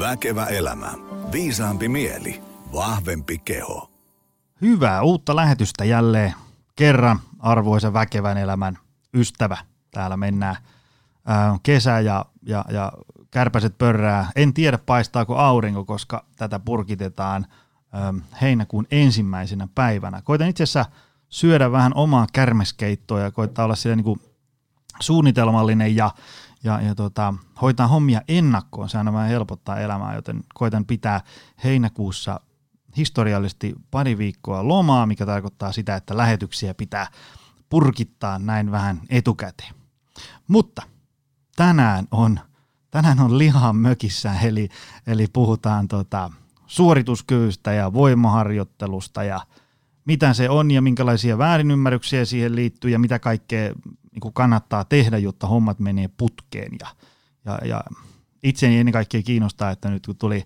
Väkevä 0.00 0.46
elämä. 0.46 0.92
Viisaampi 1.32 1.88
mieli. 1.88 2.42
Vahvempi 2.72 3.38
keho. 3.38 3.90
Hyvää 4.60 5.02
uutta 5.02 5.36
lähetystä 5.36 5.84
jälleen 5.84 6.34
kerran, 6.76 7.20
arvoisa 7.38 7.92
väkevän 7.92 8.38
elämän 8.38 8.78
ystävä. 9.14 9.56
Täällä 9.90 10.16
mennään 10.16 10.56
ää, 11.26 11.58
kesä 11.62 12.00
ja, 12.00 12.24
ja, 12.42 12.64
ja 12.72 12.92
kärpäset 13.30 13.78
pörrää. 13.78 14.30
En 14.36 14.54
tiedä 14.54 14.78
paistaako 14.78 15.36
aurinko, 15.36 15.84
koska 15.84 16.24
tätä 16.36 16.58
purkitetaan 16.58 17.46
heinäkuun 18.40 18.86
ensimmäisenä 18.90 19.68
päivänä. 19.74 20.22
Koitan 20.22 20.48
itse 20.48 20.62
asiassa 20.62 20.86
syödä 21.28 21.72
vähän 21.72 21.92
omaa 21.94 22.26
kärmeskeittoa 22.32 23.20
ja 23.20 23.30
koittaa 23.30 23.64
olla 23.64 23.76
siellä 23.76 23.96
niin 23.96 24.20
suunnitelmallinen 25.00 25.96
ja, 25.96 26.10
ja, 26.64 26.80
ja 26.80 26.94
tota, 26.94 27.34
hoitaa 27.62 27.86
hommia 27.86 28.22
ennakkoon. 28.28 28.88
Se 28.88 28.98
aina 28.98 29.12
vähän 29.12 29.28
helpottaa 29.28 29.80
elämää, 29.80 30.14
joten 30.14 30.44
koitan 30.54 30.84
pitää 30.84 31.20
heinäkuussa 31.64 32.40
historiallisesti 32.96 33.74
pari 33.90 34.18
viikkoa 34.18 34.68
lomaa, 34.68 35.06
mikä 35.06 35.26
tarkoittaa 35.26 35.72
sitä, 35.72 35.96
että 35.96 36.16
lähetyksiä 36.16 36.74
pitää 36.74 37.06
purkittaa 37.68 38.38
näin 38.38 38.70
vähän 38.70 39.00
etukäteen. 39.10 39.74
Mutta 40.48 40.82
tänään 41.56 42.08
on, 42.10 42.40
tänään 42.90 43.20
on 43.20 43.38
lihan 43.38 43.76
mökissä, 43.76 44.34
eli, 44.42 44.68
eli 45.06 45.26
puhutaan 45.32 45.88
tota, 45.88 46.30
suorituskyvystä 46.66 47.72
ja 47.72 47.92
voimaharjoittelusta 47.92 49.24
ja 49.24 49.40
mitä 50.04 50.34
se 50.34 50.50
on 50.50 50.70
ja 50.70 50.82
minkälaisia 50.82 51.38
väärinymmärryksiä 51.38 52.24
siihen 52.24 52.56
liittyy 52.56 52.90
ja 52.90 52.98
mitä 52.98 53.18
kaikkea 53.18 53.74
niin 54.12 54.20
kuin 54.20 54.34
kannattaa 54.34 54.84
tehdä, 54.84 55.18
jotta 55.18 55.46
hommat 55.46 55.78
menee 55.78 56.10
putkeen. 56.16 56.72
Ja, 56.80 56.88
ja, 57.44 57.58
ja 57.64 57.84
itseäni 58.42 58.78
ennen 58.78 58.92
kaikkea 58.92 59.22
kiinnostaa, 59.22 59.70
että 59.70 59.90
nyt 59.90 60.06
kun 60.06 60.16
tuli 60.16 60.44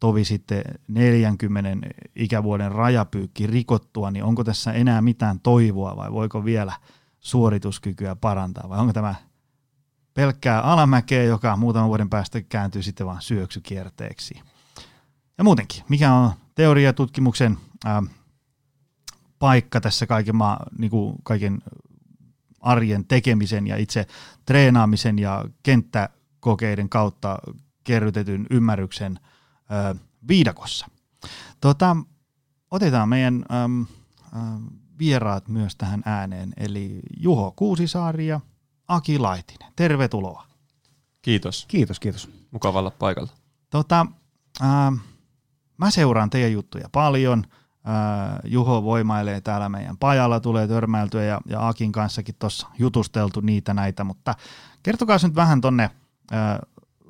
tovi 0.00 0.24
sitten 0.24 0.62
40 0.88 1.88
ikävuoden 2.16 2.72
rajapyykki 2.72 3.46
rikottua, 3.46 4.10
niin 4.10 4.24
onko 4.24 4.44
tässä 4.44 4.72
enää 4.72 5.02
mitään 5.02 5.40
toivoa 5.40 5.96
vai 5.96 6.12
voiko 6.12 6.44
vielä 6.44 6.72
suorituskykyä 7.20 8.16
parantaa 8.16 8.68
vai 8.68 8.78
onko 8.78 8.92
tämä 8.92 9.14
pelkkää 10.14 10.60
alamäkeä, 10.60 11.22
joka 11.22 11.56
muutaman 11.56 11.88
vuoden 11.88 12.10
päästä 12.10 12.40
kääntyy 12.40 12.82
sitten 12.82 13.06
vaan 13.06 13.22
syöksykierteeksi. 13.22 14.42
Ja 15.38 15.44
muutenkin, 15.44 15.84
mikä 15.88 16.12
on 16.12 16.30
teoria 16.54 16.92
tutkimuksen 16.92 17.58
ää, 17.84 18.02
paikka 19.38 19.80
tässä 19.80 20.06
kaiken, 20.06 20.36
maa, 20.36 20.66
niin 20.78 20.90
kuin 20.90 21.16
kaiken 21.22 21.58
arjen 22.66 23.06
tekemisen 23.06 23.66
ja 23.66 23.76
itse 23.76 24.06
treenaamisen 24.44 25.18
ja 25.18 25.44
kenttäkokeiden 25.62 26.88
kautta 26.88 27.38
kerrytetyn 27.84 28.46
ymmärryksen 28.50 29.20
ö, 29.20 29.94
viidakossa. 30.28 30.86
Tota, 31.60 31.96
otetaan 32.70 33.08
meidän 33.08 33.44
ö, 33.50 33.54
ö, 34.22 34.38
vieraat 34.98 35.48
myös 35.48 35.76
tähän 35.76 36.02
ääneen, 36.04 36.52
eli 36.56 37.00
Juho 37.20 37.52
Kuusisaari 37.56 38.26
ja 38.26 38.40
Aki 38.88 39.18
Laitinen. 39.18 39.72
Tervetuloa. 39.76 40.46
Kiitos. 41.22 41.64
Kiitos, 41.68 42.00
kiitos. 42.00 42.30
Mukava 42.50 42.78
olla 42.78 42.90
paikalla. 42.90 43.32
Tota, 43.70 44.06
ö, 44.60 44.64
mä 45.76 45.90
seuraan 45.90 46.30
teidän 46.30 46.52
juttuja 46.52 46.88
paljon– 46.92 47.46
Juho 48.44 48.82
voimailee 48.82 49.40
täällä 49.40 49.68
meidän 49.68 49.98
pajalla, 49.98 50.40
tulee 50.40 50.68
törmäiltyä 50.68 51.24
ja, 51.24 51.40
ja 51.48 51.68
Akin 51.68 51.92
kanssakin 51.92 52.34
tuossa 52.38 52.66
jutusteltu 52.78 53.40
niitä 53.40 53.74
näitä, 53.74 54.04
mutta 54.04 54.34
kertokaa 54.82 55.18
nyt 55.22 55.34
vähän 55.34 55.60
tonne 55.60 55.90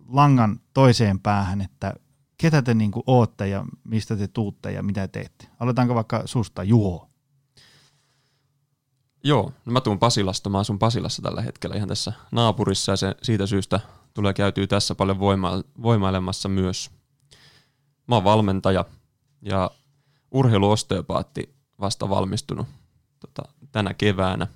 langan 0.09 0.61
toiseen 0.75 1.21
päähän, 1.21 1.61
että 1.61 1.95
ketä 2.39 2.63
te 2.63 2.75
niinku 2.75 3.03
ootte 3.07 3.49
ja 3.49 3.65
mistä 3.85 4.17
te 4.17 4.29
tuutte 4.29 4.73
ja 4.73 4.83
mitä 4.83 5.09
teette. 5.09 5.49
Aloitaanko 5.61 5.95
vaikka 5.95 6.23
susta 6.25 6.63
Juho? 6.63 7.09
Joo, 9.25 9.53
no 9.65 9.73
mä 9.73 9.81
tuun 9.81 9.99
Pasilasta, 9.99 10.51
mä 10.51 10.59
asun 10.59 10.79
Pasilassa 10.79 11.23
tällä 11.23 11.43
hetkellä 11.43 11.77
ihan 11.77 11.89
tässä 11.89 12.13
naapurissa 12.33 12.93
ja 12.93 12.97
se 12.97 13.15
siitä 13.23 13.47
syystä 13.47 13.81
tulee 14.15 14.35
käytyy 14.35 14.67
tässä 14.67 14.95
paljon 14.95 15.19
voima- 15.19 15.65
voimailemassa 15.83 16.49
myös. 16.49 16.91
Mä 18.09 18.15
oon 18.15 18.25
valmentaja 18.25 18.85
ja 19.43 19.71
urheiluosteopaatti 20.37 21.55
vasta 21.81 22.09
valmistunut 22.09 22.67
tota, 23.21 23.43
tänä 23.73 23.95
keväänä. 23.95 24.47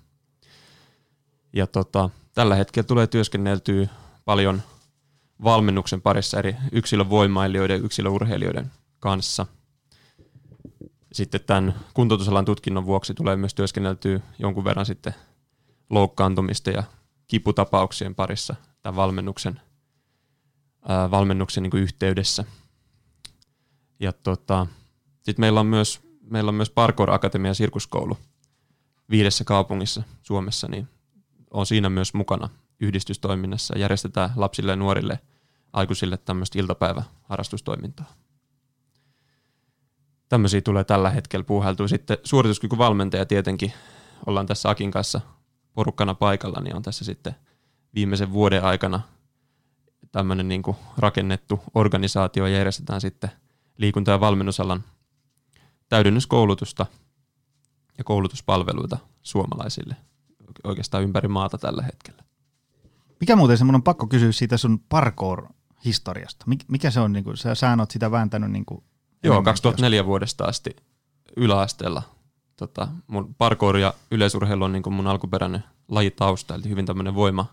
Ja 1.53 1.67
tota, 1.67 2.11
tällä 2.35 2.55
hetkellä 2.55 2.87
tulee 2.87 3.07
työskenneltyä 3.07 3.89
paljon 4.25 4.63
valmennuksen 5.45 6.03
parissa 6.03 6.39
eri 6.39 6.57
yksilövoimailijoiden 6.73 7.75
ja 7.75 7.85
yksilöurheilijoiden 7.85 8.71
kanssa. 9.01 9.47
Sitten 11.13 11.41
tämän 11.47 11.75
kuntoutusalan 11.95 12.45
tutkinnon 12.45 12.87
vuoksi 12.87 13.15
tulee 13.15 13.37
myös 13.37 13.55
työskenneltyä 13.55 14.21
jonkun 14.39 14.65
verran 14.65 14.87
sitten 14.87 15.15
loukkaantumista 15.91 16.71
ja 16.71 16.83
kiputapauksien 17.27 18.15
parissa 18.15 18.55
tämän 18.83 18.97
valmennuksen, 18.97 19.61
ää, 20.89 21.11
valmennuksen 21.11 21.63
niin 21.63 21.83
yhteydessä. 21.83 22.45
Ja 24.01 24.13
tota, 24.13 24.67
sitten 25.31 25.43
meillä 25.43 25.61
on 25.61 25.67
myös, 25.67 26.01
meillä 26.31 26.49
on 26.49 26.55
myös 26.55 26.71
Parkour 26.71 27.11
Akatemia 27.11 27.55
sirkuskoulu 27.55 28.19
viidessä 29.11 29.45
kaupungissa 29.45 30.03
Suomessa, 30.23 30.69
niin 30.69 30.89
on 31.51 31.67
siinä 31.67 31.91
myös 31.91 32.15
mukana 32.15 32.49
yhdistystoiminnassa. 32.81 33.79
Järjestetään 33.79 34.31
lapsille 34.37 34.73
ja 34.73 34.77
nuorille 34.77 35.21
aikuisille 35.73 36.17
tämmöistä 36.17 36.59
iltapäiväharrastustoimintaa. 36.59 38.13
Tämmöisiä 40.29 40.61
tulee 40.61 40.85
tällä 40.85 41.11
hetkellä 41.11 41.45
puuhailtua. 41.45 41.89
Sitten 41.89 42.19
suorituskykyvalmentaja 42.25 43.27
tietenkin, 43.27 43.73
ollaan 44.27 44.47
tässä 44.47 44.71
Akin 44.71 44.91
kanssa 44.91 45.21
porukkana 45.73 46.15
paikalla, 46.15 46.61
niin 46.61 46.77
on 46.77 46.83
tässä 46.83 47.05
sitten 47.05 47.35
viimeisen 47.95 48.33
vuoden 48.33 48.65
aikana 48.65 49.01
tämmöinen 50.13 50.49
niin 50.49 50.63
rakennettu 50.99 51.61
organisaatio 51.75 52.47
ja 52.47 52.57
järjestetään 52.57 53.01
sitten 53.01 53.31
liikunta- 53.79 54.11
ja 54.11 54.21
valmennusalan 54.21 54.85
täydennyskoulutusta 55.91 56.87
ja 57.99 58.05
koulutuspalveluita 58.05 58.99
suomalaisille 59.23 59.97
oikeastaan 60.65 61.03
ympäri 61.03 61.29
maata 61.29 61.59
tällä 61.59 61.83
hetkellä. 61.83 62.23
Mikä 63.21 63.37
muuten 63.37 63.59
semmoinen 63.59 63.83
pakko 63.83 64.07
kysyä 64.07 64.33
siitä 64.33 64.57
sun 64.57 64.81
parkour-historiasta? 64.89 66.45
Mikä 66.69 66.91
se 66.91 67.01
on, 67.01 67.13
niin 67.13 67.25
kuin, 67.25 67.37
sä, 67.37 67.55
sä 67.55 67.77
oot 67.79 67.91
sitä 67.91 68.11
vääntänyt 68.11 68.51
niin 68.51 68.65
kuin 68.65 68.85
Joo, 69.23 69.43
2004 69.43 70.07
vuodesta 70.07 70.45
asti 70.45 70.77
yläasteella. 71.37 72.03
Tota, 72.57 72.89
mun 73.07 73.35
parkour 73.35 73.77
ja 73.77 73.95
yleisurheilu 74.11 74.65
on 74.65 74.73
niin 74.73 74.83
kuin 74.83 74.95
mun 74.95 75.07
alkuperäinen 75.07 75.65
lajitausta, 75.89 76.55
eli 76.55 76.69
hyvin 76.69 76.87
tämmöinen 76.87 77.15
voima, 77.15 77.47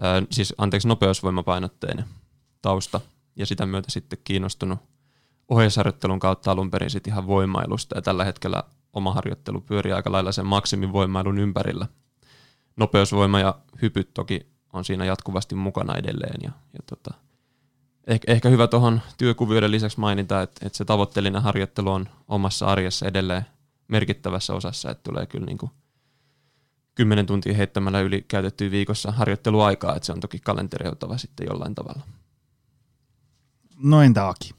ää, 0.00 0.22
siis 0.30 0.54
anteeksi 0.58 0.88
nopeusvoimapainotteinen 0.88 2.04
tausta, 2.62 3.00
ja 3.36 3.46
sitä 3.46 3.66
myötä 3.66 3.90
sitten 3.90 4.18
kiinnostunut 4.24 4.78
ohjeisharjoittelun 5.48 6.18
kautta 6.18 6.50
alun 6.50 6.70
perin 6.70 6.90
sit 6.90 7.06
ihan 7.06 7.26
voimailusta 7.26 7.96
ja 7.96 8.02
tällä 8.02 8.24
hetkellä 8.24 8.62
oma 8.92 9.14
harjoittelu 9.14 9.60
pyörii 9.60 9.92
aika 9.92 10.12
lailla 10.12 10.32
sen 10.32 10.46
maksimivoimailun 10.46 11.38
ympärillä. 11.38 11.86
Nopeusvoima 12.76 13.40
ja 13.40 13.58
hypyt 13.82 14.14
toki 14.14 14.46
on 14.72 14.84
siinä 14.84 15.04
jatkuvasti 15.04 15.54
mukana 15.54 15.94
edelleen 15.94 16.40
ja, 16.42 16.50
ja 16.72 16.80
tota, 16.86 17.14
ehkä, 18.06 18.32
ehkä 18.32 18.48
hyvä 18.48 18.66
tuohon 18.66 19.00
työkuvioiden 19.18 19.70
lisäksi 19.70 20.00
mainita, 20.00 20.42
että, 20.42 20.66
että 20.66 20.78
se 20.78 20.84
tavoitteellinen 20.84 21.42
harjoittelu 21.42 21.90
on 21.90 22.08
omassa 22.28 22.66
arjessa 22.66 23.06
edelleen 23.06 23.46
merkittävässä 23.88 24.54
osassa, 24.54 24.90
että 24.90 25.02
tulee 25.02 25.26
kyllä 25.26 25.46
niin 25.46 25.58
kuin 25.58 25.70
10 26.94 27.26
tuntia 27.26 27.54
heittämällä 27.54 28.00
yli 28.00 28.24
käytettyä 28.28 28.70
viikossa 28.70 29.12
harjoitteluaikaa, 29.12 29.96
että 29.96 30.06
se 30.06 30.12
on 30.12 30.20
toki 30.20 30.38
kalenterioitava 30.38 31.18
sitten 31.18 31.46
jollain 31.50 31.74
tavalla. 31.74 32.02
No 33.76 34.02
entä 34.02 34.28
Aki? 34.28 34.54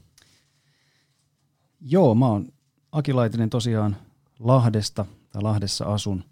Joo, 1.86 2.14
mä 2.14 2.26
oon 2.26 2.48
Aki 2.92 3.12
Laitinen 3.12 3.50
tosiaan 3.50 3.96
Lahdesta, 4.38 5.06
tai 5.30 5.42
Lahdessa 5.42 5.84
asun, 5.84 6.24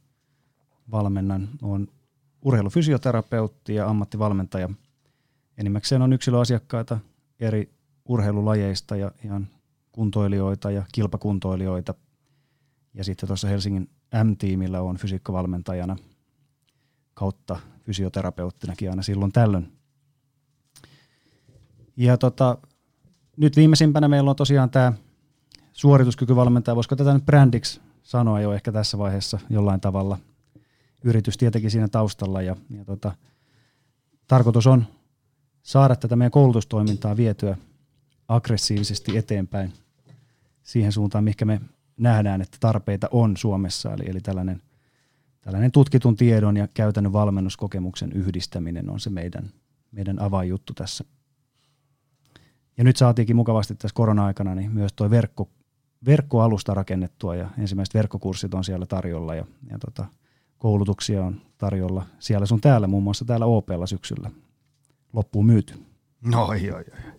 valmennan. 0.90 1.48
Oon 1.62 1.88
urheilufysioterapeutti 2.42 3.74
ja 3.74 3.88
ammattivalmentaja. 3.88 4.68
Enimmäkseen 5.58 6.02
on 6.02 6.12
yksilöasiakkaita 6.12 6.98
eri 7.40 7.70
urheilulajeista 8.08 8.96
ja 8.96 9.12
ihan 9.24 9.48
kuntoilijoita 9.92 10.70
ja 10.70 10.82
kilpakuntoilijoita. 10.92 11.94
Ja 12.94 13.04
sitten 13.04 13.26
tuossa 13.26 13.48
Helsingin 13.48 13.90
M-tiimillä 14.24 14.80
on 14.80 14.96
fysiikkavalmentajana 14.96 15.96
kautta 17.14 17.60
fysioterapeuttinakin 17.80 18.90
aina 18.90 19.02
silloin 19.02 19.32
tällöin. 19.32 19.72
Ja 21.96 22.16
tota, 22.16 22.58
nyt 23.36 23.56
viimeisimpänä 23.56 24.08
meillä 24.08 24.30
on 24.30 24.36
tosiaan 24.36 24.70
tämä 24.70 24.92
suorituskykyvalmentaja, 25.72 26.76
voisiko 26.76 26.96
tätä 26.96 27.14
nyt 27.14 27.26
brändiksi 27.26 27.80
sanoa 28.02 28.40
jo 28.40 28.52
ehkä 28.52 28.72
tässä 28.72 28.98
vaiheessa 28.98 29.38
jollain 29.50 29.80
tavalla. 29.80 30.18
Yritys 31.04 31.36
tietenkin 31.36 31.70
siinä 31.70 31.88
taustalla 31.88 32.42
ja, 32.42 32.56
ja 32.70 32.84
tota, 32.84 33.12
tarkoitus 34.26 34.66
on 34.66 34.84
saada 35.62 35.96
tätä 35.96 36.16
meidän 36.16 36.30
koulutustoimintaa 36.30 37.16
vietyä 37.16 37.56
aggressiivisesti 38.28 39.16
eteenpäin 39.16 39.72
siihen 40.62 40.92
suuntaan, 40.92 41.24
mikä 41.24 41.44
me 41.44 41.60
nähdään, 41.96 42.42
että 42.42 42.56
tarpeita 42.60 43.08
on 43.10 43.36
Suomessa. 43.36 43.92
Eli, 43.92 44.10
eli 44.10 44.20
tällainen, 44.20 44.62
tällainen 45.40 45.72
tutkitun 45.72 46.16
tiedon 46.16 46.56
ja 46.56 46.68
käytännön 46.74 47.12
valmennuskokemuksen 47.12 48.12
yhdistäminen 48.12 48.90
on 48.90 49.00
se 49.00 49.10
meidän, 49.10 49.50
meidän 49.92 50.18
avainjuttu 50.18 50.74
tässä. 50.74 51.04
Ja 52.76 52.84
nyt 52.84 52.96
saatiinkin 52.96 53.36
mukavasti 53.36 53.74
tässä 53.74 53.94
korona-aikana 53.94 54.54
niin 54.54 54.72
myös 54.72 54.92
tuo 54.92 55.10
verkko, 55.10 55.48
verkkoalusta 56.06 56.74
rakennettua 56.74 57.36
ja 57.36 57.48
ensimmäiset 57.58 57.94
verkkokurssit 57.94 58.54
on 58.54 58.64
siellä 58.64 58.86
tarjolla 58.86 59.34
ja, 59.34 59.44
ja 59.70 59.78
tota, 59.78 60.06
koulutuksia 60.58 61.24
on 61.24 61.40
tarjolla 61.58 62.06
siellä 62.18 62.46
sun 62.46 62.60
täällä, 62.60 62.86
muun 62.86 63.02
muassa 63.02 63.24
täällä 63.24 63.46
OPlla 63.46 63.86
syksyllä 63.86 64.30
loppuun 65.12 65.46
myyty. 65.46 65.74
No, 66.24 66.44
oi, 66.44 66.70
oi, 66.70 66.84
oi. 66.92 67.12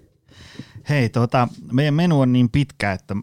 Hei, 0.89 1.09
tota, 1.09 1.47
meidän 1.71 1.94
menu 1.94 2.21
on 2.21 2.33
niin 2.33 2.50
pitkä, 2.50 2.91
että 2.91 3.15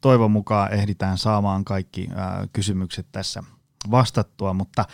toivon 0.00 0.30
mukaan 0.30 0.72
ehditään 0.72 1.18
saamaan 1.18 1.64
kaikki 1.64 2.08
ää, 2.14 2.48
kysymykset 2.52 3.06
tässä 3.12 3.42
vastattua, 3.90 4.52
mutta 4.52 4.84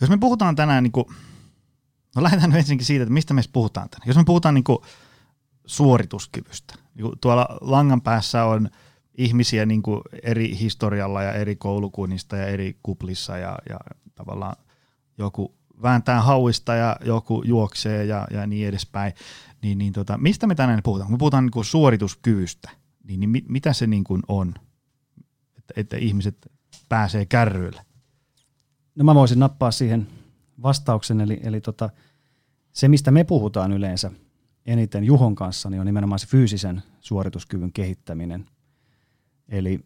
jos 0.00 0.10
me 0.10 0.18
puhutaan 0.18 0.56
tänään, 0.56 0.82
niin 0.82 0.92
kuin, 0.92 1.04
no 2.16 2.22
lähdetään 2.22 2.50
nyt 2.50 2.58
ensinnäkin 2.58 2.86
siitä, 2.86 3.02
että 3.02 3.12
mistä 3.12 3.34
me 3.34 3.42
puhutaan 3.52 3.88
tänään. 3.90 4.08
Jos 4.08 4.16
me 4.16 4.24
puhutaan 4.24 4.54
niin 4.54 4.64
kuin 4.64 4.78
suorituskyvystä, 5.66 6.74
niin 6.94 7.02
kuin 7.02 7.18
tuolla 7.20 7.58
langan 7.60 8.02
päässä 8.02 8.44
on 8.44 8.70
ihmisiä 9.18 9.66
niin 9.66 9.82
kuin 9.82 10.00
eri 10.22 10.58
historialla 10.58 11.22
ja 11.22 11.32
eri 11.32 11.56
koulukunnista 11.56 12.36
ja 12.36 12.46
eri 12.46 12.78
kuplissa 12.82 13.38
ja, 13.38 13.58
ja 13.68 13.80
tavallaan 14.14 14.56
joku 15.18 15.54
vääntää 15.82 16.22
hauista 16.22 16.74
ja 16.74 16.96
joku 17.04 17.42
juoksee 17.46 18.04
ja, 18.04 18.26
ja 18.30 18.46
niin 18.46 18.68
edespäin. 18.68 19.12
Niin, 19.62 19.78
niin 19.78 19.92
tota, 19.92 20.18
mistä 20.18 20.46
me 20.46 20.54
tänään 20.54 20.80
puhutaan? 20.82 21.10
Me 21.10 21.18
puhutaan 21.18 21.44
niin 21.44 21.50
kuin 21.50 21.64
suorituskyvystä. 21.64 22.70
Niin, 23.04 23.20
niin 23.20 23.30
mit, 23.30 23.48
mitä 23.48 23.72
se 23.72 23.86
niin 23.86 24.04
kuin 24.04 24.22
on, 24.28 24.54
että, 25.58 25.74
että 25.76 25.96
ihmiset 25.96 26.52
pääsee 26.88 27.26
kärryille? 27.26 27.82
No 28.94 29.04
mä 29.04 29.14
voisin 29.14 29.38
nappaa 29.38 29.70
siihen 29.70 30.06
vastauksen, 30.62 31.20
eli, 31.20 31.40
eli 31.42 31.60
tota, 31.60 31.90
se 32.72 32.88
mistä 32.88 33.10
me 33.10 33.24
puhutaan 33.24 33.72
yleensä 33.72 34.10
eniten 34.66 35.04
Juhon 35.04 35.34
kanssa, 35.34 35.70
niin 35.70 35.80
on 35.80 35.86
nimenomaan 35.86 36.18
se 36.18 36.26
fyysisen 36.26 36.82
suorituskyvyn 37.00 37.72
kehittäminen. 37.72 38.46
Eli 39.48 39.80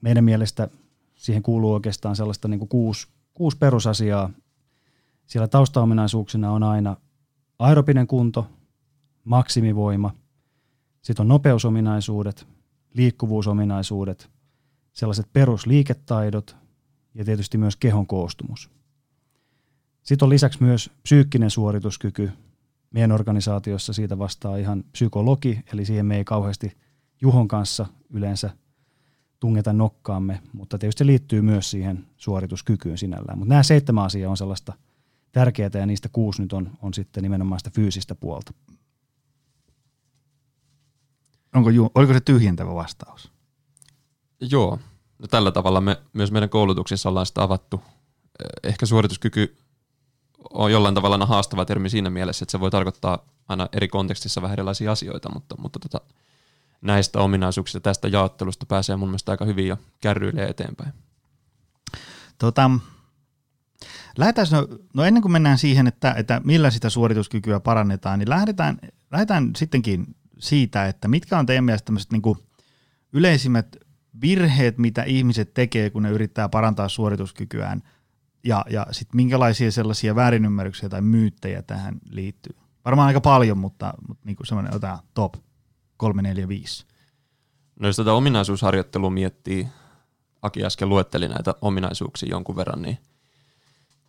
meidän 0.00 0.24
mielestä 0.24 0.68
siihen 1.14 1.42
kuuluu 1.42 1.72
oikeastaan 1.72 2.16
sellaista 2.16 2.48
niin 2.48 2.58
kuin 2.58 2.68
kuusi, 2.68 3.06
kuusi 3.34 3.56
perusasiaa. 3.56 4.30
Siellä 5.26 5.48
taustaominaisuuksina 5.48 6.50
on 6.50 6.62
aina 6.62 6.96
aerobinen 7.58 8.06
kunto, 8.06 8.46
maksimivoima, 9.24 10.10
sitten 11.02 11.22
on 11.22 11.28
nopeusominaisuudet, 11.28 12.46
liikkuvuusominaisuudet, 12.94 14.30
sellaiset 14.92 15.32
perusliiketaidot 15.32 16.56
ja 17.14 17.24
tietysti 17.24 17.58
myös 17.58 17.76
kehon 17.76 18.06
koostumus. 18.06 18.70
Sitten 20.02 20.26
on 20.26 20.30
lisäksi 20.30 20.62
myös 20.62 20.90
psyykkinen 21.02 21.50
suorituskyky. 21.50 22.30
Meidän 22.90 23.12
organisaatiossa 23.12 23.92
siitä 23.92 24.18
vastaa 24.18 24.56
ihan 24.56 24.84
psykologi, 24.92 25.60
eli 25.72 25.84
siihen 25.84 26.06
me 26.06 26.16
ei 26.16 26.24
kauheasti 26.24 26.76
Juhon 27.20 27.48
kanssa 27.48 27.86
yleensä 28.10 28.50
tungeta 29.40 29.72
nokkaamme, 29.72 30.40
mutta 30.52 30.78
tietysti 30.78 30.98
se 30.98 31.06
liittyy 31.06 31.42
myös 31.42 31.70
siihen 31.70 32.06
suorituskykyyn 32.16 32.98
sinällään. 32.98 33.38
Mutta 33.38 33.48
nämä 33.48 33.62
seitsemän 33.62 34.04
asiaa 34.04 34.30
on 34.30 34.36
sellaista 34.36 34.72
tärkeää 35.32 35.70
ja 35.74 35.86
niistä 35.86 36.08
kuusi 36.12 36.42
nyt 36.42 36.52
on, 36.52 36.70
on 36.82 36.94
sitten 36.94 37.22
nimenomaan 37.22 37.60
sitä 37.60 37.70
fyysistä 37.74 38.14
puolta. 38.14 38.52
Onko, 41.54 41.70
oliko 41.94 42.12
se 42.12 42.20
tyhjentävä 42.20 42.74
vastaus? 42.74 43.32
Joo. 44.40 44.78
No, 45.18 45.28
tällä 45.28 45.52
tavalla 45.52 45.80
me 45.80 46.02
myös 46.12 46.32
meidän 46.32 46.48
koulutuksissa 46.48 47.08
ollaan 47.08 47.26
sitä 47.26 47.42
avattu. 47.42 47.80
Eh, 47.84 48.70
ehkä 48.70 48.86
suorituskyky 48.86 49.56
on 50.50 50.72
jollain 50.72 50.94
tavalla 50.94 51.26
haastava 51.26 51.64
termi 51.64 51.90
siinä 51.90 52.10
mielessä, 52.10 52.44
että 52.44 52.52
se 52.52 52.60
voi 52.60 52.70
tarkoittaa 52.70 53.18
aina 53.48 53.68
eri 53.72 53.88
kontekstissa 53.88 54.42
vähän 54.42 54.52
erilaisia 54.52 54.92
asioita, 54.92 55.30
mutta, 55.34 55.54
mutta 55.58 55.78
tota, 55.78 56.00
näistä 56.84 57.20
ominaisuuksista 57.20 57.80
tästä 57.80 58.08
jaottelusta 58.08 58.66
pääsee 58.66 58.96
mun 58.96 59.08
mielestä 59.08 59.32
aika 59.32 59.44
hyvin 59.44 59.68
jo 59.68 59.76
kärryille 60.00 60.44
eteenpäin. 60.44 60.92
Tota, 62.38 62.70
lähdetään, 64.18 64.46
no, 64.50 64.68
no 64.94 65.04
ennen 65.04 65.22
kuin 65.22 65.32
mennään 65.32 65.58
siihen, 65.58 65.86
että, 65.86 66.14
että 66.16 66.40
millä 66.44 66.70
sitä 66.70 66.90
suorituskykyä 66.90 67.60
parannetaan, 67.60 68.18
niin 68.18 68.30
lähdetään, 68.30 68.78
lähdetään 69.10 69.50
sittenkin 69.56 70.16
siitä, 70.38 70.86
että 70.86 71.08
mitkä 71.08 71.38
on 71.38 71.46
teidän 71.46 71.64
mielestä 71.64 71.86
tämmöiset 71.86 72.12
niin 72.12 72.36
yleisimmät 73.12 73.76
virheet, 74.20 74.78
mitä 74.78 75.02
ihmiset 75.02 75.54
tekee, 75.54 75.90
kun 75.90 76.02
ne 76.02 76.10
yrittää 76.10 76.48
parantaa 76.48 76.88
suorituskykyään, 76.88 77.82
ja, 78.44 78.64
ja 78.70 78.86
sitten 78.90 79.16
minkälaisia 79.16 79.72
sellaisia 79.72 80.14
väärinymmärryksiä 80.14 80.88
tai 80.88 81.00
myyttejä 81.00 81.62
tähän 81.62 82.00
liittyy. 82.10 82.56
Varmaan 82.84 83.06
aika 83.06 83.20
paljon, 83.20 83.58
mutta, 83.58 83.94
mutta 84.08 84.22
niin 84.26 84.36
semmoinen 84.44 84.74
otetaan 84.74 84.98
top 85.14 85.34
3, 86.04 86.22
4, 86.22 86.48
5. 86.48 86.86
No 87.80 87.88
jos 87.88 87.96
tätä 87.96 88.12
ominaisuusharjoittelua 88.12 89.10
miettii, 89.10 89.68
Aki 90.42 90.64
äsken 90.64 90.88
luetteli 90.88 91.28
näitä 91.28 91.54
ominaisuuksia 91.60 92.28
jonkun 92.28 92.56
verran, 92.56 92.82
niin 92.82 92.98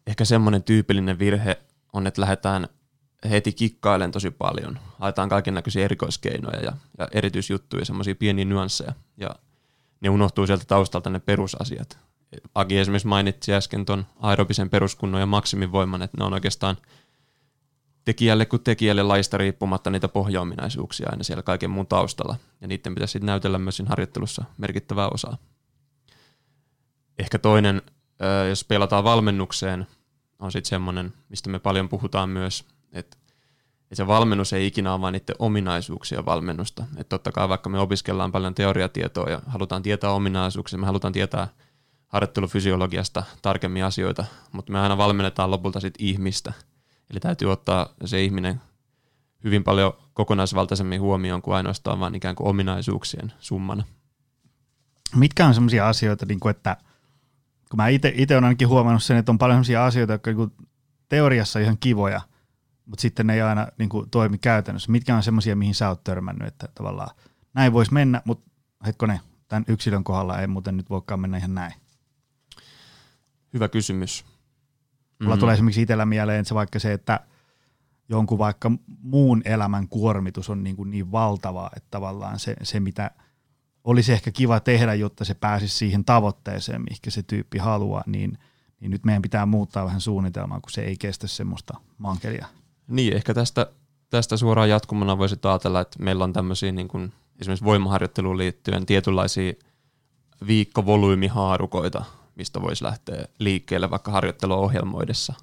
ehkä 0.07 0.25
semmoinen 0.25 0.63
tyypillinen 0.63 1.19
virhe 1.19 1.57
on, 1.93 2.07
että 2.07 2.21
lähdetään 2.21 2.67
heti 3.29 3.53
kikkailen 3.53 4.11
tosi 4.11 4.31
paljon. 4.31 4.79
Haetaan 4.99 5.29
kaiken 5.29 5.53
näköisiä 5.53 5.85
erikoiskeinoja 5.85 6.59
ja, 6.59 6.73
ja 6.97 7.07
erityisjuttuja, 7.11 7.85
semmoisia 7.85 8.15
pieniä 8.15 8.45
nyansseja. 8.45 8.93
Ja 9.17 9.29
ne 10.01 10.09
unohtuu 10.09 10.47
sieltä 10.47 10.65
taustalta 10.67 11.09
ne 11.09 11.19
perusasiat. 11.19 11.99
Agi 12.55 12.77
esimerkiksi 12.77 13.07
mainitsi 13.07 13.53
äsken 13.53 13.85
tuon 13.85 14.05
aerobisen 14.19 14.69
peruskunnon 14.69 15.21
ja 15.21 15.25
maksimivoiman, 15.25 16.01
että 16.01 16.17
ne 16.17 16.23
on 16.23 16.33
oikeastaan 16.33 16.77
tekijälle 18.05 18.45
kuin 18.45 18.63
tekijälle 18.63 19.03
laista 19.03 19.37
riippumatta 19.37 19.89
niitä 19.89 20.07
pohjaominaisuuksia 20.07 21.09
aina 21.11 21.23
siellä 21.23 21.43
kaiken 21.43 21.69
muun 21.69 21.87
taustalla. 21.87 22.35
Ja 22.61 22.67
niiden 22.67 22.95
pitäisi 22.95 23.11
sitten 23.11 23.25
näytellä 23.25 23.59
myös 23.59 23.77
siinä 23.77 23.89
harjoittelussa 23.89 24.43
merkittävää 24.57 25.09
osaa. 25.09 25.37
Ehkä 27.19 27.39
toinen, 27.39 27.81
jos 28.49 28.63
pelataan 28.63 29.03
valmennukseen, 29.03 29.87
on 30.39 30.51
sitten 30.51 30.69
semmoinen, 30.69 31.13
mistä 31.29 31.49
me 31.49 31.59
paljon 31.59 31.89
puhutaan 31.89 32.29
myös, 32.29 32.65
että 32.91 33.17
et 33.91 33.97
se 33.97 34.07
valmennus 34.07 34.53
ei 34.53 34.67
ikinä 34.67 34.93
ole 34.93 35.01
vain 35.01 35.13
niiden 35.13 35.35
ominaisuuksia 35.39 36.25
valmennusta. 36.25 36.83
Että 36.97 37.09
totta 37.09 37.31
kai 37.31 37.49
vaikka 37.49 37.69
me 37.69 37.79
opiskellaan 37.79 38.31
paljon 38.31 38.55
teoriatietoa 38.55 39.29
ja 39.29 39.41
halutaan 39.47 39.83
tietää 39.83 40.09
ominaisuuksia, 40.11 40.79
me 40.79 40.85
halutaan 40.85 41.13
tietää 41.13 41.47
harjoittelufysiologiasta 42.07 43.23
tarkemmin 43.41 43.85
asioita, 43.85 44.25
mutta 44.51 44.71
me 44.71 44.79
aina 44.79 44.97
valmennetaan 44.97 45.51
lopulta 45.51 45.79
sitten 45.79 46.05
ihmistä. 46.05 46.53
Eli 47.09 47.19
täytyy 47.19 47.51
ottaa 47.51 47.89
se 48.05 48.23
ihminen 48.23 48.61
hyvin 49.43 49.63
paljon 49.63 49.93
kokonaisvaltaisemmin 50.13 51.01
huomioon 51.01 51.41
kuin 51.41 51.55
ainoastaan 51.55 51.99
vain 51.99 52.15
ikään 52.15 52.35
kuin 52.35 52.47
ominaisuuksien 52.47 53.33
summana. 53.39 53.83
Mitkä 55.15 55.45
on 55.45 55.53
sellaisia 55.53 55.89
asioita, 55.89 56.25
niin 56.25 56.39
kuin 56.39 56.51
että 56.51 56.77
kun 57.69 57.77
mä 57.77 57.87
itse 57.87 58.13
olen 58.31 58.43
ainakin 58.43 58.67
huomannut 58.67 59.03
sen, 59.03 59.17
että 59.17 59.31
on 59.31 59.37
paljon 59.37 59.55
sellaisia 59.55 59.85
asioita, 59.85 60.13
jotka 60.13 60.31
niin 60.31 60.51
teoriassa 61.09 61.59
ihan 61.59 61.77
kivoja– 61.79 62.21
mutta 62.85 63.01
sitten 63.01 63.27
ne 63.27 63.33
ei 63.33 63.41
aina 63.41 63.67
niin 63.77 63.89
kuin, 63.89 64.09
toimi 64.09 64.37
käytännössä. 64.37 64.91
Mitkä 64.91 65.15
on 65.15 65.23
semmoisia, 65.23 65.55
mihin 65.55 65.75
sä 65.75 65.89
oot 65.89 66.03
törmännyt, 66.03 66.47
että 66.47 66.67
tavallaan 66.75 67.15
näin 67.53 67.73
voisi 67.73 67.93
mennä, 67.93 68.21
mutta 68.25 68.51
hetkonen, 68.85 69.19
tämän 69.47 69.65
yksilön 69.67 70.03
kohdalla 70.03 70.39
ei 70.39 70.47
muuten 70.47 70.77
nyt 70.77 70.89
voikaan 70.89 71.19
mennä 71.19 71.37
ihan 71.37 71.55
näin. 71.55 71.73
Hyvä 73.53 73.67
kysymys. 73.67 74.25
Mulla 75.21 75.35
mm. 75.35 75.39
tulee 75.39 75.53
esimerkiksi 75.53 75.81
itsellä 75.81 76.05
mieleen 76.05 76.39
että 76.39 76.47
se 76.47 76.55
vaikka 76.55 76.79
se, 76.79 76.93
että 76.93 77.19
jonkun 78.09 78.37
vaikka 78.37 78.71
muun 79.01 79.41
elämän 79.45 79.87
kuormitus 79.87 80.49
on 80.49 80.63
niin, 80.63 80.75
kuin 80.75 80.91
niin 80.91 81.11
valtava, 81.11 81.69
että 81.75 81.87
tavallaan 81.91 82.39
se, 82.39 82.55
se, 82.63 82.79
mitä 82.79 83.11
olisi 83.83 84.13
ehkä 84.13 84.31
kiva 84.31 84.59
tehdä, 84.59 84.93
jotta 84.93 85.25
se 85.25 85.33
pääsisi 85.33 85.77
siihen 85.77 86.05
tavoitteeseen, 86.05 86.81
mihinkä 86.81 87.11
se 87.11 87.23
tyyppi 87.23 87.57
haluaa, 87.57 88.03
niin, 88.05 88.37
niin 88.79 88.91
nyt 88.91 89.05
meidän 89.05 89.21
pitää 89.21 89.45
muuttaa 89.45 89.85
vähän 89.85 90.01
suunnitelmaa, 90.01 90.59
kun 90.59 90.71
se 90.71 90.81
ei 90.81 90.97
kestä 90.97 91.27
semmoista 91.27 91.77
mankelia. 91.97 92.47
Niin, 92.87 93.15
ehkä 93.15 93.33
tästä, 93.33 93.71
tästä 94.09 94.37
suoraan 94.37 94.69
jatkumana 94.69 95.17
voisi 95.17 95.35
ajatella, 95.43 95.81
että 95.81 96.03
meillä 96.03 96.23
on 96.23 96.33
tämmöisiä 96.33 96.71
niin 96.71 96.87
kuin 96.87 97.13
esimerkiksi 97.39 97.65
voimaharjoitteluun 97.65 98.37
liittyen 98.37 98.85
tietynlaisia 98.85 99.53
viikkovolyymihaarukoita, 100.47 102.05
mistä 102.35 102.61
voisi 102.61 102.83
lähteä 102.83 103.25
liikkeelle 103.39 103.89
vaikka 103.89 104.11
harjoitteluohjelmoidessa. 104.11 105.33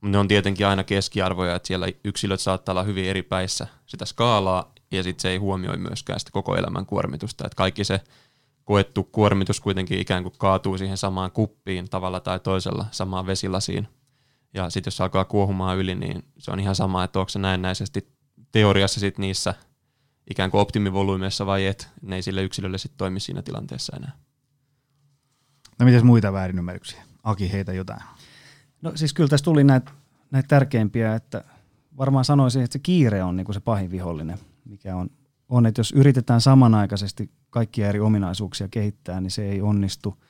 Mutta 0.00 0.08
ne 0.08 0.18
on 0.18 0.28
tietenkin 0.28 0.66
aina 0.66 0.84
keskiarvoja, 0.84 1.54
että 1.54 1.66
siellä 1.66 1.86
yksilöt 2.04 2.40
saattaa 2.40 2.72
olla 2.72 2.82
hyvin 2.82 3.04
eri 3.04 3.22
päissä 3.22 3.66
sitä 3.86 4.04
skaalaa, 4.04 4.72
ja 4.90 5.02
sitten 5.02 5.22
se 5.22 5.30
ei 5.30 5.36
huomioi 5.36 5.76
myöskään 5.76 6.20
sitä 6.20 6.30
koko 6.32 6.56
elämän 6.56 6.86
kuormitusta. 6.86 7.46
Että 7.46 7.56
kaikki 7.56 7.84
se 7.84 8.00
koettu 8.64 9.04
kuormitus 9.04 9.60
kuitenkin 9.60 10.00
ikään 10.00 10.22
kuin 10.22 10.34
kaatuu 10.38 10.78
siihen 10.78 10.96
samaan 10.96 11.32
kuppiin 11.32 11.90
tavalla 11.90 12.20
tai 12.20 12.40
toisella, 12.40 12.86
samaan 12.90 13.26
vesilasiin. 13.26 13.88
Ja 14.54 14.70
sitten 14.70 14.88
jos 14.88 15.00
alkaa 15.00 15.24
kuohumaan 15.24 15.78
yli, 15.78 15.94
niin 15.94 16.24
se 16.38 16.50
on 16.50 16.60
ihan 16.60 16.74
sama, 16.74 17.04
että 17.04 17.18
onko 17.18 17.28
se 17.28 17.38
näennäisesti 17.38 18.08
teoriassa 18.52 19.00
sit 19.00 19.18
niissä 19.18 19.54
ikään 20.30 20.50
kuin 20.50 20.60
optimivolyymeissa 20.60 21.46
vai 21.46 21.66
et, 21.66 21.88
ne 22.02 22.16
ei 22.16 22.22
sille 22.22 22.42
yksilölle 22.42 22.78
sitten 22.78 22.98
toimi 22.98 23.20
siinä 23.20 23.42
tilanteessa 23.42 23.96
enää. 23.96 24.12
No 25.78 25.86
mitäs 25.86 26.02
muita 26.02 26.32
väärinymmärryksiä? 26.32 27.02
Aki, 27.22 27.52
heitä 27.52 27.72
jotain. 27.72 28.00
No 28.82 28.92
siis 28.94 29.14
kyllä 29.14 29.28
tässä 29.28 29.44
tuli 29.44 29.64
näitä, 29.64 29.90
näitä 30.30 30.48
tärkeimpiä, 30.48 31.14
että 31.14 31.44
varmaan 31.96 32.24
sanoisin, 32.24 32.62
että 32.62 32.72
se 32.72 32.78
kiire 32.78 33.22
on 33.22 33.36
niin 33.36 33.54
se 33.54 33.60
pahin 33.60 33.90
vihollinen, 33.90 34.38
mikä 34.64 34.96
on, 34.96 35.10
on, 35.48 35.66
että 35.66 35.80
jos 35.80 35.92
yritetään 35.92 36.40
samanaikaisesti 36.40 37.30
kaikkia 37.50 37.88
eri 37.88 38.00
ominaisuuksia 38.00 38.68
kehittää, 38.68 39.20
niin 39.20 39.30
se 39.30 39.50
ei 39.50 39.62
onnistu. 39.62 40.22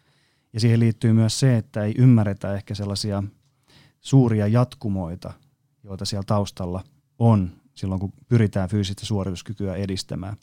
Ja 0.53 0.61
siihen 0.61 0.81
liittyy 0.81 1.13
myös 1.13 1.41
se, 1.41 1.57
että 1.57 1.85
ei 1.85 1.95
ymmärretä 1.99 2.55
ehkä 2.55 2.75
sellaisia 2.75 3.23
suuria 4.01 4.47
jatkumoita, 4.47 5.33
joita 5.85 6.05
siellä 6.05 6.25
taustalla 6.27 6.85
on 7.19 7.51
silloin, 7.75 8.01
kun 8.01 8.13
pyritään 8.29 8.69
fyysistä 8.69 9.07
suorituskykyä 9.07 9.75
edistämään. 9.75 10.37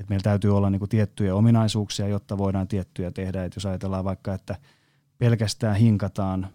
Et 0.00 0.08
meillä 0.08 0.22
täytyy 0.22 0.56
olla 0.56 0.70
niinku 0.70 0.86
tiettyjä 0.86 1.34
ominaisuuksia, 1.34 2.08
jotta 2.08 2.38
voidaan 2.38 2.68
tiettyjä 2.68 3.10
tehdä. 3.10 3.44
Et 3.44 3.54
jos 3.54 3.66
ajatellaan 3.66 4.04
vaikka, 4.04 4.34
että 4.34 4.56
pelkästään 5.18 5.76
hinkataan 5.76 6.48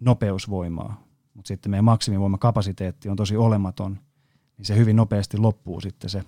nopeusvoimaa, 0.00 1.04
mutta 1.34 1.48
sitten 1.48 1.70
meidän 1.70 1.84
maksimivoimakapasiteetti 1.84 3.08
on 3.08 3.16
tosi 3.16 3.36
olematon, 3.36 3.98
niin 4.58 4.66
se 4.66 4.76
hyvin 4.76 4.96
nopeasti 4.96 5.38
loppuu 5.38 5.80
sitten 5.80 6.10
se 6.10 6.24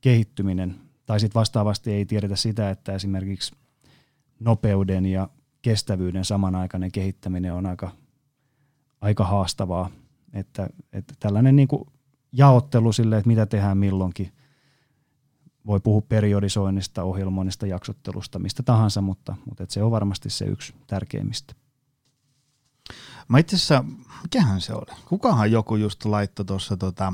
kehittyminen. 0.00 0.74
Tai 1.06 1.20
sitten 1.20 1.40
vastaavasti 1.40 1.92
ei 1.92 2.06
tiedetä 2.06 2.36
sitä, 2.36 2.70
että 2.70 2.92
esimerkiksi 2.92 3.54
nopeuden 4.40 5.06
ja 5.06 5.28
kestävyyden 5.62 6.24
samanaikainen 6.24 6.92
kehittäminen 6.92 7.54
on 7.54 7.66
aika, 7.66 7.90
aika 9.00 9.24
haastavaa. 9.24 9.90
Että, 10.32 10.68
että 10.92 11.14
tällainen 11.20 11.56
niin 11.56 11.68
kuin 11.68 11.84
jaottelu 12.32 12.92
sille, 12.92 13.16
että 13.16 13.28
mitä 13.28 13.46
tehdään 13.46 13.78
milloinkin, 13.78 14.32
voi 15.68 15.80
puhua 15.80 16.00
periodisoinnista, 16.00 17.02
ohjelmoinnista, 17.02 17.66
jaksottelusta, 17.66 18.38
mistä 18.38 18.62
tahansa, 18.62 19.00
mutta, 19.00 19.36
mutta 19.46 19.62
että 19.62 19.72
se 19.72 19.82
on 19.82 19.90
varmasti 19.90 20.30
se 20.30 20.44
yksi 20.44 20.74
tärkeimmistä. 20.86 21.54
Mä 23.28 23.38
itse 23.38 23.56
asiassa, 23.56 23.84
mikähän 24.22 24.60
se 24.60 24.74
oli? 24.74 24.98
Kukahan 25.08 25.52
joku 25.52 25.76
just 25.76 26.04
laittoi 26.04 26.44
tuossa 26.44 26.76
tota, 26.76 27.12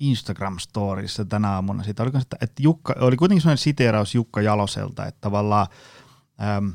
Instagram-storissa 0.00 1.24
tänä 1.28 1.50
aamuna 1.50 1.82
siitä, 1.82 2.02
oliko 2.02 2.20
se, 2.20 2.26
että 2.40 2.62
Jukka, 2.62 2.94
oli 3.00 3.16
kuitenkin 3.16 3.42
sellainen 3.42 3.58
siteeraus 3.58 4.14
Jukka 4.14 4.40
Jaloselta, 4.40 5.06
että 5.06 5.20
tavallaan 5.20 5.66
äm, 6.56 6.72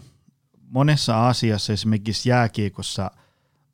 monessa 0.62 1.28
asiassa, 1.28 1.74
esimerkiksi 1.74 2.30
jääkiekossa, 2.30 3.12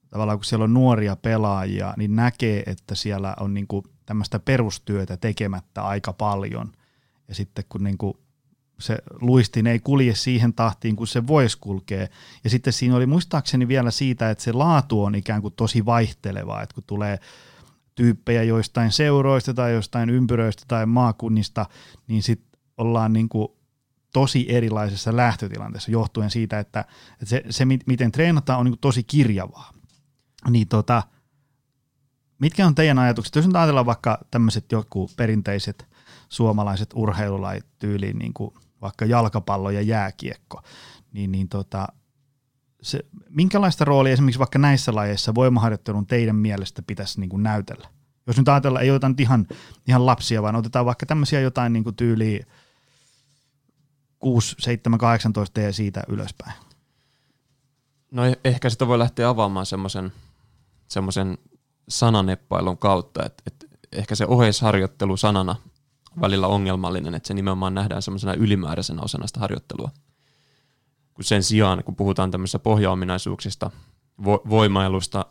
tavallaan 0.09 0.37
kun 0.37 0.45
siellä 0.45 0.63
on 0.63 0.73
nuoria 0.73 1.15
pelaajia, 1.15 1.93
niin 1.97 2.15
näkee, 2.15 2.63
että 2.65 2.95
siellä 2.95 3.35
on 3.39 3.53
niinku 3.53 3.83
tämmöistä 4.09 4.39
perustyötä 4.39 5.17
tekemättä 5.17 5.83
aika 5.83 6.13
paljon. 6.13 6.71
Ja 7.27 7.35
sitten 7.35 7.65
kun 7.69 7.83
niinku 7.83 8.19
se 8.79 8.97
luistin 9.21 9.67
ei 9.67 9.79
kulje 9.79 10.15
siihen 10.15 10.53
tahtiin, 10.53 10.95
kun 10.95 11.07
se 11.07 11.27
voisi 11.27 11.57
kulkea. 11.61 12.07
Ja 12.43 12.49
sitten 12.49 12.73
siinä 12.73 12.95
oli 12.95 13.05
muistaakseni 13.05 13.67
vielä 13.67 13.91
siitä, 13.91 14.29
että 14.29 14.43
se 14.43 14.51
laatu 14.51 15.03
on 15.03 15.15
ikään 15.15 15.41
kuin 15.41 15.53
tosi 15.53 15.85
vaihtelevaa, 15.85 16.61
että 16.61 16.73
kun 16.73 16.83
tulee 16.87 17.19
tyyppejä 17.95 18.43
joistain 18.43 18.91
seuroista 18.91 19.53
tai 19.53 19.73
jostain 19.73 20.09
ympyröistä 20.09 20.63
tai 20.67 20.85
maakunnista, 20.85 21.65
niin 22.07 22.23
sitten 22.23 22.59
ollaan 22.77 23.13
niin 23.13 23.29
kuin 23.29 23.47
tosi 24.13 24.45
erilaisessa 24.49 25.17
lähtötilanteessa 25.17 25.91
johtuen 25.91 26.31
siitä, 26.31 26.59
että, 26.59 26.85
että 27.11 27.25
se, 27.25 27.43
se, 27.49 27.65
miten 27.65 28.11
treenataan, 28.11 28.59
on 28.59 28.65
niin 28.65 28.71
kuin 28.71 28.81
tosi 28.81 29.03
kirjavaa. 29.03 29.73
Niin 30.49 30.67
tota, 30.67 31.03
mitkä 32.39 32.67
on 32.67 32.75
teidän 32.75 32.99
ajatukset? 32.99 33.35
Jos 33.35 33.47
nyt 33.47 33.55
ajatellaan 33.55 33.85
vaikka 33.85 34.17
tämmöiset 34.31 34.71
joku 34.71 35.09
perinteiset 35.17 35.87
suomalaiset 36.29 36.89
urheilulait 36.95 37.65
tyyliin 37.79 38.19
niin 38.19 38.33
kuin 38.33 38.53
vaikka 38.81 39.05
jalkapallo 39.05 39.69
ja 39.69 39.81
jääkiekko, 39.81 40.61
niin, 41.11 41.31
niin 41.31 41.49
tota, 41.49 41.87
se, 42.81 42.99
minkälaista 43.29 43.85
roolia 43.85 44.13
esimerkiksi 44.13 44.39
vaikka 44.39 44.59
näissä 44.59 44.95
lajeissa 44.95 45.35
voimaharjoittelun 45.35 46.07
teidän 46.07 46.35
mielestä 46.35 46.81
pitäisi 46.81 47.19
niin 47.19 47.29
kuin 47.29 47.43
näytellä? 47.43 47.87
Jos 48.27 48.37
nyt 48.37 48.49
ajatellaan, 48.49 48.85
ei 48.85 48.91
oteta 48.91 49.11
ihan, 49.17 49.47
ihan 49.87 50.05
lapsia, 50.05 50.41
vaan 50.41 50.55
otetaan 50.55 50.85
vaikka 50.85 51.05
tämmöisiä 51.05 51.39
jotain 51.39 51.73
niin 51.73 51.83
kuin 51.83 51.95
tyyliä 51.95 52.45
6, 54.19 54.55
7, 54.59 54.99
18 54.99 55.61
ja 55.61 55.73
siitä 55.73 56.03
ylöspäin. 56.07 56.53
No 58.11 58.25
eh, 58.25 58.37
ehkä 58.43 58.69
sitä 58.69 58.87
voi 58.87 58.99
lähteä 58.99 59.29
avaamaan 59.29 59.65
semmoisen 59.65 60.11
semmoisen 60.87 61.37
sananeppailun 61.89 62.77
kautta, 62.77 63.25
että, 63.25 63.43
että 63.47 63.65
ehkä 63.91 64.15
se 64.15 64.25
oheisharjoittelu 64.25 65.17
sanana 65.17 65.55
välillä 66.21 66.47
ongelmallinen, 66.47 67.15
että 67.15 67.27
se 67.27 67.33
nimenomaan 67.33 67.73
nähdään 67.73 68.01
semmoisena 68.01 68.33
ylimääräisenä 68.33 69.01
osana 69.01 69.27
sitä 69.27 69.39
harjoittelua. 69.39 69.89
Kun 71.13 71.23
sen 71.23 71.43
sijaan, 71.43 71.83
kun 71.83 71.95
puhutaan 71.95 72.31
tämmöisistä 72.31 72.59
pohjaominaisuuksista, 72.59 73.71
vo- 74.21 74.49
voimailusta, 74.49 75.25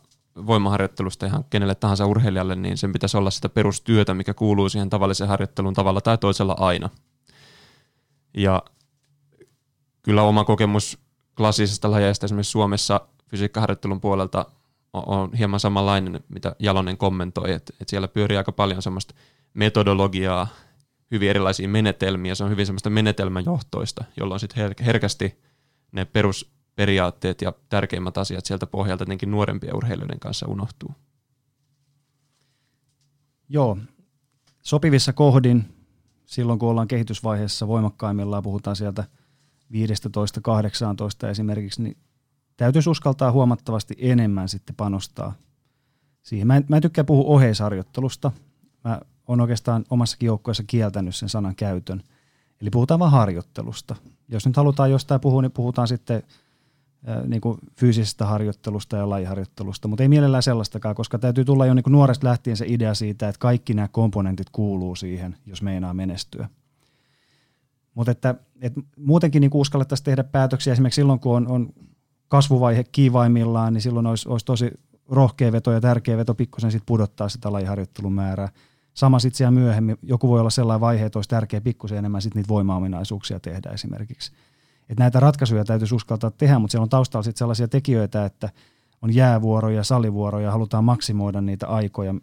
voimaharjoittelusta 0.45 1.25
ihan 1.25 1.45
kenelle 1.49 1.75
tahansa 1.75 2.05
urheilijalle, 2.05 2.55
niin 2.55 2.77
sen 2.77 2.93
pitäisi 2.93 3.17
olla 3.17 3.31
sitä 3.31 3.49
perustyötä, 3.49 4.13
mikä 4.13 4.33
kuuluu 4.33 4.69
siihen 4.69 4.89
tavalliseen 4.89 5.27
harjoitteluun 5.29 5.73
tavalla 5.73 6.01
tai 6.01 6.17
toisella 6.17 6.55
aina. 6.59 6.89
Ja 8.33 8.63
kyllä 10.01 10.23
oma 10.23 10.43
kokemus 10.45 10.97
klassisesta 11.37 11.91
lajeista 11.91 12.25
esimerkiksi 12.25 12.51
Suomessa 12.51 13.01
fysiikkaharjoittelun 13.27 14.01
puolelta 14.01 14.45
on 14.93 15.33
hieman 15.33 15.59
samanlainen, 15.59 16.19
mitä 16.29 16.55
Jalonen 16.59 16.97
kommentoi, 16.97 17.51
että, 17.51 17.73
että 17.81 17.89
siellä 17.89 18.07
pyörii 18.07 18.37
aika 18.37 18.51
paljon 18.51 18.81
semmoista 18.81 19.13
metodologiaa, 19.53 20.47
hyvin 21.11 21.29
erilaisia 21.29 21.69
menetelmiä, 21.69 22.35
se 22.35 22.43
on 22.43 22.49
hyvin 22.49 22.65
semmoista 22.65 22.89
menetelmäjohtoista, 22.89 24.03
jolloin 24.17 24.39
sitten 24.39 24.75
herkästi 24.85 25.41
ne 25.91 26.05
perusperiaatteet 26.05 27.41
ja 27.41 27.53
tärkeimmät 27.69 28.17
asiat 28.17 28.45
sieltä 28.45 28.67
pohjalta 28.67 29.01
jotenkin 29.01 29.31
nuorempien 29.31 29.75
urheilijoiden 29.75 30.19
kanssa 30.19 30.47
unohtuu. 30.47 30.91
Joo, 33.49 33.77
sopivissa 34.61 35.13
kohdin, 35.13 35.65
silloin 36.25 36.59
kun 36.59 36.69
ollaan 36.69 36.87
kehitysvaiheessa 36.87 37.67
voimakkaimmillaan, 37.67 38.43
puhutaan 38.43 38.75
sieltä 38.75 39.03
15-18 41.25 41.27
esimerkiksi, 41.29 41.83
niin 41.83 41.97
täytyisi 42.59 42.89
uskaltaa 42.89 43.31
huomattavasti 43.31 43.95
enemmän 43.97 44.49
sitten 44.49 44.75
panostaa 44.75 45.33
siihen. 46.21 46.47
Mä 46.47 46.57
en, 46.57 46.65
mä 46.67 46.75
en 46.75 46.81
tykkää 46.81 47.03
puhua 47.03 47.35
oheisharjoittelusta. 47.35 48.31
Mä 48.83 48.99
oon 49.27 49.41
oikeastaan 49.41 49.85
omassakin 49.89 50.27
joukkueessa 50.27 50.63
kieltänyt 50.67 51.15
sen 51.15 51.29
sanan 51.29 51.55
käytön. 51.55 52.03
Eli 52.61 52.69
puhutaan 52.69 52.99
vain 52.99 53.11
harjoittelusta. 53.11 53.95
Jos 54.29 54.45
nyt 54.45 54.55
halutaan 54.55 54.91
jostain 54.91 55.21
puhua, 55.21 55.41
niin 55.41 55.51
puhutaan 55.51 55.87
sitten 55.87 56.23
äh, 57.09 57.23
niin 57.27 57.41
kuin 57.41 57.59
fyysisestä 57.77 58.25
harjoittelusta 58.25 58.97
ja 58.97 59.09
lajiharjoittelusta, 59.09 59.87
mutta 59.87 60.03
ei 60.03 60.09
mielellään 60.09 60.43
sellaistakaan, 60.43 60.95
koska 60.95 61.19
täytyy 61.19 61.45
tulla 61.45 61.65
jo 61.65 61.73
niin 61.73 61.83
kuin 61.83 61.91
nuoresta 61.91 62.27
lähtien 62.27 62.57
se 62.57 62.65
idea 62.67 62.93
siitä, 62.93 63.29
että 63.29 63.39
kaikki 63.39 63.73
nämä 63.73 63.87
komponentit 63.87 64.49
kuuluu 64.49 64.95
siihen, 64.95 65.37
jos 65.45 65.61
meinaa 65.61 65.93
menestyä. 65.93 66.49
Mutta 67.93 68.11
että, 68.11 68.35
että 68.61 68.81
muutenkin 68.97 69.41
niin 69.41 69.51
uskallettaisiin 69.53 70.05
tehdä 70.05 70.23
päätöksiä 70.23 70.73
esimerkiksi 70.73 71.01
silloin, 71.01 71.19
kun 71.19 71.35
on, 71.35 71.47
on 71.47 71.73
kasvuvaihe 72.29 72.83
kiivaimmillaan, 72.83 73.73
niin 73.73 73.81
silloin 73.81 74.07
olisi, 74.07 74.29
olisi 74.29 74.45
tosi 74.45 74.71
rohkea 75.09 75.51
veto 75.51 75.71
ja 75.71 75.81
tärkeä 75.81 76.17
veto 76.17 76.35
pikkusen 76.35 76.71
sit 76.71 76.83
pudottaa 76.85 77.29
sitä 77.29 77.53
lajiharjoittelun 77.53 78.13
määrää. 78.13 78.49
Sama 78.93 79.19
sitten 79.19 79.37
siellä 79.37 79.51
myöhemmin, 79.51 79.97
joku 80.03 80.29
voi 80.29 80.39
olla 80.39 80.49
sellainen 80.49 80.81
vaihe, 80.81 81.05
että 81.05 81.19
olisi 81.19 81.29
tärkeä 81.29 81.61
pikkusen 81.61 81.97
enemmän 81.97 82.21
sit 82.21 82.35
niitä 82.35 82.47
voimaominaisuuksia 82.47 83.39
tehdä 83.39 83.69
esimerkiksi. 83.69 84.31
Et 84.89 84.99
näitä 84.99 85.19
ratkaisuja 85.19 85.65
täytyisi 85.65 85.95
uskaltaa 85.95 86.31
tehdä, 86.31 86.59
mutta 86.59 86.71
siellä 86.71 86.83
on 86.83 86.89
taustalla 86.89 87.23
sitten 87.23 87.37
sellaisia 87.37 87.67
tekijöitä, 87.67 88.25
että 88.25 88.49
on 89.01 89.15
jäävuoroja, 89.15 89.83
salivuoroja, 89.83 90.51
halutaan 90.51 90.83
maksimoida 90.83 91.41
niitä 91.41 91.67
aikoja, 91.67 92.15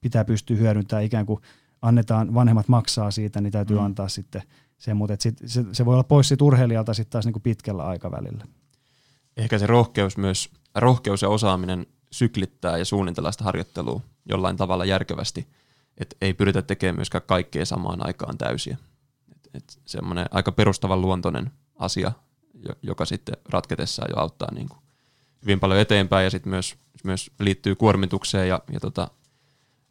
pitää 0.00 0.24
pystyä 0.24 0.56
hyödyntämään 0.56 1.04
ikään 1.04 1.26
kuin 1.26 1.40
annetaan, 1.82 2.34
vanhemmat 2.34 2.68
maksaa 2.68 3.10
siitä, 3.10 3.40
niin 3.40 3.52
täytyy 3.52 3.78
mm. 3.78 3.84
antaa 3.84 4.08
sitten 4.08 4.42
se, 4.78 4.94
mutta 4.94 5.16
sit, 5.18 5.38
se, 5.46 5.64
se 5.72 5.84
voi 5.84 5.94
olla 5.94 6.04
pois 6.04 6.28
siitä 6.28 6.44
urheilijalta 6.44 6.94
sitten 6.94 7.12
taas 7.12 7.24
niin 7.24 7.32
kuin 7.32 7.42
pitkällä 7.42 7.84
aikavälillä 7.84 8.44
ehkä 9.36 9.58
se 9.58 9.66
rohkeus 9.66 10.16
myös, 10.16 10.50
rohkeus 10.74 11.22
ja 11.22 11.28
osaaminen 11.28 11.86
syklittää 12.10 12.78
ja 12.78 12.84
suunnitella 12.84 13.32
sitä 13.32 13.44
harjoittelua 13.44 14.00
jollain 14.28 14.56
tavalla 14.56 14.84
järkevästi, 14.84 15.48
että 15.98 16.16
ei 16.20 16.34
pyritä 16.34 16.62
tekemään 16.62 16.96
myöskään 16.96 17.24
kaikkea 17.26 17.66
samaan 17.66 18.06
aikaan 18.06 18.38
täysiä. 18.38 18.76
Et, 19.32 19.50
et 19.54 19.80
semmoinen 19.86 20.26
aika 20.30 20.52
perustavan 20.52 21.00
luontoinen 21.00 21.50
asia, 21.76 22.12
joka 22.82 23.04
sitten 23.04 23.36
ratketessaan 23.48 24.08
jo 24.10 24.20
auttaa 24.22 24.54
niin 24.54 24.68
kuin 24.68 24.78
hyvin 25.42 25.60
paljon 25.60 25.80
eteenpäin 25.80 26.24
ja 26.24 26.30
sitten 26.30 26.50
myös, 26.50 26.74
myös 27.04 27.30
liittyy 27.40 27.74
kuormitukseen 27.74 28.48
ja, 28.48 28.60
ja 28.72 28.80
tota, 28.80 29.10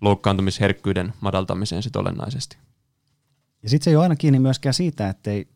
loukkaantumisherkkyyden 0.02 1.14
madaltamiseen 1.22 1.84
sit 1.84 1.96
olennaisesti. 1.96 2.58
Ja 3.64 3.70
sitten 3.70 3.84
se 3.84 3.90
ei 3.90 3.96
ole 3.96 4.04
aina 4.04 4.16
kiinni 4.16 4.40
myöskään 4.40 4.74
siitä, 4.74 5.10
ettei, 5.10 5.48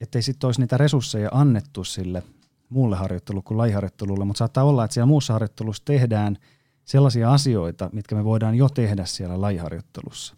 ettei 0.00 0.22
sitten 0.22 0.48
olisi 0.48 0.60
niitä 0.60 0.76
resursseja 0.76 1.28
annettu 1.32 1.84
sille– 1.84 2.22
muulle 2.68 2.96
harjoittelulle 2.96 3.42
kuin 3.42 3.58
lajiharjoittelulle, 3.58 4.24
mutta 4.24 4.38
saattaa 4.38 4.64
olla, 4.64 4.84
että 4.84 4.94
siellä 4.94 5.06
muussa 5.06 5.32
harjoittelussa 5.32 5.84
tehdään 5.84 6.38
sellaisia 6.84 7.32
asioita, 7.32 7.90
mitkä 7.92 8.14
me 8.14 8.24
voidaan 8.24 8.54
jo 8.54 8.68
tehdä 8.68 9.04
siellä 9.04 9.40
lajiharjoittelussa. 9.40 10.36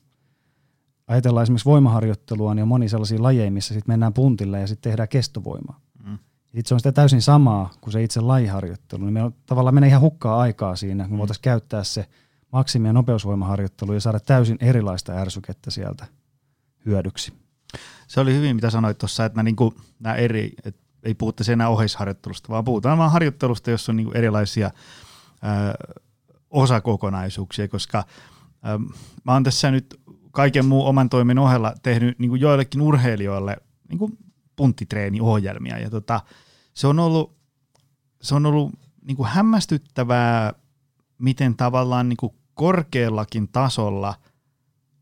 ajatellaan 1.07 1.43
esimerkiksi 1.43 1.65
voimaharjoittelua, 1.65 2.55
niin 2.55 2.63
on 2.63 2.69
moni 2.69 2.89
sellaisia 2.89 3.23
lajeja, 3.23 3.51
missä 3.51 3.75
sitten 3.75 3.93
mennään 3.93 4.15
puntille 4.15 4.61
ja 4.61 4.67
sitten 4.67 4.91
tehdään 4.91 5.09
kestovoimaa. 5.09 5.81
Mm. 6.05 6.19
Sitten 6.43 6.65
se 6.65 6.75
on 6.75 6.81
sitä 6.81 6.93
täysin 6.93 7.23
samaa 7.23 7.71
kuin 7.81 7.93
se 7.93 8.03
itse 8.03 8.21
lajiharjoittelu. 8.21 9.05
Niin 9.05 9.15
me 9.15 9.23
on, 9.23 9.35
tavallaan 9.47 9.75
menee 9.75 9.89
ihan 9.89 10.01
hukkaa 10.01 10.41
aikaa 10.41 10.77
siinä, 10.77 11.05
kun 11.05 11.13
mm. 11.13 11.19
voitaisiin 11.19 11.43
käyttää 11.43 11.85
se 11.85 12.07
maksimi- 12.53 12.87
ja 12.87 12.93
nopeusvoimaharjoittelu 12.93 13.93
ja 13.93 14.01
saada 14.01 14.21
täysin 14.21 14.57
erilaista 14.61 15.13
ärsykettä 15.13 15.71
sieltä 15.71 16.07
hyödyksi. 16.87 17.33
Se 18.09 18.21
oli 18.21 18.35
hyvin, 18.35 18.57
mitä 18.57 18.71
sanoit 18.71 18.99
tuossa, 18.99 19.25
että 19.25 19.37
nämä, 19.37 19.43
niin 19.43 19.57
nämä 20.01 20.15
eri, 20.15 20.53
että 20.65 20.88
ei 21.09 21.15
puhuta 21.15 21.53
enää 21.53 21.69
oheisharjoittelusta, 21.69 22.49
vaan 22.49 22.65
puhutaan 22.65 22.99
vaan 22.99 23.13
harjoittelusta, 23.13 23.71
jossa 23.71 23.93
on 23.93 23.97
niin 23.97 24.17
erilaisia 24.17 24.67
ö, 24.67 25.95
osakokonaisuuksia, 26.51 27.69
koska 27.69 28.05
ö, 28.67 28.79
mä 29.25 29.33
oon 29.33 29.45
tässä 29.45 29.71
nyt 29.71 30.01
kaiken 30.31 30.67
muun 30.67 30.87
oman 30.87 31.09
toimen 31.09 31.39
ohella 31.39 31.75
tehnyt 31.83 32.19
niin 32.19 32.29
kuin 32.29 32.41
joillekin 32.41 32.81
urheilijoille 32.81 33.57
niin 33.89 33.99
kuin 33.99 34.19
puntitreeniohjelmia. 34.57 35.79
Ja 35.79 35.91
tota, 35.91 36.21
se 36.75 36.87
on 36.87 36.99
ollut, 36.99 37.37
se 38.23 38.35
on 38.35 38.47
ollut 38.47 38.73
niin 39.03 39.17
kuin 39.17 39.29
hämmästyttävää, 39.29 40.53
miten 41.19 41.57
tavallaan 41.57 42.09
niin 42.09 42.17
kuin 42.17 42.35
korkeallakin 42.55 43.49
tasolla 43.49 44.15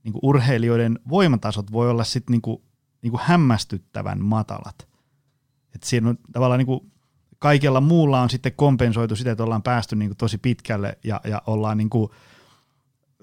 niin 0.05 0.13
kuin 0.13 0.21
urheilijoiden 0.23 0.99
voimatasot 1.09 1.73
voi 1.73 1.91
olla 1.91 2.05
sitten 2.05 2.33
niin 2.33 2.43
kuin, 2.43 2.63
niin 3.03 3.11
kuin 3.11 3.21
hämmästyttävän 3.25 4.25
matalat. 4.25 4.96
Et 5.77 5.83
siinä 5.83 6.09
on 6.09 6.19
tavallaan 6.33 6.59
niin 6.59 6.67
kuin 6.67 6.93
kaikella 7.39 7.81
muulla 7.81 8.21
on 8.21 8.31
sitten 8.31 8.53
kompensoitu 8.53 9.17
sitä, 9.17 9.31
että 9.31 9.45
ollaan 9.45 9.63
päästy 9.63 9.97
niin 9.97 10.09
kuin 10.09 10.17
tosi 10.17 10.39
pitkälle 10.39 10.99
ja, 11.05 11.21
ja 11.25 11.43
ollaan 11.47 11.79
niin 11.79 11.91
kuin, 11.91 12.11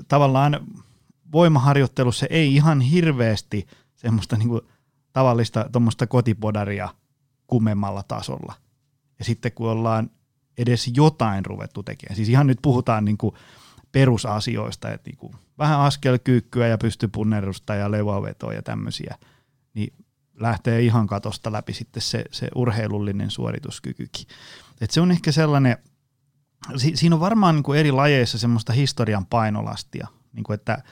tavallaan 0.08 0.68
voimaharjoittelussa 1.32 2.26
ei 2.30 2.56
ihan 2.56 2.82
hirveästi 2.82 3.68
semmoista 3.96 4.38
niin 4.38 4.50
kuin 4.50 4.62
tavallista 5.14 5.70
tuommoista 5.72 6.08
kotipodaria 6.08 6.90
kummemmalla 7.48 8.04
tasolla. 8.04 8.54
Ja 9.20 9.26
sitten 9.26 9.52
kun 9.52 9.70
ollaan 9.70 10.10
edes 10.58 10.92
jotain 10.96 11.46
ruvettu 11.46 11.84
tekemään, 11.84 12.16
siis 12.16 12.30
ihan 12.30 12.48
nyt 12.48 12.60
puhutaan 12.62 13.06
niin 13.06 13.18
kuin 13.18 13.36
perusasioista, 13.92 14.92
että 14.92 15.10
niin 15.10 15.18
kuin 15.18 15.36
vähän 15.58 15.80
askelkyykkyä 15.80 16.68
ja 16.68 16.78
pystypunnerusta 16.78 17.76
ja 17.76 17.92
leuavetoa 17.92 18.54
ja 18.54 18.62
tämmöisiä, 18.62 19.18
niin 19.74 19.94
lähtee 20.40 20.82
ihan 20.82 21.08
katosta 21.08 21.52
läpi 21.52 21.74
sitten 21.74 22.02
se, 22.02 22.24
se 22.32 22.48
urheilullinen 22.56 23.32
suorituskykykin. 23.32 24.28
Et 24.82 24.92
se 24.92 25.02
on 25.02 25.12
ehkä 25.12 25.32
sellainen, 25.32 25.78
si, 26.76 26.92
siinä 26.96 27.16
on 27.16 27.20
varmaan 27.20 27.56
niin 27.56 27.64
kuin 27.64 27.80
eri 27.80 27.92
lajeissa 27.92 28.38
semmoista 28.38 28.74
historian 28.74 29.26
painolastia, 29.26 30.08
niin 30.34 30.44
kuin 30.44 30.56
että 30.56 30.84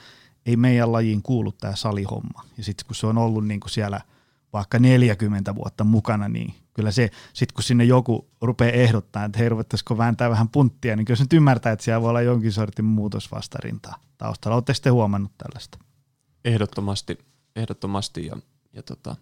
ei 0.46 0.56
meidän 0.56 0.92
lajiin 0.92 1.22
kuulu 1.22 1.52
tämä 1.52 1.76
salihomma. 1.76 2.44
Ja 2.58 2.64
sitten 2.64 2.88
kun 2.88 2.96
se 2.96 3.08
on 3.08 3.18
ollut 3.18 3.48
niin 3.48 3.60
kuin 3.60 3.72
siellä 3.72 4.02
vaikka 4.54 4.80
40 4.80 5.56
vuotta 5.56 5.84
mukana, 5.84 6.30
niin 6.30 6.56
kyllä 6.74 6.92
se, 6.92 7.10
sitten 7.34 7.56
kun 7.56 7.64
sinne 7.64 7.84
joku 7.84 8.30
rupeaa 8.42 8.72
ehdottaa, 8.72 9.26
että 9.26 9.40
hei 9.40 9.50
ruvettaisiko 9.50 9.98
vääntää 9.98 10.30
vähän 10.30 10.50
punttia, 10.50 10.96
niin 10.96 11.06
kyllä 11.06 11.18
se 11.18 11.24
nyt 11.24 11.34
ymmärtää, 11.34 11.72
että 11.72 11.86
siellä 11.86 12.02
voi 12.02 12.10
olla 12.10 12.22
jonkin 12.22 12.52
sortin 12.52 12.86
muutosvastarintaa 12.86 13.96
taustalla. 14.18 14.56
Olette 14.56 14.74
sitten 14.74 14.94
huomannut 14.94 15.32
tällaista? 15.38 15.78
Ehdottomasti, 16.46 17.18
ehdottomasti 17.56 18.26
ja, 18.26 18.36
ja 18.74 18.84
tota, 18.84 19.16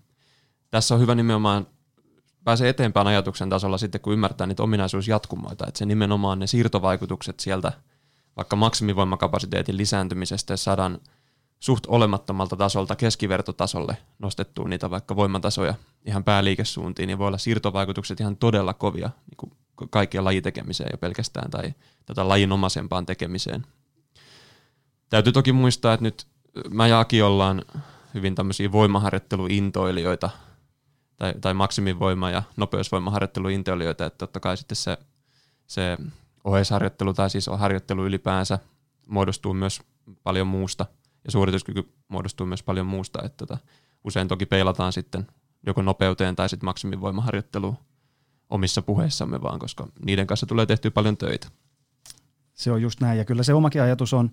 tässä 0.71 0.95
on 0.95 1.01
hyvä 1.01 1.15
nimenomaan 1.15 1.67
pääsee 2.43 2.69
eteenpäin 2.69 3.07
ajatuksen 3.07 3.49
tasolla 3.49 3.77
sitten, 3.77 4.01
kun 4.01 4.13
ymmärtää 4.13 4.47
niitä 4.47 4.63
ominaisuusjatkumoita, 4.63 5.65
että 5.67 5.77
se 5.77 5.85
nimenomaan 5.85 6.39
ne 6.39 6.47
siirtovaikutukset 6.47 7.39
sieltä 7.39 7.71
vaikka 8.37 8.55
maksimivoimakapasiteetin 8.55 9.77
lisääntymisestä, 9.77 10.57
saadaan 10.57 10.99
suht 11.59 11.85
olemattomalta 11.87 12.55
tasolta 12.55 12.95
keskivertotasolle 12.95 13.97
nostettua 14.19 14.67
niitä 14.67 14.89
vaikka 14.89 15.15
voimatasoja 15.15 15.73
ihan 16.05 16.23
pääliikesuuntiin, 16.23 17.07
niin 17.07 17.17
voi 17.17 17.27
olla 17.27 17.37
siirtovaikutukset 17.37 18.19
ihan 18.19 18.37
todella 18.37 18.73
kovia 18.73 19.09
niin 19.29 19.37
kuin 19.37 19.51
kaikkien 19.89 20.23
lajitekemiseen 20.23 20.89
jo 20.93 20.97
pelkästään 20.97 21.51
tai 21.51 21.73
tätä 22.05 22.27
lajinomaisempaan 22.27 23.05
tekemiseen. 23.05 23.65
Täytyy 25.09 25.33
toki 25.33 25.51
muistaa, 25.51 25.93
että 25.93 26.03
nyt 26.03 26.27
mä 26.69 26.87
ja 26.87 26.99
Aki 26.99 27.21
ollaan 27.21 27.65
hyvin 28.13 28.35
tämmöisiä 28.35 28.71
voimaharjoitteluintoilijoita 28.71 30.29
tai, 31.19 31.33
tai 31.41 31.53
maksimivoima- 31.53 32.31
ja 32.31 32.43
nopeusvoimaharjoitteluintoilijoita, 32.57 34.05
että 34.05 34.17
totta 34.17 34.39
kai 34.39 34.57
sitten 34.57 34.75
se, 34.75 34.97
se 35.67 35.97
oheisharjoittelu 36.43 37.13
tai 37.13 37.29
siis 37.29 37.49
harjoittelu 37.57 38.05
ylipäänsä 38.05 38.59
muodostuu 39.07 39.53
myös 39.53 39.81
paljon 40.23 40.47
muusta 40.47 40.85
ja 41.25 41.31
suorituskyky 41.31 41.93
muodostuu 42.07 42.45
myös 42.45 42.63
paljon 42.63 42.85
muusta, 42.85 43.19
että 43.23 43.37
tota, 43.37 43.57
usein 44.03 44.27
toki 44.27 44.45
peilataan 44.45 44.93
sitten 44.93 45.27
joko 45.65 45.81
nopeuteen 45.81 46.35
tai 46.35 46.49
sitten 46.49 46.65
maksimivoimaharjoitteluun 46.65 47.77
omissa 48.49 48.81
puheissamme 48.81 49.41
vaan, 49.41 49.59
koska 49.59 49.87
niiden 50.05 50.27
kanssa 50.27 50.45
tulee 50.45 50.65
tehtyä 50.65 50.91
paljon 50.91 51.17
töitä. 51.17 51.47
Se 52.53 52.71
on 52.71 52.81
just 52.81 53.01
näin 53.01 53.17
ja 53.17 53.25
kyllä 53.25 53.43
se 53.43 53.53
omakin 53.53 53.81
ajatus 53.81 54.13
on, 54.13 54.31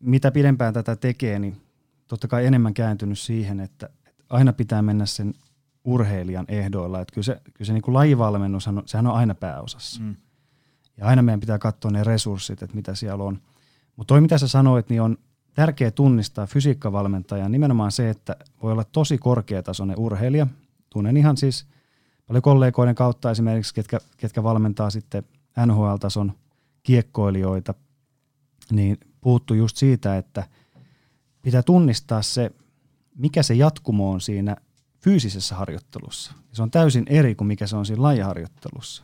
mitä 0.00 0.30
pidempään 0.30 0.74
tätä 0.74 0.96
tekee, 0.96 1.38
niin 1.38 1.60
totta 2.06 2.28
kai 2.28 2.46
enemmän 2.46 2.74
kääntynyt 2.74 3.18
siihen, 3.18 3.60
että 3.60 3.88
aina 4.30 4.52
pitää 4.52 4.82
mennä 4.82 5.06
sen 5.06 5.34
urheilijan 5.88 6.44
ehdoilla. 6.48 7.00
Että 7.00 7.14
kyllä 7.14 7.24
se, 7.24 7.40
kyllä 7.54 7.66
se 7.66 7.72
niin 7.72 7.82
kuin 7.82 7.94
lajivalmennus, 7.94 8.68
sehän 8.86 9.06
on 9.06 9.14
aina 9.14 9.34
pääosassa. 9.34 10.02
Mm. 10.02 10.16
Ja 10.96 11.06
aina 11.06 11.22
meidän 11.22 11.40
pitää 11.40 11.58
katsoa 11.58 11.90
ne 11.90 12.04
resurssit, 12.04 12.62
että 12.62 12.76
mitä 12.76 12.94
siellä 12.94 13.24
on. 13.24 13.38
Mutta 13.96 14.14
toi 14.14 14.20
mitä 14.20 14.38
sä 14.38 14.48
sanoit, 14.48 14.88
niin 14.88 15.02
on 15.02 15.18
tärkeää 15.54 15.90
tunnistaa 15.90 16.46
fysiikkavalmentajan 16.46 17.52
nimenomaan 17.52 17.92
se, 17.92 18.10
että 18.10 18.36
voi 18.62 18.72
olla 18.72 18.84
tosi 18.84 19.18
korkeatasoinen 19.18 19.98
urheilija. 19.98 20.46
Tunnen 20.90 21.16
ihan 21.16 21.36
siis 21.36 21.66
paljon 22.26 22.42
kollegoiden 22.42 22.94
kautta 22.94 23.30
esimerkiksi, 23.30 23.74
ketkä, 23.74 23.98
ketkä 24.16 24.42
valmentaa 24.42 24.90
sitten 24.90 25.22
NHL-tason 25.66 26.32
kiekkoilijoita, 26.82 27.74
niin 28.70 28.98
puhuttu 29.20 29.54
just 29.54 29.76
siitä, 29.76 30.16
että 30.16 30.44
pitää 31.42 31.62
tunnistaa 31.62 32.22
se, 32.22 32.50
mikä 33.14 33.42
se 33.42 33.54
jatkumo 33.54 34.10
on 34.10 34.20
siinä 34.20 34.56
fyysisessä 35.08 35.54
harjoittelussa. 35.54 36.32
Se 36.52 36.62
on 36.62 36.70
täysin 36.70 37.04
eri 37.06 37.34
kuin 37.34 37.48
mikä 37.48 37.66
se 37.66 37.76
on 37.76 37.86
siinä 37.86 38.02
lajiharjoittelussa. 38.02 39.02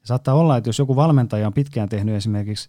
Ja 0.00 0.06
saattaa 0.06 0.34
olla, 0.34 0.56
että 0.56 0.68
jos 0.68 0.78
joku 0.78 0.96
valmentaja 0.96 1.46
on 1.46 1.52
pitkään 1.52 1.88
tehnyt 1.88 2.14
esimerkiksi 2.14 2.68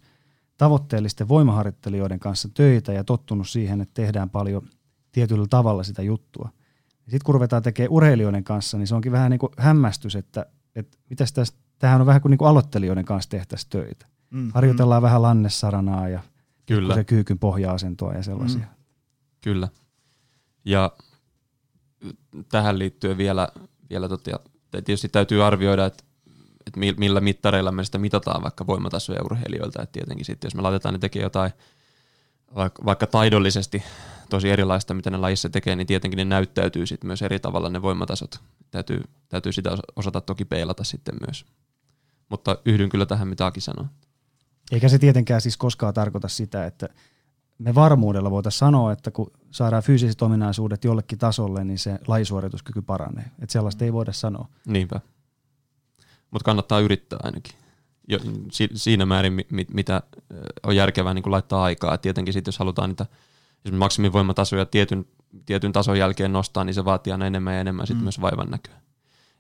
tavoitteellisten 0.58 1.28
voimaharjoittelijoiden 1.28 2.20
kanssa 2.20 2.50
töitä 2.54 2.94
ja 2.94 3.04
tottunut 3.04 3.50
siihen, 3.50 3.82
että 3.82 3.94
tehdään 3.94 4.30
paljon 4.30 4.70
tietyllä 5.12 5.48
tavalla 5.50 5.84
sitä 5.84 6.02
juttua. 6.02 6.50
Sitten 7.02 7.26
kun 7.26 7.36
ruvetaan 7.36 7.64
tekemään 7.64 7.92
urheilijoiden 7.92 8.44
kanssa, 8.44 8.78
niin 8.78 8.88
se 8.88 8.96
onkin 8.96 9.12
vähän 9.12 9.32
niin 9.32 9.40
kuin 9.40 9.52
hämmästys, 9.58 10.16
että, 10.16 10.46
että 10.76 10.98
mitäs 11.10 11.34
tästä, 11.34 11.58
tämähän 11.80 12.02
on 12.02 12.08
vähän 12.08 12.22
kuin, 12.22 12.30
niin 12.30 12.38
kuin 12.38 12.50
aloittelijoiden 12.50 13.06
kanssa 13.06 13.30
tehtäisiin 13.30 13.70
töitä. 13.70 14.06
Mm, 14.30 14.52
Harjoitellaan 14.54 15.02
mm. 15.02 15.06
vähän 15.06 15.22
lannesaranaa 15.22 16.10
ja 16.10 16.22
Kyllä. 16.66 16.96
se 16.96 17.04
kyykyn 17.04 17.40
pohja-asentoa 17.40 18.14
ja 18.14 18.24
sellaisia. 18.24 18.60
Mm. 18.60 18.84
Kyllä. 19.42 19.68
Ja 20.66 20.92
tähän 22.50 22.80
liittyen 22.80 23.18
vielä, 23.18 23.48
vielä 23.90 24.10
totia, 24.10 24.40
tietysti 24.72 25.10
täytyy 25.10 25.44
arvioida, 25.44 25.86
että 25.86 26.04
että 26.68 26.80
millä 27.00 27.22
mittareilla 27.22 27.72
me 27.72 27.84
sitä 27.84 27.98
mitataan 27.98 28.44
vaikka 28.44 28.68
voimatasoja 28.68 29.24
urheilijoilta. 29.24 29.82
että 29.82 29.94
tietenkin 29.94 30.26
sitten, 30.26 30.48
jos 30.48 30.56
me 30.56 30.62
laitetaan 30.62 30.94
ne 30.94 31.00
tekee 31.00 31.22
jotain 31.22 31.52
vaikka, 32.56 32.86
vaikka 32.86 33.08
taidollisesti 33.08 33.84
tosi 34.30 34.50
erilaista, 34.50 34.94
mitä 34.94 35.10
ne 35.10 35.18
lajissa 35.18 35.50
tekee, 35.50 35.76
niin 35.76 35.88
tietenkin 35.88 36.18
ne 36.18 36.26
näyttäytyy 36.26 36.86
sitten 36.88 37.08
myös 37.08 37.22
eri 37.22 37.40
tavalla 37.40 37.70
ne 37.70 37.82
voimatasot. 37.82 38.40
Täytyy, 38.72 39.04
täytyy 39.30 39.52
sitä 39.52 39.78
osata 39.96 40.22
toki 40.22 40.46
peilata 40.46 40.84
sitten 40.84 41.16
myös. 41.28 41.46
Mutta 42.30 42.58
yhdyn 42.66 42.90
kyllä 42.90 43.06
tähän, 43.06 43.28
mitä 43.28 43.46
Aki 43.46 43.62
sanoi. 43.62 43.86
Eikä 44.72 44.90
se 44.90 45.00
tietenkään 45.00 45.42
siis 45.42 45.58
koskaan 45.58 45.94
tarkoita 45.94 46.28
sitä, 46.28 46.66
että 46.66 46.90
me 47.62 47.76
varmuudella 47.76 48.32
voitaisiin 48.32 48.60
sanoa, 48.60 48.92
että 48.92 49.12
kun 49.12 49.32
saadaan 49.52 49.84
fyysiset 49.84 50.22
ominaisuudet 50.22 50.84
jollekin 50.84 51.20
tasolle, 51.20 51.64
niin 51.64 51.80
se 51.80 52.00
lajisuorituskyky 52.08 52.82
paranee. 52.82 53.26
Että 53.42 53.54
sellaista 53.54 53.86
ei 53.86 53.94
voida 53.94 54.14
sanoa. 54.14 54.48
Niinpä 54.66 55.00
mutta 56.32 56.46
kannattaa 56.46 56.80
yrittää 56.80 57.20
ainakin. 57.24 57.56
Jo, 58.08 58.20
si, 58.52 58.70
siinä 58.74 59.06
määrin, 59.06 59.34
mi, 59.34 59.66
mitä 59.74 60.02
on 60.64 60.76
järkevää 60.76 61.14
niin 61.14 61.24
kuin 61.24 61.32
laittaa 61.32 61.64
aikaa. 61.64 61.94
Et 61.94 62.02
tietenkin 62.02 62.34
sitten, 62.34 62.52
jos 62.52 62.60
halutaan 62.60 62.90
niitä 62.90 63.06
jos 63.66 63.74
maksimivoimatasoja 63.74 64.66
tietyn, 64.66 65.06
tietyn 65.46 65.72
tason 65.72 66.00
jälkeen 66.00 66.34
nostaa, 66.34 66.64
niin 66.64 66.74
se 66.74 66.86
vaatii 66.86 67.14
aina 67.14 67.28
enemmän 67.28 67.54
ja 67.54 67.62
enemmän 67.62 67.86
mm. 67.90 67.98
myös 67.98 68.22
vaivan 68.22 68.50
näköä. 68.50 68.82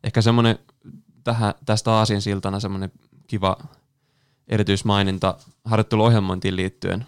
Ehkä 0.03 0.21
semmoinen 0.21 0.59
tähän, 1.23 1.53
tästä 1.65 1.91
Aasian 1.91 2.21
siltana 2.21 2.59
semmoinen 2.59 2.91
kiva 3.27 3.57
erityismaininta 4.47 5.37
harjoitteluohjelmointiin 5.65 6.55
liittyen, 6.55 7.05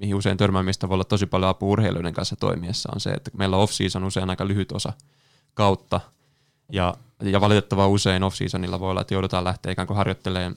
mihin 0.00 0.14
usein 0.14 0.36
törmäämistä 0.36 0.88
voi 0.88 0.94
olla 0.94 1.04
tosi 1.04 1.26
paljon 1.26 1.50
apua 1.50 1.68
urheilijoiden 1.68 2.14
kanssa 2.14 2.36
toimiessa, 2.36 2.88
on 2.94 3.00
se, 3.00 3.10
että 3.10 3.30
meillä 3.34 3.56
off-season 3.56 4.04
usein 4.04 4.30
aika 4.30 4.48
lyhyt 4.48 4.72
osa 4.72 4.92
kautta, 5.54 6.00
ja, 6.72 6.94
ja 7.22 7.40
valitettavan 7.40 7.88
usein 7.88 8.22
off-seasonilla 8.22 8.80
voi 8.80 8.90
olla, 8.90 9.00
että 9.00 9.14
joudutaan 9.14 9.44
lähteä 9.44 9.72
ikään 9.72 9.86
kuin 9.86 9.96
harjoittelemaan 9.96 10.56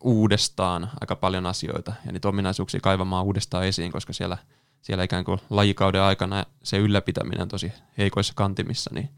uudestaan 0.00 0.90
aika 1.00 1.16
paljon 1.16 1.46
asioita. 1.46 1.92
Ja 2.06 2.12
niitä 2.12 2.28
ominaisuuksia 2.28 2.80
kaivamaan 2.80 3.24
uudestaan 3.24 3.66
esiin, 3.66 3.92
koska 3.92 4.12
siellä, 4.12 4.38
siellä 4.82 5.04
ikään 5.04 5.24
kuin 5.24 5.40
lajikauden 5.50 6.02
aikana 6.02 6.44
se 6.62 6.78
ylläpitäminen 6.78 7.42
on 7.42 7.48
tosi 7.48 7.72
heikoissa 7.98 8.32
kantimissa, 8.36 8.90
niin 8.94 9.08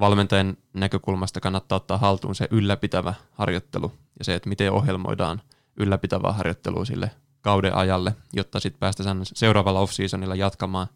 valmentajan 0.00 0.56
näkökulmasta 0.72 1.40
kannattaa 1.40 1.76
ottaa 1.76 1.98
haltuun 1.98 2.34
se 2.34 2.48
ylläpitävä 2.50 3.14
harjoittelu 3.32 3.92
ja 4.18 4.24
se, 4.24 4.34
että 4.34 4.48
miten 4.48 4.72
ohjelmoidaan 4.72 5.42
ylläpitävää 5.76 6.32
harjoittelua 6.32 6.84
sille 6.84 7.10
kauden 7.48 7.74
ajalle, 7.74 8.14
jotta 8.32 8.60
sitten 8.60 8.80
päästään 8.80 9.20
seuraavalla 9.22 9.80
off-seasonilla 9.80 10.34
jatkamaan 10.34 10.86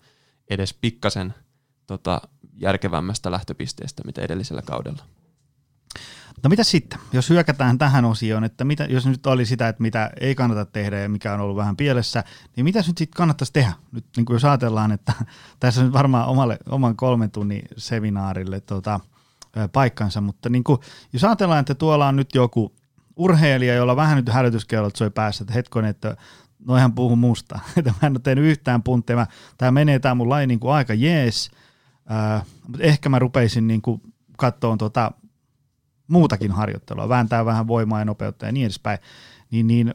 edes 0.51 0.75
pikkasen 0.75 1.35
tota, 1.87 2.21
järkevämmästä 2.57 3.31
lähtöpisteestä, 3.31 4.03
mitä 4.07 4.23
edellisellä 4.23 4.63
kaudella. 4.63 5.03
No 6.43 6.49
mitä 6.49 6.65
sitten, 6.65 6.99
jos 7.13 7.31
hyökätään 7.31 7.79
tähän 7.79 8.05
osioon, 8.05 8.45
että 8.45 8.65
mitä, 8.65 8.85
jos 8.85 9.07
nyt 9.07 9.27
oli 9.27 9.47
sitä, 9.47 9.69
että 9.69 9.83
mitä 9.83 10.11
ei 10.21 10.35
kannata 10.35 10.65
tehdä 10.65 10.99
ja 10.99 11.09
mikä 11.09 11.35
on 11.35 11.41
ollut 11.41 11.57
vähän 11.57 11.77
pielessä, 11.77 12.25
niin 12.57 12.65
mitä 12.65 12.79
nyt 12.79 12.99
sitten 12.99 13.17
kannattaisi 13.17 13.53
tehdä? 13.53 13.73
Nyt 13.93 14.05
niin 14.17 14.27
kuin 14.27 14.35
jos 14.35 14.45
ajatellaan, 14.45 14.93
että 14.93 15.13
tässä 15.61 15.81
on 15.81 15.93
varmaan 15.93 16.29
omalle, 16.29 16.59
oman 16.69 16.97
kolmen 16.97 17.31
tunnin 17.31 17.63
seminaarille 17.77 18.61
tota, 18.61 19.01
paikkansa, 19.73 20.21
mutta 20.21 20.49
niin 20.49 20.65
kuin, 20.65 20.79
jos 21.13 21.25
ajatellaan, 21.25 21.61
että 21.61 21.75
tuolla 21.75 22.09
on 22.09 22.17
nyt 22.17 22.35
joku 22.35 22.73
urheilija, 23.17 23.75
jolla 23.75 23.97
vähän 23.97 24.17
nyt 24.17 24.29
hälytyskellot 24.29 24.97
soi 24.97 25.11
päässä, 25.11 25.45
että 25.45 25.55
hetkonen, 25.55 25.91
että 25.91 26.17
noihän 26.67 26.93
puhuu 26.93 27.17
musta, 27.17 27.59
mä 27.85 28.07
en 28.07 28.13
ole 28.13 28.21
tehnyt 28.23 28.45
yhtään 28.45 28.83
puntteja, 28.83 29.27
tämä 29.59 29.71
menee 29.71 29.99
tämä 29.99 30.15
mun 30.15 30.29
laji 30.29 30.47
niin 30.47 30.61
kuin 30.61 30.73
aika 30.73 30.95
jees, 30.95 31.51
äh, 32.11 32.47
mutta 32.69 32.83
ehkä 32.83 33.09
mä 33.09 33.19
rupeisin 33.19 33.67
niin 33.67 33.83
kuin 33.83 34.01
katsoa 34.39 34.77
tota 34.77 35.13
muutakin 36.09 36.53
harjoittelua, 36.53 37.09
vääntää 37.09 37.45
vähän 37.45 37.67
voimaa 37.67 37.99
ja 37.99 38.05
nopeutta 38.05 38.47
ja 38.47 38.53
niin 38.53 38.65
edespäin, 38.65 38.99
niin, 39.51 39.67
niin 39.67 39.95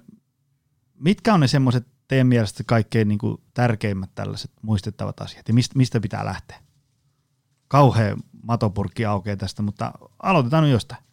mitkä 0.99 1.33
on 1.33 1.39
ne 1.39 1.47
semmoiset 1.47 1.87
teidän 2.07 2.27
mielestä 2.27 2.63
kaikkein 2.67 3.07
niin 3.07 3.19
kuin 3.19 3.41
tärkeimmät 3.53 4.09
tällaiset 4.15 4.51
muistettavat 4.61 5.21
asiat? 5.21 5.47
Ja 5.47 5.53
mistä, 5.53 5.77
mistä 5.77 5.99
pitää 5.99 6.25
lähteä? 6.25 6.59
Kauhea 7.67 8.17
matopurkki 8.43 9.05
aukeaa 9.05 9.37
tästä, 9.37 9.61
mutta 9.61 9.91
aloitetaan 10.23 10.71
jostain. 10.71 11.03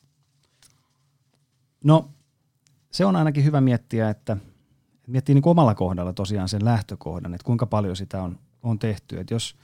No 1.84 2.10
se 2.90 3.04
on 3.04 3.16
ainakin 3.16 3.44
hyvä 3.44 3.60
miettiä, 3.60 4.10
että 4.10 4.36
miettii 5.06 5.34
niin 5.34 5.48
omalla 5.48 5.74
kohdalla 5.74 6.12
tosiaan 6.12 6.48
sen 6.48 6.64
lähtökohdan, 6.64 7.34
että 7.34 7.44
kuinka 7.44 7.66
paljon 7.66 7.96
sitä 7.96 8.22
on, 8.22 8.38
on 8.62 8.78
tehty. 8.78 9.20
Että 9.20 9.34
jos, 9.34 9.56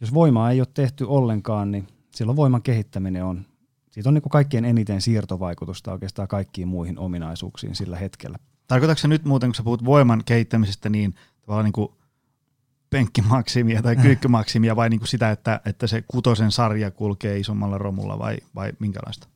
jos 0.00 0.14
voimaa 0.14 0.50
ei 0.50 0.60
ole 0.60 0.68
tehty 0.74 1.04
ollenkaan, 1.04 1.70
niin 1.70 1.86
silloin 2.14 2.36
voiman 2.36 2.62
kehittäminen 2.62 3.24
on, 3.24 3.46
siitä 3.90 4.08
on 4.08 4.14
niin 4.14 4.22
kuin 4.22 4.30
kaikkien 4.30 4.64
eniten 4.64 5.00
siirtovaikutusta 5.00 5.92
oikeastaan 5.92 6.28
kaikkiin 6.28 6.68
muihin 6.68 6.98
ominaisuuksiin 6.98 7.74
sillä 7.74 7.96
hetkellä. 7.96 8.38
Tarkoitatko 8.66 9.08
nyt 9.08 9.24
muuten, 9.24 9.48
kun 9.48 9.54
sä 9.54 9.62
puhut 9.62 9.84
voiman 9.84 10.22
kehittämisestä, 10.26 10.88
niin 10.88 11.14
tavallaan 11.40 11.64
niin 11.64 11.72
kuin 11.72 11.88
penkkimaksimia 12.90 13.82
tai 13.82 13.96
kyykkymaksimia 13.96 14.76
vai 14.76 14.90
niin 14.90 15.00
kuin 15.00 15.08
sitä, 15.08 15.30
että, 15.30 15.60
että 15.64 15.86
se 15.86 16.04
kutosen 16.08 16.52
sarja 16.52 16.90
kulkee 16.90 17.38
isommalla 17.38 17.78
romulla 17.78 18.18
vai, 18.18 18.38
vai 18.54 18.72
minkälaista? 18.78 19.28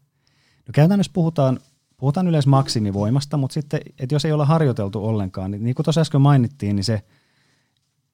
No 0.66 0.72
käytännössä 0.72 1.12
puhutaan 1.12 1.60
Puhutaan 1.96 2.28
yleensä 2.28 2.50
maksimivoimasta, 2.50 3.36
mutta 3.36 3.54
sitten, 3.54 3.80
että 3.98 4.14
jos 4.14 4.24
ei 4.24 4.32
olla 4.32 4.44
harjoiteltu 4.44 5.06
ollenkaan, 5.06 5.50
niin, 5.50 5.64
niin 5.64 5.74
kuin 5.74 5.84
tuossa 5.84 6.00
äsken 6.00 6.20
mainittiin, 6.20 6.76
niin 6.76 6.84
se, 6.84 7.02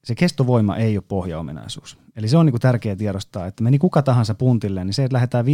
se 0.03 0.15
kestovoima 0.15 0.77
ei 0.77 0.97
ole 0.97 1.03
pohjaominaisuus. 1.07 1.97
Eli 2.15 2.27
se 2.27 2.37
on 2.37 2.45
niin 2.45 2.51
kuin 2.51 2.61
tärkeää 2.61 2.95
tiedostaa, 2.95 3.47
että 3.47 3.63
meni 3.63 3.79
kuka 3.79 4.01
tahansa 4.01 4.35
puntille, 4.35 4.85
niin 4.85 4.93
se, 4.93 5.03
että 5.03 5.13
lähdetään 5.13 5.45
15-20 5.45 5.49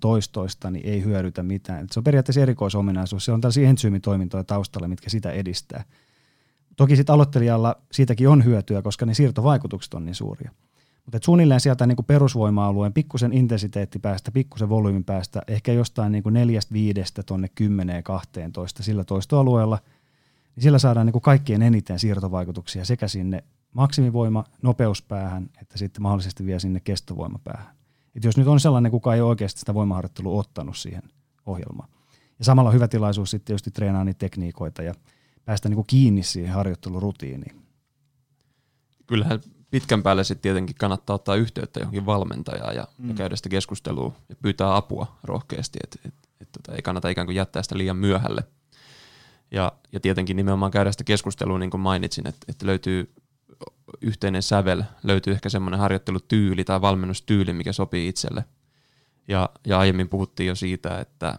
toistoista, 0.00 0.70
niin 0.70 0.86
ei 0.86 1.04
hyödytä 1.04 1.42
mitään. 1.42 1.80
Että 1.80 1.94
se 1.94 2.00
on 2.00 2.04
periaatteessa 2.04 2.40
erikoisominaisuus. 2.40 3.24
Se 3.24 3.32
on 3.32 3.40
tällaisia 3.40 3.68
entsyymitoimintoja 3.68 4.44
taustalla, 4.44 4.88
mitkä 4.88 5.10
sitä 5.10 5.30
edistää. 5.30 5.84
Toki 6.76 6.96
sitten 6.96 7.14
aloittelijalla 7.14 7.76
siitäkin 7.92 8.28
on 8.28 8.44
hyötyä, 8.44 8.82
koska 8.82 9.06
ne 9.06 9.14
siirtovaikutukset 9.14 9.94
on 9.94 10.04
niin 10.04 10.14
suuria. 10.14 10.50
Mutta 11.08 11.24
suunnilleen 11.24 11.60
sieltä 11.60 11.86
niin 11.86 11.96
kuin 11.96 12.06
perusvoima-alueen 12.06 12.92
pikkusen 12.92 13.32
intensiteettipäästä, 13.32 14.32
pikkusen 14.32 14.68
volyymin 14.68 15.04
päästä, 15.04 15.42
ehkä 15.46 15.72
jostain 15.72 16.12
niin 16.12 16.22
kuin 16.22 16.32
neljästä 16.32 16.72
viidestä 16.72 17.22
tuonne 17.22 17.48
10 17.54 18.02
12 18.02 18.82
sillä 18.82 19.04
toistoalueella, 19.04 19.78
niin 20.56 20.62
sillä 20.62 20.78
saadaan 20.78 21.06
niin 21.06 21.12
kuin 21.12 21.22
kaikkien 21.22 21.62
eniten 21.62 21.98
siirtovaikutuksia 21.98 22.84
sekä 22.84 23.08
sinne 23.08 23.44
maksimivoima 23.72 24.44
nopeuspäähän, 24.62 25.50
että 25.62 25.78
sitten 25.78 26.02
mahdollisesti 26.02 26.46
vielä 26.46 26.58
sinne 26.58 26.80
kestovoimapäähän. 26.80 27.76
Et 28.14 28.24
jos 28.24 28.36
nyt 28.36 28.46
on 28.46 28.60
sellainen, 28.60 28.92
kuka 28.92 29.14
ei 29.14 29.20
oikeasti 29.20 29.60
sitä 29.60 29.74
voimaharjoittelua 29.74 30.40
ottanut 30.40 30.76
siihen 30.76 31.02
ohjelmaan. 31.46 31.88
Ja 32.38 32.44
samalla 32.44 32.70
hyvä 32.70 32.88
tilaisuus 32.88 33.30
sitten 33.30 33.46
tietysti 33.46 33.70
treenaa 33.70 34.04
niitä 34.04 34.18
tekniikoita 34.18 34.82
ja 34.82 34.94
päästä 35.44 35.68
niin 35.68 35.76
kuin 35.76 35.86
kiinni 35.86 36.22
siihen 36.22 36.54
harjoittelurutiiniin. 36.54 37.62
Kyllähän 39.06 39.40
pitkän 39.70 40.02
päälle 40.02 40.24
sitten 40.24 40.42
tietenkin 40.42 40.76
kannattaa 40.76 41.14
ottaa 41.14 41.34
yhteyttä 41.34 41.80
johonkin 41.80 42.06
valmentajaan 42.06 42.76
ja, 42.76 42.88
mm. 42.98 43.08
ja 43.08 43.14
käydä 43.14 43.36
sitä 43.36 43.48
keskustelua 43.48 44.12
ja 44.28 44.36
pyytää 44.42 44.76
apua 44.76 45.18
rohkeasti, 45.24 45.78
että 45.84 45.98
et, 46.04 46.14
et, 46.40 46.48
tota, 46.52 46.76
ei 46.76 46.82
kannata 46.82 47.08
ikään 47.08 47.26
kuin 47.26 47.36
jättää 47.36 47.62
sitä 47.62 47.78
liian 47.78 47.96
myöhälle. 47.96 48.44
Ja, 49.50 49.72
ja 49.92 50.00
tietenkin 50.00 50.36
nimenomaan 50.36 50.70
käydä 50.70 50.92
sitä 50.92 51.04
keskustelua, 51.04 51.58
niin 51.58 51.70
kuin 51.70 51.80
mainitsin, 51.80 52.26
että, 52.26 52.46
että 52.48 52.66
löytyy 52.66 53.12
yhteinen 54.00 54.42
sävel, 54.42 54.82
löytyy 55.02 55.32
ehkä 55.32 55.48
semmoinen 55.48 55.80
harjoittelutyyli 55.80 56.64
tai 56.64 56.80
valmennustyyli, 56.80 57.52
mikä 57.52 57.72
sopii 57.72 58.08
itselle. 58.08 58.44
Ja, 59.28 59.48
ja 59.66 59.78
aiemmin 59.78 60.08
puhuttiin 60.08 60.46
jo 60.46 60.54
siitä, 60.54 61.00
että, 61.00 61.38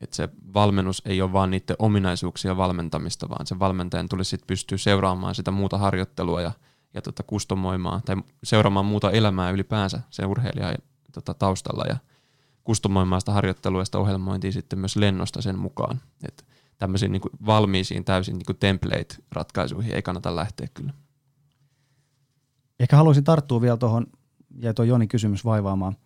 että 0.00 0.16
se 0.16 0.28
valmennus 0.54 1.02
ei 1.04 1.22
ole 1.22 1.32
vain 1.32 1.50
niiden 1.50 1.76
ominaisuuksia 1.78 2.56
valmentamista, 2.56 3.28
vaan 3.28 3.46
se 3.46 3.58
valmentajan 3.58 4.08
tulisi 4.08 4.30
sitten 4.30 4.46
pystyä 4.46 4.78
seuraamaan 4.78 5.34
sitä 5.34 5.50
muuta 5.50 5.78
harjoittelua 5.78 6.40
ja– 6.40 6.52
ja 6.94 7.02
tota, 7.02 7.22
kustomoimaan 7.22 8.02
tai 8.02 8.16
seuraamaan 8.44 8.86
muuta 8.86 9.10
elämää 9.10 9.50
ylipäänsä 9.50 10.00
sen 10.10 10.26
urheilijan 10.26 10.74
tota, 11.12 11.34
taustalla 11.34 11.84
ja 11.88 11.96
kustomoimaan 12.64 13.20
sitä 13.20 13.32
harjoittelua 13.32 13.80
ja 13.80 13.84
sitä 13.84 13.98
ohjelmointia 13.98 14.52
sitten 14.52 14.78
myös 14.78 14.96
lennosta 14.96 15.42
sen 15.42 15.58
mukaan. 15.58 16.00
Et 16.28 16.46
tämmöisiin 16.78 17.12
niin 17.12 17.22
kuin 17.22 17.32
valmiisiin 17.46 18.04
täysin 18.04 18.38
niin 18.38 18.46
kuin 18.46 18.56
template-ratkaisuihin 18.56 19.94
ei 19.94 20.02
kannata 20.02 20.36
lähteä 20.36 20.68
kyllä. 20.74 20.92
Ehkä 22.80 22.96
haluaisin 22.96 23.24
tarttua 23.24 23.60
vielä 23.60 23.76
tuohon, 23.76 24.06
ja 24.58 24.74
tuo 24.74 24.84
Joni 24.84 25.06
kysymys 25.06 25.44
vaivaamaan, 25.44 25.96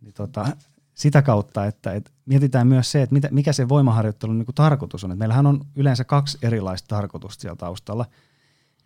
niin 0.00 0.14
tota, 0.14 0.46
sitä 0.94 1.22
kautta, 1.22 1.66
että, 1.66 1.92
että 1.92 2.10
mietitään 2.26 2.66
myös 2.66 2.92
se, 2.92 3.02
että 3.02 3.16
mikä 3.30 3.52
se 3.52 3.68
voimaharjoittelun 3.68 4.38
niin 4.38 4.46
kuin 4.46 4.54
tarkoitus 4.54 5.04
on. 5.04 5.12
Et 5.12 5.18
meillähän 5.18 5.46
on 5.46 5.60
yleensä 5.76 6.04
kaksi 6.04 6.38
erilaista 6.42 6.88
tarkoitusta 6.88 7.42
siellä 7.42 7.56
taustalla. 7.56 8.06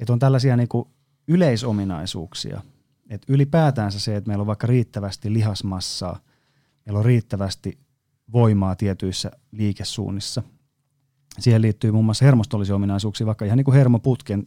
Että 0.01 0.13
on 0.13 0.19
tällaisia 0.19 0.57
niin 0.57 0.69
kuin 0.69 0.89
yleisominaisuuksia. 1.29 2.63
Et 3.11 3.23
ylipäätänsä 3.29 4.01
se, 4.01 4.17
että 4.17 4.29
meillä 4.29 4.43
on 4.43 4.47
vaikka 4.47 4.67
riittävästi 4.67 5.33
lihasmassaa, 5.33 6.19
meillä 6.87 6.99
on 6.99 7.05
riittävästi 7.05 7.79
voimaa 8.33 8.77
tietyissä 8.77 9.31
liikesuunnissa. 9.53 10.43
Siihen 11.39 11.63
liittyy 11.63 11.91
muun 11.91 12.05
muassa 12.05 12.25
hermostollisia 12.25 12.75
ominaisuuksia, 12.75 13.27
vaikka 13.27 13.45
ihan 13.45 13.57
niin 13.57 13.65
kuin 13.65 13.77
hermoputken 13.77 14.47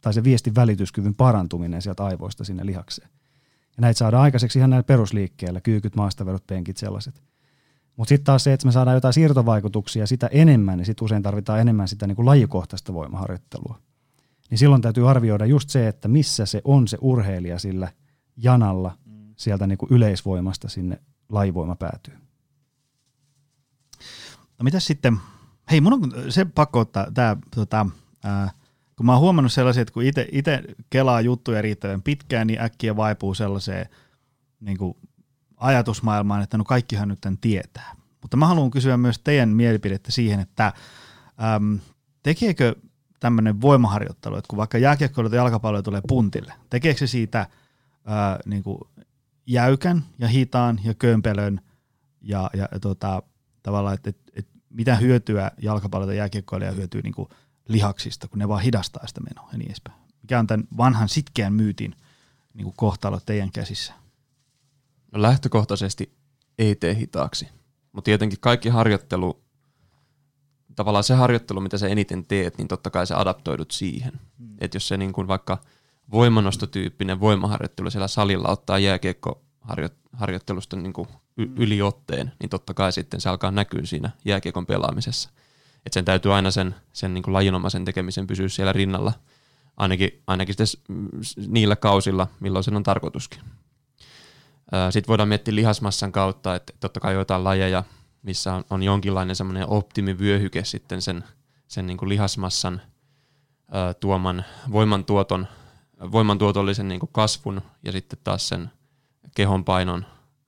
tai 0.00 0.14
se 0.14 0.24
viestin 0.24 0.54
välityskyvyn 0.54 1.14
parantuminen 1.14 1.82
sieltä 1.82 2.04
aivoista 2.04 2.44
sinne 2.44 2.66
lihakseen. 2.66 3.08
Ja 3.76 3.80
näitä 3.80 3.98
saadaan 3.98 4.22
aikaiseksi 4.22 4.58
ihan 4.58 4.70
näillä 4.70 4.82
perusliikkeillä, 4.82 5.60
kyykyt, 5.60 5.96
maastaverot, 5.96 6.46
penkit, 6.46 6.76
sellaiset. 6.76 7.22
Mutta 7.96 8.08
sitten 8.08 8.24
taas 8.24 8.44
se, 8.44 8.52
että 8.52 8.66
me 8.66 8.72
saadaan 8.72 8.94
jotain 8.94 9.14
siirtovaikutuksia 9.14 10.06
sitä 10.06 10.26
enemmän, 10.26 10.78
niin 10.78 10.86
sitten 10.86 11.04
usein 11.04 11.22
tarvitaan 11.22 11.60
enemmän 11.60 11.88
sitä 11.88 12.06
niin 12.06 12.16
kuin 12.16 12.26
lajikohtaista 12.26 12.94
voimaharjoittelua 12.94 13.78
niin 14.50 14.58
silloin 14.58 14.82
täytyy 14.82 15.10
arvioida 15.10 15.46
just 15.46 15.70
se, 15.70 15.88
että 15.88 16.08
missä 16.08 16.46
se 16.46 16.60
on 16.64 16.88
se 16.88 16.98
urheilija 17.00 17.58
sillä 17.58 17.92
janalla 18.36 18.98
sieltä 19.36 19.66
niin 19.66 19.78
kuin 19.78 19.92
yleisvoimasta 19.92 20.68
sinne 20.68 21.00
laivoima 21.28 21.76
päätyy. 21.76 22.14
No 24.58 24.64
mitä 24.64 24.80
sitten, 24.80 25.18
hei 25.70 25.80
mun 25.80 25.92
on 25.92 26.12
se 26.28 26.44
pakko 26.44 26.80
ottaa 26.80 27.06
tämä, 27.14 27.36
tota, 27.56 27.86
kun 28.96 29.06
mä 29.06 29.12
oon 29.12 29.20
huomannut 29.20 29.52
sellaisia, 29.52 29.82
että 29.82 29.94
kun 29.94 30.02
itse 30.32 30.62
kelaa 30.90 31.20
juttuja 31.20 31.62
riittävän 31.62 32.02
pitkään, 32.02 32.46
niin 32.46 32.60
äkkiä 32.60 32.96
vaipuu 32.96 33.34
sellaiseen 33.34 33.86
niin 34.60 34.78
kuin 34.78 34.94
ajatusmaailmaan, 35.56 36.42
että 36.42 36.58
no 36.58 36.64
kaikkihan 36.64 37.08
nyt 37.08 37.20
tämän 37.20 37.38
tietää. 37.38 37.96
Mutta 38.22 38.36
mä 38.36 38.46
haluan 38.46 38.70
kysyä 38.70 38.96
myös 38.96 39.18
teidän 39.18 39.48
mielipidettä 39.48 40.12
siihen, 40.12 40.40
että 40.40 40.72
äm, 41.54 41.78
tekeekö 42.22 42.74
tämmöinen 43.22 43.60
voimaharjoittelu, 43.60 44.36
että 44.36 44.48
kun 44.48 44.56
vaikka 44.56 44.78
jääkiekkoilu 44.78 45.30
tai 45.30 45.36
jalkapallo 45.36 45.82
tulee 45.82 46.00
puntille, 46.08 46.54
tekeekö 46.70 46.98
se 46.98 47.06
siitä 47.06 47.46
ää, 48.04 48.38
niin 48.46 48.62
kuin 48.62 48.78
jäykän 49.46 50.04
ja 50.18 50.28
hitaan 50.28 50.80
ja 50.84 50.94
kömpelön 50.94 51.60
ja, 52.20 52.50
ja, 52.54 52.68
tota, 52.80 53.22
tavallaan, 53.62 53.94
että 53.94 54.10
et, 54.10 54.18
et 54.34 54.46
mitä 54.70 54.96
hyötyä 54.96 55.50
jalkapallo 55.58 56.06
tai 56.06 56.16
jääkiekkoilija 56.16 56.72
hyötyy 56.72 57.02
niin 57.02 57.14
kuin 57.14 57.28
lihaksista, 57.68 58.28
kun 58.28 58.38
ne 58.38 58.48
vaan 58.48 58.62
hidastaa 58.62 59.06
sitä 59.06 59.20
menoa 59.20 59.48
ja 59.52 59.58
niin 59.58 59.70
edespäin. 59.70 59.98
Mikä 60.22 60.38
on 60.38 60.46
tämän 60.46 60.66
vanhan 60.76 61.08
sitkeän 61.08 61.52
myytin 61.52 61.96
niin 62.54 62.64
kuin 62.64 62.76
kohtalo 62.76 63.20
teidän 63.26 63.52
käsissä? 63.52 63.94
No 65.12 65.22
lähtökohtaisesti 65.22 66.16
ei 66.58 66.74
tee 66.74 66.94
hitaaksi, 66.94 67.48
mutta 67.92 68.04
tietenkin 68.04 68.40
kaikki 68.40 68.68
harjoittelu 68.68 69.42
tavallaan 70.76 71.04
se 71.04 71.14
harjoittelu, 71.14 71.60
mitä 71.60 71.78
sä 71.78 71.88
eniten 71.88 72.26
teet, 72.26 72.58
niin 72.58 72.68
totta 72.68 72.90
kai 72.90 73.06
sä 73.06 73.18
adaptoidut 73.18 73.70
siihen. 73.70 74.12
Mm. 74.38 74.56
Että 74.60 74.76
jos 74.76 74.88
se 74.88 74.96
niin 74.96 75.12
kuin 75.12 75.28
vaikka 75.28 75.58
voimanostotyyppinen 76.10 77.20
voimaharjoittelu 77.20 77.90
siellä 77.90 78.08
salilla 78.08 78.48
ottaa 78.48 78.78
jääkiekkoharjoittelusta 78.78 80.76
niin 80.76 80.92
kuin 80.92 81.08
yliotteen, 81.36 82.32
niin 82.40 82.50
totta 82.50 82.74
kai 82.74 82.92
sitten 82.92 83.20
se 83.20 83.28
alkaa 83.28 83.50
näkyä 83.50 83.80
siinä 83.84 84.10
jääkiekon 84.24 84.66
pelaamisessa. 84.66 85.30
Et 85.86 85.92
sen 85.92 86.04
täytyy 86.04 86.34
aina 86.34 86.50
sen, 86.50 86.74
sen 86.92 87.14
niin 87.14 87.22
kuin 87.22 87.34
lajinomaisen 87.34 87.84
tekemisen 87.84 88.26
pysyä 88.26 88.48
siellä 88.48 88.72
rinnalla, 88.72 89.12
ainakin, 89.76 90.22
ainakin 90.26 90.54
niillä 91.46 91.76
kausilla, 91.76 92.26
milloin 92.40 92.64
sen 92.64 92.76
on 92.76 92.82
tarkoituskin. 92.82 93.40
Sitten 94.90 95.08
voidaan 95.08 95.28
miettiä 95.28 95.54
lihasmassan 95.54 96.12
kautta, 96.12 96.54
että 96.54 96.72
totta 96.80 97.00
kai 97.00 97.14
joitain 97.14 97.44
lajeja, 97.44 97.84
missä 98.22 98.54
on, 98.54 98.64
on 98.70 98.82
jonkinlainen 98.82 99.36
semmoinen 99.36 99.68
optimivyöhyke 99.68 100.64
sitten 100.64 101.02
sen, 101.02 101.24
sen 101.68 101.86
niin 101.86 101.96
kuin 101.96 102.08
lihasmassan 102.08 102.82
ää, 103.70 103.94
tuoman 103.94 104.44
voimantuoton, 104.72 105.46
voimantuotollisen 106.12 106.88
niin 106.88 107.00
kuin 107.00 107.10
kasvun 107.12 107.62
ja 107.82 107.92
sitten 107.92 108.18
taas 108.24 108.48
sen 108.48 108.70
kehon 109.34 109.64
painon 109.64 110.04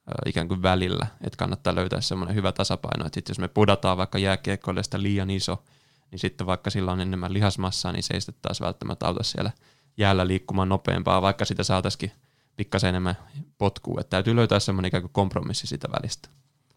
ää, 0.06 0.14
ikään 0.26 0.48
kuin 0.48 0.62
välillä, 0.62 1.06
että 1.20 1.37
kannattaa 1.37 1.74
löytää 1.74 2.00
semmoinen 2.00 2.37
hyvä 2.37 2.52
tasapaino, 2.52 3.06
että 3.06 3.16
sitten 3.16 3.30
jos 3.30 3.38
me 3.38 3.48
pudataan 3.48 3.96
vaikka 3.96 4.18
jääkiekkoille 4.18 4.82
sitä 4.82 5.02
liian 5.02 5.30
iso, 5.30 5.64
niin 6.10 6.18
sitten 6.18 6.46
vaikka 6.46 6.70
sillä 6.70 6.92
on 6.92 7.00
enemmän 7.00 7.32
lihasmassaa, 7.32 7.92
niin 7.92 8.02
se 8.02 8.14
ei 8.14 8.20
sitten 8.20 8.42
taas 8.42 8.60
välttämättä 8.60 9.06
auta 9.06 9.22
siellä 9.22 9.50
jäällä 9.96 10.26
liikkumaan 10.26 10.68
nopeampaa, 10.68 11.22
vaikka 11.22 11.44
sitä 11.44 11.64
saataisiin 11.64 12.12
pikkasen 12.56 12.88
enemmän 12.88 13.16
potkua. 13.58 14.00
Että 14.00 14.10
täytyy 14.10 14.37
löytää 14.37 14.60
semmoinen 14.60 14.88
ikään 14.88 15.02
kuin 15.02 15.12
kompromissi 15.12 15.66
sitä 15.66 15.88
välistä. 15.90 16.28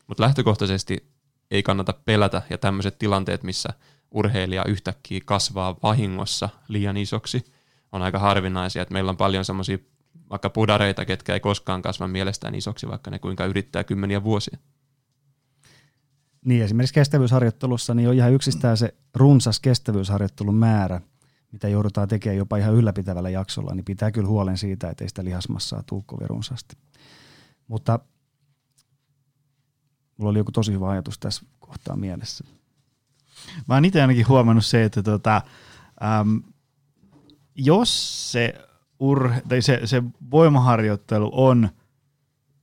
Mutta 0.08 0.24
lähtökohtaisesti 0.24 1.12
ei 1.52 1.64
kannata 1.64 1.94
pelätä, 2.06 2.42
ja 2.50 2.58
tämmöiset 2.58 3.00
tilanteet, 3.00 3.44
missä 3.44 3.70
urheilija 4.12 4.66
yhtäkkiä 4.66 5.22
kasvaa 5.26 5.76
vahingossa 5.84 6.50
liian 6.68 6.98
isoksi, 6.98 7.44
on 7.92 8.02
aika 8.02 8.20
harvinaisia. 8.20 8.82
Että 8.82 8.94
meillä 8.94 9.10
on 9.10 9.18
paljon 9.18 9.46
semmoisia 9.46 9.78
vaikka 10.30 10.50
pudareita, 10.50 11.06
ketkä 11.06 11.34
ei 11.34 11.40
koskaan 11.40 11.82
kasva 11.82 12.08
mielestään 12.08 12.56
isoksi, 12.56 12.88
vaikka 12.88 13.12
ne 13.12 13.20
kuinka 13.20 13.46
yrittää 13.46 13.84
kymmeniä 13.84 14.24
vuosia. 14.24 14.58
Niin, 16.46 16.64
esimerkiksi 16.64 16.94
kestävyysharjoittelussa 16.94 17.94
niin 17.94 18.10
on 18.10 18.16
ihan 18.16 18.34
yksistään 18.34 18.78
se 18.78 18.94
runsas 19.16 19.60
kestävyysharjoittelun 19.60 20.56
määrä, 20.56 21.02
mitä 21.52 21.68
joudutaan 21.68 22.08
tekemään 22.08 22.38
jopa 22.38 22.58
ihan 22.58 22.74
ylläpitävällä 22.74 23.30
jaksolla, 23.30 23.76
niin 23.76 23.86
pitää 23.86 24.12
kyllä 24.12 24.28
huolen 24.28 24.58
siitä, 24.58 24.90
että 24.90 25.04
ei 25.04 25.10
sitä 25.10 25.24
lihasmassaa 25.24 25.84
tuu 25.84 26.02
kovin 26.02 26.30
runsaasti. 26.30 26.78
Mutta 27.68 28.00
mulla 30.18 30.30
oli 30.30 30.38
joku 30.38 30.52
tosi 30.52 30.72
hyvä 30.72 30.90
ajatus 30.90 31.20
tässä 31.20 31.46
kohtaa 31.60 31.96
mielessä. 31.96 32.44
Mä 33.68 33.74
oon 33.74 33.86
itse 33.86 34.02
ainakin 34.02 34.28
huomannut 34.28 34.66
se, 34.66 34.84
että 34.84 35.04
tota, 35.04 35.42
äm, 36.04 36.42
jos 37.56 38.32
se, 38.32 38.54
ur, 39.00 39.32
tai 39.50 39.62
se, 39.62 39.82
se 39.86 40.04
voimaharjoittelu 40.32 41.30
on 41.34 41.70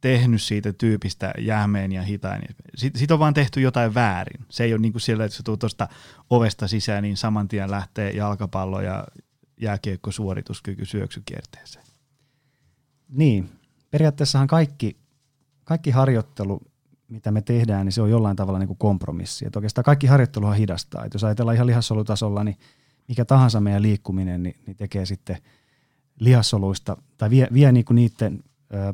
tehnyt 0.00 0.42
siitä 0.42 0.72
tyypistä 0.72 1.34
jäämeen 1.38 1.92
ja 1.92 2.02
hitain, 2.02 2.40
niin 2.40 2.56
sitten 2.74 2.98
sit 2.98 3.10
on 3.10 3.18
vaan 3.18 3.34
tehty 3.34 3.60
jotain 3.60 3.94
väärin. 3.94 4.46
Se 4.48 4.64
ei 4.64 4.72
ole 4.72 4.80
niin 4.80 4.92
kuin 4.92 5.02
sillä, 5.02 5.24
että 5.24 5.36
se 5.36 5.42
tuu 5.42 5.56
tuosta 5.56 5.88
ovesta 6.30 6.68
sisään, 6.68 7.02
niin 7.02 7.16
saman 7.16 7.48
tien 7.48 7.70
lähtee 7.70 8.10
jalkapallo 8.10 8.80
ja 8.80 9.06
jääkiekko 9.60 10.10
suorituskyky 10.12 10.84
syöksykierteeseen. 10.84 11.84
Niin, 13.08 13.50
periaatteessahan 13.90 14.46
kaikki, 14.46 14.96
kaikki 15.64 15.90
harjoittelu 15.90 16.60
mitä 17.14 17.31
me 17.31 17.42
tehdään, 17.42 17.87
niin 17.87 17.92
se 17.92 18.03
on 18.03 18.11
jollain 18.11 18.37
tavalla 18.37 18.59
niin 18.59 18.66
kuin 18.66 18.79
kompromissi. 18.79 19.46
Että 19.46 19.59
oikeastaan 19.59 19.85
kaikki 19.85 20.07
harjoitteluhan 20.07 20.57
hidastaa. 20.57 21.05
Että 21.05 21.16
jos 21.16 21.24
ajatellaan 21.24 21.55
ihan 21.55 21.66
lihassolutasolla, 21.66 22.44
niin 22.44 22.57
mikä 23.09 23.24
tahansa 23.24 23.61
meidän 23.61 23.83
liikkuminen 23.83 24.42
niin, 24.42 24.57
niin 24.66 24.77
tekee 24.77 25.07
sitten 25.07 25.37
lihassoluista 26.20 26.96
tai 27.18 27.31
vie, 27.31 27.48
vie 27.53 27.72
niin 27.72 27.85
kuin 27.85 27.94
niiden, 27.94 28.44
ö, 28.74 28.92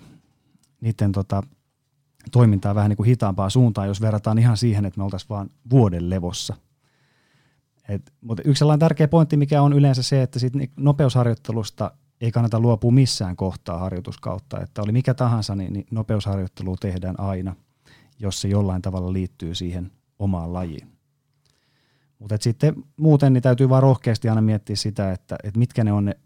niiden 0.80 1.12
tota, 1.12 1.42
toimintaa 2.32 2.74
vähän 2.74 2.88
niin 2.88 2.96
kuin 2.96 3.06
hitaampaan 3.06 3.50
suuntaan, 3.50 3.88
jos 3.88 4.00
verrataan 4.00 4.38
ihan 4.38 4.56
siihen, 4.56 4.84
että 4.84 4.98
me 4.98 5.04
oltaisiin 5.04 5.28
vaan 5.28 5.50
vuoden 5.70 6.10
levossa. 6.10 6.56
Et, 7.88 8.12
mutta 8.20 8.42
yksi 8.46 8.58
sellainen 8.58 8.80
tärkeä 8.80 9.08
pointti, 9.08 9.36
mikä 9.36 9.62
on 9.62 9.72
yleensä 9.72 10.02
se, 10.02 10.22
että 10.22 10.38
sit 10.38 10.52
nopeusharjoittelusta 10.76 11.90
ei 12.20 12.32
kannata 12.32 12.60
luopua 12.60 12.90
missään 12.90 13.36
kohtaa 13.36 13.78
harjoituskautta. 13.78 14.60
Että 14.60 14.82
oli 14.82 14.92
mikä 14.92 15.14
tahansa, 15.14 15.54
niin, 15.54 15.72
niin 15.72 15.86
nopeusharjoittelua 15.90 16.76
tehdään 16.80 17.20
aina– 17.20 17.56
jos 18.20 18.40
se 18.40 18.48
jollain 18.48 18.82
tavalla 18.82 19.12
liittyy 19.12 19.54
siihen 19.54 19.90
omaan 20.18 20.52
lajiin. 20.52 20.92
Mutta 22.18 22.36
sitten 22.40 22.74
muuten 22.96 23.32
niin 23.32 23.42
täytyy 23.42 23.68
vaan 23.68 23.82
rohkeasti 23.82 24.28
aina 24.28 24.40
miettiä 24.40 24.76
sitä, 24.76 25.12
että, 25.12 25.36
että 25.44 25.58
mitkä 25.58 25.84
ne 25.84 25.92
on 25.92 26.04
ne 26.04 26.16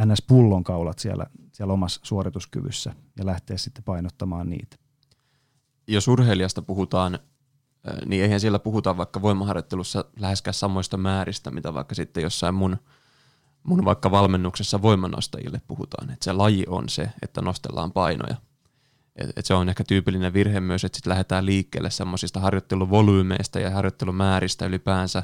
NS-pullonkaulat 0.00 0.98
siellä, 0.98 1.26
siellä 1.52 1.72
omassa 1.72 2.00
suorituskyvyssä 2.02 2.94
ja 3.18 3.26
lähteä 3.26 3.56
sitten 3.56 3.84
painottamaan 3.84 4.50
niitä. 4.50 4.76
Jos 5.86 6.08
urheilijasta 6.08 6.62
puhutaan, 6.62 7.18
niin 8.06 8.22
eihän 8.22 8.40
siellä 8.40 8.58
puhuta 8.58 8.96
vaikka 8.96 9.22
voimaharjoittelussa 9.22 10.04
läheskään 10.18 10.54
samoista 10.54 10.96
määristä, 10.96 11.50
mitä 11.50 11.74
vaikka 11.74 11.94
sitten 11.94 12.22
jossain 12.22 12.54
mun, 12.54 12.76
mun 13.62 13.84
vaikka 13.84 14.10
valmennuksessa 14.10 14.82
voimanostajille 14.82 15.60
puhutaan. 15.68 16.10
Että 16.10 16.24
se 16.24 16.32
laji 16.32 16.64
on 16.68 16.88
se, 16.88 17.10
että 17.22 17.42
nostellaan 17.42 17.92
painoja– 17.92 18.36
et, 19.16 19.30
et 19.36 19.46
se 19.46 19.54
on 19.54 19.68
ehkä 19.68 19.84
tyypillinen 19.84 20.32
virhe 20.32 20.60
myös, 20.60 20.84
että 20.84 20.96
sitten 20.96 21.10
lähdetään 21.10 21.46
liikkeelle 21.46 21.90
semmoisista 21.90 22.40
harjoitteluvolyymeista 22.40 23.60
ja 23.60 23.70
harjoittelumääristä 23.70 24.66
ylipäänsä, 24.66 25.22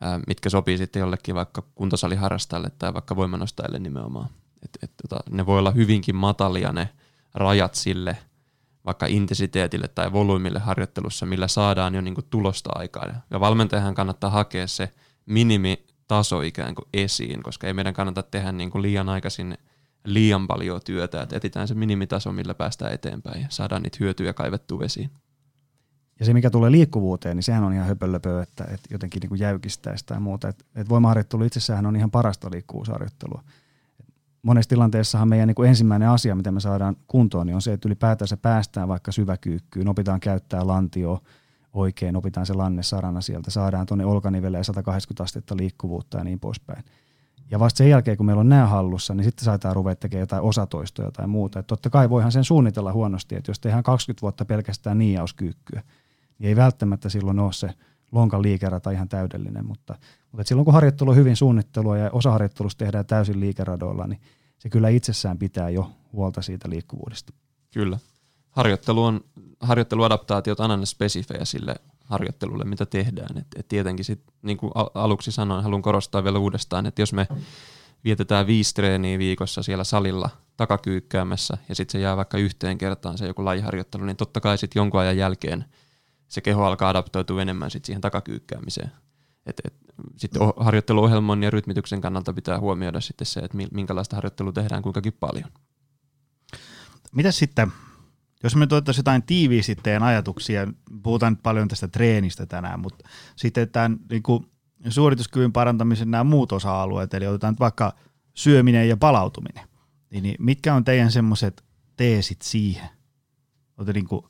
ää, 0.00 0.20
mitkä 0.26 0.50
sopii 0.50 0.78
sitten 0.78 1.00
jollekin 1.00 1.34
vaikka 1.34 1.62
kuntosaliharrastajalle 1.74 2.70
tai 2.78 2.94
vaikka 2.94 3.16
voimanostajalle 3.16 3.78
nimenomaan. 3.78 4.28
Et, 4.64 4.78
et, 4.82 4.90
tota, 5.02 5.20
ne 5.30 5.46
voi 5.46 5.58
olla 5.58 5.70
hyvinkin 5.70 6.16
matalia 6.16 6.72
ne 6.72 6.88
rajat 7.34 7.74
sille 7.74 8.16
vaikka 8.86 9.06
intensiteetille 9.06 9.88
tai 9.88 10.12
volyymille 10.12 10.58
harjoittelussa, 10.58 11.26
millä 11.26 11.48
saadaan 11.48 11.94
jo 11.94 12.00
niinku 12.00 12.22
tulosta 12.22 12.70
aikaan. 12.74 13.22
Ja 13.30 13.40
valmentajahan 13.40 13.94
kannattaa 13.94 14.30
hakea 14.30 14.66
se 14.66 14.92
minimitaso 15.26 16.40
ikään 16.40 16.74
kuin 16.74 16.88
esiin, 16.92 17.42
koska 17.42 17.66
ei 17.66 17.72
meidän 17.72 17.94
kannata 17.94 18.22
tehdä 18.22 18.52
niinku 18.52 18.82
liian 18.82 19.08
aikaisin 19.08 19.58
liian 20.06 20.46
paljon 20.46 20.80
työtä, 20.84 21.22
että 21.22 21.36
etsitään 21.36 21.68
se 21.68 21.74
minimitaso, 21.74 22.32
millä 22.32 22.54
päästään 22.54 22.92
eteenpäin 22.92 23.42
ja 23.42 23.46
saadaan 23.50 23.82
niitä 23.82 23.96
hyötyjä 24.00 24.32
kaivettua 24.32 24.84
esiin. 24.84 25.10
Ja 26.20 26.26
se, 26.26 26.34
mikä 26.34 26.50
tulee 26.50 26.70
liikkuvuuteen, 26.70 27.36
niin 27.36 27.42
sehän 27.42 27.64
on 27.64 27.72
ihan 27.72 27.86
höpölöpö, 27.86 28.42
että, 28.42 28.64
että 28.64 28.88
jotenkin 28.90 29.20
niin 29.20 29.28
kuin 29.28 29.40
jäykistää 29.40 29.96
sitä 29.96 30.14
ja 30.14 30.20
muuta. 30.20 30.48
Että, 30.48 30.64
että 30.74 30.88
voimaharjoittelu 30.88 31.44
itsessään 31.44 31.86
on 31.86 31.96
ihan 31.96 32.10
parasta 32.10 32.50
liikkuvuusharjoittelua. 32.52 33.42
Monessa 34.42 34.68
tilanteessahan 34.68 35.28
meidän 35.28 35.48
niin 35.48 35.68
ensimmäinen 35.68 36.08
asia, 36.08 36.34
mitä 36.34 36.52
me 36.52 36.60
saadaan 36.60 36.96
kuntoon, 37.06 37.46
niin 37.46 37.54
on 37.54 37.62
se, 37.62 37.72
että 37.72 37.88
ylipäätään 37.88 38.28
se 38.28 38.36
päästään 38.36 38.88
vaikka 38.88 39.12
syväkyykkyyn, 39.12 39.88
opitaan 39.88 40.20
käyttää 40.20 40.66
lantio 40.66 41.22
oikein, 41.72 42.16
opitaan 42.16 42.46
se 42.46 42.54
lanne 42.54 42.82
sarana 42.82 43.20
sieltä, 43.20 43.50
saadaan 43.50 43.86
tuonne 43.86 44.04
olkaniveleen 44.04 44.64
180 44.64 45.22
astetta 45.22 45.56
liikkuvuutta 45.56 46.18
ja 46.18 46.24
niin 46.24 46.40
poispäin. 46.40 46.84
Ja 47.50 47.58
vasta 47.58 47.78
sen 47.78 47.90
jälkeen, 47.90 48.16
kun 48.16 48.26
meillä 48.26 48.40
on 48.40 48.48
nämä 48.48 48.66
hallussa, 48.66 49.14
niin 49.14 49.24
sitten 49.24 49.44
saadaan 49.44 49.76
ruveta 49.76 50.00
tekemään 50.00 50.22
jotain 50.22 50.42
osatoistoja 50.42 51.10
tai 51.10 51.26
muuta. 51.26 51.58
Et 51.58 51.66
totta 51.66 51.90
kai 51.90 52.10
voihan 52.10 52.32
sen 52.32 52.44
suunnitella 52.44 52.92
huonosti, 52.92 53.34
että 53.34 53.50
jos 53.50 53.60
tehdään 53.60 53.82
20 53.82 54.22
vuotta 54.22 54.44
pelkästään 54.44 54.98
niiauskyykkyä, 54.98 55.82
niin 56.38 56.48
ei 56.48 56.56
välttämättä 56.56 57.08
silloin 57.08 57.38
ole 57.38 57.52
se 57.52 57.70
lonkan 58.12 58.42
liikerata 58.42 58.90
ihan 58.90 59.08
täydellinen, 59.08 59.66
mutta, 59.66 59.98
mutta 60.32 60.48
silloin 60.48 60.64
kun 60.64 60.74
harjoittelu 60.74 61.10
on 61.10 61.16
hyvin 61.16 61.36
suunnittelua 61.36 61.98
ja 61.98 62.10
osa 62.12 62.30
harjoittelusta 62.30 62.78
tehdään 62.78 63.06
täysin 63.06 63.40
liikeradoilla, 63.40 64.06
niin 64.06 64.20
se 64.58 64.68
kyllä 64.68 64.88
itsessään 64.88 65.38
pitää 65.38 65.70
jo 65.70 65.90
huolta 66.12 66.42
siitä 66.42 66.70
liikkuvuudesta. 66.70 67.32
Kyllä. 67.72 67.98
Harjoittelu 68.50 69.04
on, 69.04 69.20
harjoitteluadaptaatiot 69.60 70.60
on 70.60 70.70
aina 70.70 70.86
spesifejä 70.86 71.44
sille 71.44 71.76
harjoittelulle, 72.06 72.64
mitä 72.64 72.86
tehdään. 72.86 73.38
Et, 73.38 73.46
et 73.56 73.68
tietenkin 73.68 74.04
sit, 74.04 74.22
niin 74.42 74.56
kuin 74.56 74.72
aluksi 74.94 75.32
sanoin, 75.32 75.64
haluan 75.64 75.82
korostaa 75.82 76.24
vielä 76.24 76.38
uudestaan, 76.38 76.86
että 76.86 77.02
jos 77.02 77.12
me 77.12 77.28
vietetään 78.04 78.46
viisi 78.46 78.74
treeniä 78.74 79.18
viikossa 79.18 79.62
siellä 79.62 79.84
salilla 79.84 80.30
takakyykkäämässä 80.56 81.58
ja 81.68 81.74
sitten 81.74 81.92
se 81.92 81.98
jää 81.98 82.16
vaikka 82.16 82.38
yhteen 82.38 82.78
kertaan 82.78 83.18
se 83.18 83.26
joku 83.26 83.44
lajiharjoittelu, 83.44 84.04
niin 84.04 84.16
totta 84.16 84.40
kai 84.40 84.58
sitten 84.58 84.80
jonkun 84.80 85.00
ajan 85.00 85.16
jälkeen 85.16 85.64
se 86.28 86.40
keho 86.40 86.64
alkaa 86.64 86.88
adaptoitua 86.88 87.42
enemmän 87.42 87.70
sit 87.70 87.84
siihen 87.84 88.00
takakyykkäämiseen. 88.00 88.90
Et, 89.46 89.60
et, 89.64 89.74
sitten 90.16 90.42
harjoitteluohjelman 90.56 91.42
ja 91.42 91.50
rytmityksen 91.50 92.00
kannalta 92.00 92.32
pitää 92.32 92.60
huomioida 92.60 93.00
sitten 93.00 93.26
se, 93.26 93.40
että 93.40 93.58
minkälaista 93.72 94.16
harjoittelua 94.16 94.52
tehdään 94.52 94.82
kuinkakin 94.82 95.12
paljon. 95.12 95.50
Mitä 97.12 97.32
sitten 97.32 97.72
jos 98.46 98.56
me 98.56 98.66
tuottaisiin 98.66 99.00
jotain 99.00 99.22
tiiviisti 99.22 99.74
teidän 99.74 100.02
ajatuksia, 100.02 100.66
puhutaan 101.02 101.32
nyt 101.32 101.42
paljon 101.42 101.68
tästä 101.68 101.88
treenistä 101.88 102.46
tänään, 102.46 102.80
mutta 102.80 103.08
sitten 103.36 103.68
tämän 103.68 103.98
niin 104.10 104.22
kuin, 104.22 104.46
suorituskyvyn 104.88 105.52
parantamisen 105.52 106.10
nämä 106.10 106.24
muut 106.24 106.52
osa-alueet, 106.52 107.14
eli 107.14 107.26
otetaan 107.26 107.52
nyt 107.52 107.60
vaikka 107.60 107.94
syöminen 108.34 108.88
ja 108.88 108.96
palautuminen, 108.96 109.68
niin, 110.10 110.22
niin 110.22 110.36
mitkä 110.38 110.74
on 110.74 110.84
teidän 110.84 111.12
semmoiset 111.12 111.64
teesit 111.96 112.42
siihen? 112.42 112.88
Olette 113.78 113.92
niin 113.92 114.08
kuin, 114.08 114.24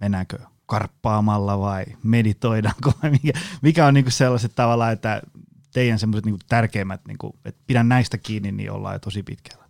mennäänkö 0.00 0.38
karppaamalla 0.66 1.60
vai 1.60 1.84
meditoidaanko 2.02 2.92
vai 3.02 3.10
mikä, 3.10 3.40
mikä 3.62 3.86
on 3.86 3.94
niin 3.94 4.04
kuin 4.04 4.12
sellaiset 4.12 4.52
tavalla, 4.54 4.90
että 4.90 5.22
teidän 5.72 5.98
semmoiset 5.98 6.26
niin 6.26 6.36
tärkeimmät, 6.48 7.00
niin 7.06 7.18
kuin, 7.18 7.32
että 7.44 7.62
pidän 7.66 7.88
näistä 7.88 8.18
kiinni, 8.18 8.52
niin 8.52 8.72
ollaan 8.72 8.94
jo 8.94 8.98
tosi 8.98 9.22
pitkällä? 9.22 9.69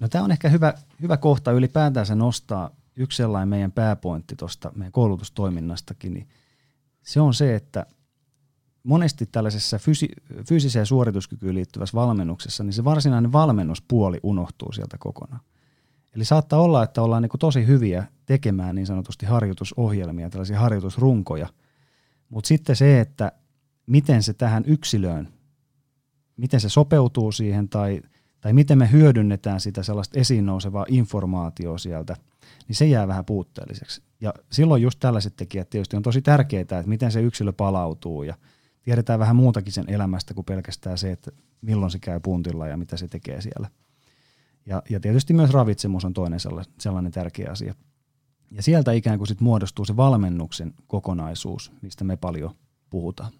No 0.00 0.08
tämä 0.08 0.24
on 0.24 0.30
ehkä 0.30 0.48
hyvä, 0.48 0.74
hyvä 1.02 1.16
kohta 1.16 1.52
ylipäätään 1.52 2.06
se 2.06 2.14
nostaa 2.14 2.70
yksi 2.96 3.16
sellainen 3.16 3.48
meidän 3.48 3.72
pääpointti 3.72 4.36
tuosta 4.36 4.72
meidän 4.74 4.92
koulutustoiminnastakin, 4.92 6.14
niin 6.14 6.28
se 7.02 7.20
on 7.20 7.34
se, 7.34 7.54
että 7.54 7.86
monesti 8.82 9.26
tällaisessa 9.26 9.78
fysi, 9.78 10.08
fyysiseen 10.48 10.86
suorituskykyyn 10.86 11.54
liittyvässä 11.54 11.94
valmennuksessa, 11.94 12.64
niin 12.64 12.72
se 12.72 12.84
varsinainen 12.84 13.32
valmennuspuoli 13.32 14.20
unohtuu 14.22 14.72
sieltä 14.72 14.98
kokonaan. 14.98 15.40
Eli 16.14 16.24
saattaa 16.24 16.60
olla, 16.60 16.82
että 16.82 17.02
ollaan 17.02 17.22
niin 17.22 17.30
tosi 17.38 17.66
hyviä 17.66 18.04
tekemään 18.26 18.74
niin 18.74 18.86
sanotusti 18.86 19.26
harjoitusohjelmia, 19.26 20.30
tällaisia 20.30 20.60
harjoitusrunkoja, 20.60 21.48
mutta 22.28 22.48
sitten 22.48 22.76
se, 22.76 23.00
että 23.00 23.32
miten 23.86 24.22
se 24.22 24.32
tähän 24.32 24.64
yksilöön, 24.66 25.28
miten 26.36 26.60
se 26.60 26.68
sopeutuu 26.68 27.32
siihen 27.32 27.68
tai, 27.68 28.02
tai 28.40 28.52
miten 28.52 28.78
me 28.78 28.92
hyödynnetään 28.92 29.60
sitä 29.60 29.82
sellaista 29.82 30.18
esiin 30.18 30.46
nousevaa 30.46 30.86
informaatiota 30.88 31.78
sieltä, 31.78 32.16
niin 32.68 32.76
se 32.76 32.86
jää 32.86 33.08
vähän 33.08 33.24
puutteelliseksi. 33.24 34.02
Ja 34.20 34.34
silloin 34.52 34.82
just 34.82 35.00
tällaiset 35.00 35.36
tekijät 35.36 35.70
tietysti 35.70 35.96
on 35.96 36.02
tosi 36.02 36.22
tärkeää, 36.22 36.62
että 36.62 36.82
miten 36.86 37.12
se 37.12 37.22
yksilö 37.22 37.52
palautuu 37.52 38.22
ja 38.22 38.34
tiedetään 38.82 39.18
vähän 39.18 39.36
muutakin 39.36 39.72
sen 39.72 39.84
elämästä 39.88 40.34
kuin 40.34 40.44
pelkästään 40.44 40.98
se, 40.98 41.12
että 41.12 41.30
milloin 41.60 41.90
se 41.90 41.98
käy 41.98 42.20
puntilla 42.20 42.66
ja 42.66 42.76
mitä 42.76 42.96
se 42.96 43.08
tekee 43.08 43.40
siellä. 43.40 43.70
Ja, 44.66 44.82
ja 44.90 45.00
tietysti 45.00 45.34
myös 45.34 45.50
ravitsemus 45.50 46.04
on 46.04 46.14
toinen 46.14 46.40
sellainen, 46.78 47.12
tärkeä 47.12 47.50
asia. 47.50 47.74
Ja 48.50 48.62
sieltä 48.62 48.92
ikään 48.92 49.18
kuin 49.18 49.28
sit 49.28 49.40
muodostuu 49.40 49.84
se 49.84 49.96
valmennuksen 49.96 50.74
kokonaisuus, 50.86 51.72
mistä 51.82 52.04
me 52.04 52.16
paljon 52.16 52.54
puhutaan. 52.90 53.32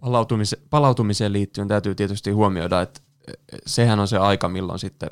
Palautumiseen, 0.00 0.62
palautumiseen 0.70 1.32
liittyen 1.32 1.68
täytyy 1.68 1.94
tietysti 1.94 2.30
huomioida, 2.30 2.82
että 2.82 3.00
sehän 3.66 4.00
on 4.00 4.08
se 4.08 4.18
aika, 4.18 4.48
milloin 4.48 4.78
sitten 4.78 5.10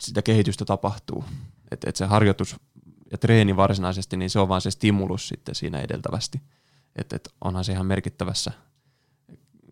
sitä 0.00 0.22
kehitystä 0.22 0.64
tapahtuu. 0.64 1.24
Että 1.70 1.90
et 1.90 1.96
se 1.96 2.04
harjoitus 2.04 2.56
ja 3.10 3.18
treeni 3.18 3.56
varsinaisesti, 3.56 4.16
niin 4.16 4.30
se 4.30 4.38
on 4.38 4.48
vaan 4.48 4.60
se 4.60 4.70
stimulus 4.70 5.28
sitten 5.28 5.54
siinä 5.54 5.80
edeltävästi. 5.80 6.40
Että 6.96 7.16
et 7.16 7.28
onhan 7.44 7.64
se 7.64 7.72
ihan 7.72 7.86
merkittävässä 7.86 8.52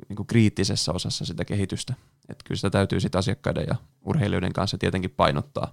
niin 0.09 0.17
kuin 0.17 0.27
kriittisessä 0.27 0.93
osassa 0.93 1.25
sitä 1.25 1.45
kehitystä. 1.45 1.95
Että 2.29 2.45
kyllä 2.45 2.57
sitä 2.57 2.71
täytyy 2.71 3.01
sitten 3.01 3.19
asiakkaiden 3.19 3.65
ja 3.69 3.77
urheilijoiden 4.05 4.53
kanssa 4.53 4.79
tietenkin 4.79 5.11
painottaa. 5.11 5.73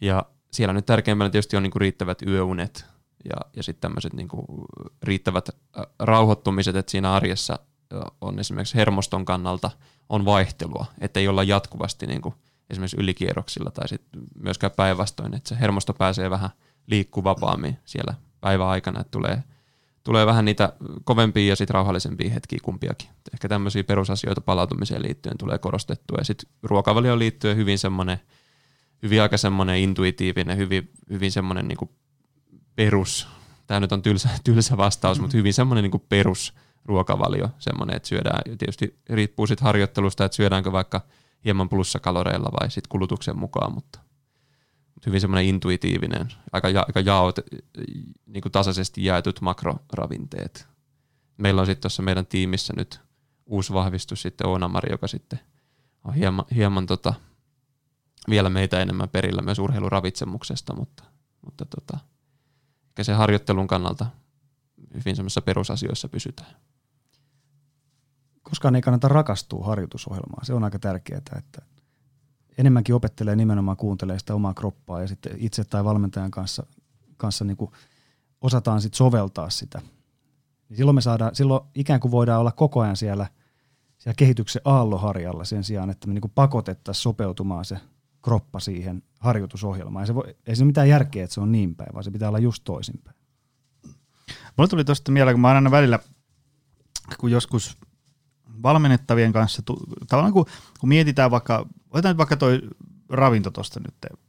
Ja 0.00 0.26
siellä 0.52 0.72
nyt 0.72 0.86
tärkeimpänä 0.86 1.30
tietysti 1.30 1.56
on 1.56 1.62
niin 1.62 1.70
kuin 1.70 1.80
riittävät 1.80 2.22
yöunet 2.22 2.84
ja, 3.24 3.36
ja 3.56 3.62
sitten 3.62 3.80
tämmöiset 3.80 4.12
niin 4.12 4.28
riittävät 5.02 5.48
rauhoittumiset, 5.98 6.76
että 6.76 6.90
siinä 6.90 7.12
arjessa 7.12 7.58
on 8.20 8.38
esimerkiksi 8.38 8.74
hermoston 8.74 9.24
kannalta 9.24 9.70
on 10.08 10.24
vaihtelua, 10.24 10.86
että 11.00 11.20
ei 11.20 11.28
olla 11.28 11.42
jatkuvasti 11.42 12.06
niin 12.06 12.22
kuin 12.22 12.34
esimerkiksi 12.70 12.96
ylikierroksilla 13.00 13.70
tai 13.70 13.88
sitten 13.88 14.22
myöskään 14.42 14.72
päinvastoin, 14.76 15.34
että 15.34 15.48
se 15.48 15.60
hermosto 15.60 15.94
pääsee 15.94 16.30
vähän 16.30 16.50
liikkuu 16.86 17.24
vapaammin 17.24 17.78
siellä 17.84 18.14
päiväaikana, 18.40 19.00
että 19.00 19.10
tulee, 19.10 19.44
tulee 20.04 20.26
vähän 20.26 20.44
niitä 20.44 20.72
kovempia 21.04 21.48
ja 21.48 21.56
sitten 21.56 21.74
rauhallisempia 21.74 22.30
hetkiä 22.30 22.58
kumpiakin. 22.62 23.08
Ehkä 23.32 23.48
tämmöisiä 23.48 23.84
perusasioita 23.84 24.40
palautumiseen 24.40 25.02
liittyen 25.02 25.38
tulee 25.38 25.58
korostettua 25.58 26.18
ja 26.18 26.24
sitten 26.24 26.50
ruokavalioon 26.62 27.18
liittyen 27.18 27.56
hyvin 27.56 27.78
semmoinen– 27.78 28.20
hyvin 29.02 29.22
aika 29.22 29.36
semmoinen 29.36 29.76
intuitiivinen, 29.76 30.56
hyvin, 30.56 30.90
hyvin 31.10 31.32
semmoinen 31.32 31.68
niin 31.68 31.90
perus, 32.76 33.28
tämä 33.66 33.80
nyt 33.80 33.92
on 33.92 34.02
tylsä, 34.02 34.28
tylsä 34.44 34.76
vastaus, 34.76 35.18
mm. 35.18 35.22
mutta 35.22 35.36
hyvin 35.36 35.54
semmoinen 35.54 35.90
niin 35.90 36.02
perus 36.08 36.54
ruokavalio, 36.88 37.48
semmoinen, 37.58 37.96
että 37.96 38.08
syödään, 38.08 38.42
tietysti 38.58 39.00
riippuu 39.10 39.46
sitten 39.46 39.64
harjoittelusta, 39.64 40.24
että 40.24 40.36
syödäänkö 40.36 40.72
vaikka 40.72 41.00
hieman 41.44 41.68
plussakaloreilla 41.68 42.48
vai 42.60 42.70
sitten 42.70 42.88
kulutuksen 42.88 43.38
mukaan, 43.38 43.74
mutta, 43.74 43.98
hyvin 45.06 45.20
semmoinen 45.20 45.46
intuitiivinen, 45.46 46.28
aika, 46.52 46.68
ja, 46.68 46.84
aika 46.88 47.00
jaot, 47.00 47.36
niin 48.26 48.42
kuin 48.42 48.52
tasaisesti 48.52 49.04
jaetut 49.04 49.40
makroravinteet. 49.40 50.66
Meillä 51.36 51.60
on 51.60 51.66
sitten 51.66 51.82
tuossa 51.82 52.02
meidän 52.02 52.26
tiimissä 52.26 52.72
nyt 52.76 53.00
uusi 53.46 53.72
vahvistus 53.72 54.22
sitten 54.22 54.46
Oona-Mari, 54.46 54.92
joka 54.92 55.06
sitten 55.06 55.40
on 56.04 56.14
hieman, 56.14 56.44
hieman 56.54 56.86
tota, 56.86 57.14
vielä 58.30 58.50
meitä 58.50 58.80
enemmän 58.80 59.08
perillä 59.08 59.42
myös 59.42 59.58
urheiluravitsemuksesta, 59.58 60.74
mutta, 60.74 61.04
mutta 61.44 61.64
tota, 61.64 61.98
se 63.02 63.12
harjoittelun 63.12 63.66
kannalta 63.66 64.06
hyvin 64.94 65.16
semmoisissa 65.16 65.42
perusasioissa 65.42 66.08
pysytään. 66.08 66.56
Koskaan 68.48 68.76
ei 68.76 68.82
kannata 68.82 69.08
rakastua 69.08 69.66
harjoitusohjelmaan. 69.66 70.46
Se 70.46 70.54
on 70.54 70.64
aika 70.64 70.78
tärkeää, 70.78 71.20
että 71.36 71.62
enemmänkin 72.58 72.94
opettelee 72.94 73.36
nimenomaan 73.36 73.76
kuuntelee 73.76 74.18
sitä 74.18 74.34
omaa 74.34 74.54
kroppaa 74.54 75.00
ja 75.00 75.08
sitten 75.08 75.32
itse 75.36 75.64
tai 75.64 75.84
valmentajan 75.84 76.30
kanssa, 76.30 76.66
kanssa 77.16 77.44
niin 77.44 77.56
kuin 77.56 77.70
osataan 78.40 78.80
sit 78.80 78.94
soveltaa 78.94 79.50
sitä. 79.50 79.82
Niin 80.68 80.76
silloin 80.76 80.94
me 80.94 81.00
saadaan, 81.00 81.34
silloin 81.34 81.64
ikään 81.74 82.00
kuin 82.00 82.12
voidaan 82.12 82.40
olla 82.40 82.52
koko 82.52 82.80
ajan 82.80 82.96
siellä, 82.96 83.26
siellä 83.98 84.16
kehityksen 84.16 84.62
aalloharjalla 84.64 85.44
sen 85.44 85.64
sijaan, 85.64 85.90
että 85.90 86.06
me 86.06 86.14
niin 86.14 86.32
pakotettaisiin 86.34 87.02
sopeutumaan 87.02 87.64
se 87.64 87.78
kroppa 88.22 88.60
siihen 88.60 89.02
harjoitusohjelmaan. 89.20 90.02
Ei 90.02 90.06
se, 90.06 90.14
voi, 90.14 90.36
ei 90.46 90.56
se 90.56 90.64
mitään 90.64 90.88
järkeä, 90.88 91.24
että 91.24 91.34
se 91.34 91.40
on 91.40 91.52
niin 91.52 91.74
päin, 91.74 91.94
vaan 91.94 92.04
se 92.04 92.10
pitää 92.10 92.28
olla 92.28 92.38
just 92.38 92.64
toisinpäin. 92.64 93.16
Mulle 94.56 94.68
tuli 94.68 94.84
tuosta 94.84 95.12
mieleen, 95.12 95.34
kun 95.34 95.40
mä 95.40 95.48
aina 95.48 95.70
välillä, 95.70 95.98
kun 97.18 97.30
joskus 97.30 97.78
valmennettavien 98.62 99.32
kanssa, 99.32 99.62
tavallaan 100.08 100.32
kun, 100.32 100.46
kun 100.80 100.88
mietitään 100.88 101.30
vaikka, 101.30 101.66
otetaan 101.90 102.12
nyt 102.12 102.18
vaikka 102.18 102.36
toi 102.36 102.60
ravinto 103.08 103.50
tuosta 103.50 103.80
nyt 103.80 104.20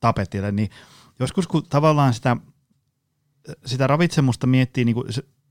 tapetille, 0.00 0.52
niin 0.52 0.70
joskus 1.18 1.46
kun 1.46 1.62
tavallaan 1.68 2.14
sitä, 2.14 2.36
sitä 3.66 3.86
ravitsemusta 3.86 4.46
miettii 4.46 4.84
niin 4.84 4.94
kuin, 4.94 5.06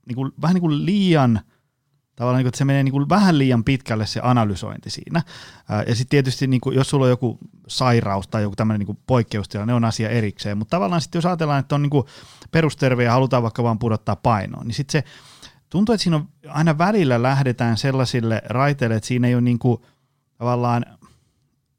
niin 0.08 0.16
kuin, 0.16 0.32
vähän 0.42 0.54
niin 0.54 0.62
kuin 0.62 0.86
liian– 0.86 1.40
tavallaan, 2.18 2.40
niin 2.40 2.48
että 2.48 2.58
se 2.58 2.66
menee 2.66 2.84
niin 2.84 2.92
kuin 2.92 3.10
vähän 3.10 3.38
liian 3.38 3.64
pitkälle 3.64 4.06
se 4.06 4.20
analysointi 4.24 4.90
siinä. 4.90 5.22
Ja 5.88 5.96
sitten 5.96 6.10
tietysti, 6.10 6.48
niin 6.48 6.62
kuin, 6.62 6.76
jos 6.76 6.90
sulla 6.90 7.06
on 7.06 7.10
joku 7.10 7.38
sairaus 7.68 8.28
tai 8.28 8.42
joku 8.42 8.56
tämmöinen 8.56 8.88
niin 8.88 8.98
poikkeustilanne, 9.08 9.74
on 9.74 9.86
asia 9.86 10.10
erikseen, 10.10 10.58
mutta 10.58 10.78
tavallaan 10.78 11.02
sitten 11.02 11.18
jos 11.18 11.26
ajatellaan, 11.26 11.60
että 11.60 11.76
on 11.76 11.82
niin 11.82 11.90
kuin 11.90 12.08
perusterve 12.52 13.04
ja 13.04 13.12
halutaan 13.12 13.44
vaikka 13.44 13.64
vaan 13.64 13.80
pudottaa 13.80 14.16
painoa, 14.16 14.64
niin 14.64 14.74
sitten 14.74 14.92
se 14.92 15.08
tuntuu, 15.70 15.94
että 15.94 16.04
siinä 16.04 16.18
on 16.18 16.30
aina 16.48 16.78
välillä 16.78 17.24
lähdetään 17.24 17.78
sellaisille 17.78 18.42
raiteille, 18.46 18.96
että 18.96 19.08
siinä 19.08 19.28
ei 19.28 19.36
ole 19.36 19.42
niin 19.42 19.60
kuin, 19.60 19.82
tavallaan 20.38 20.86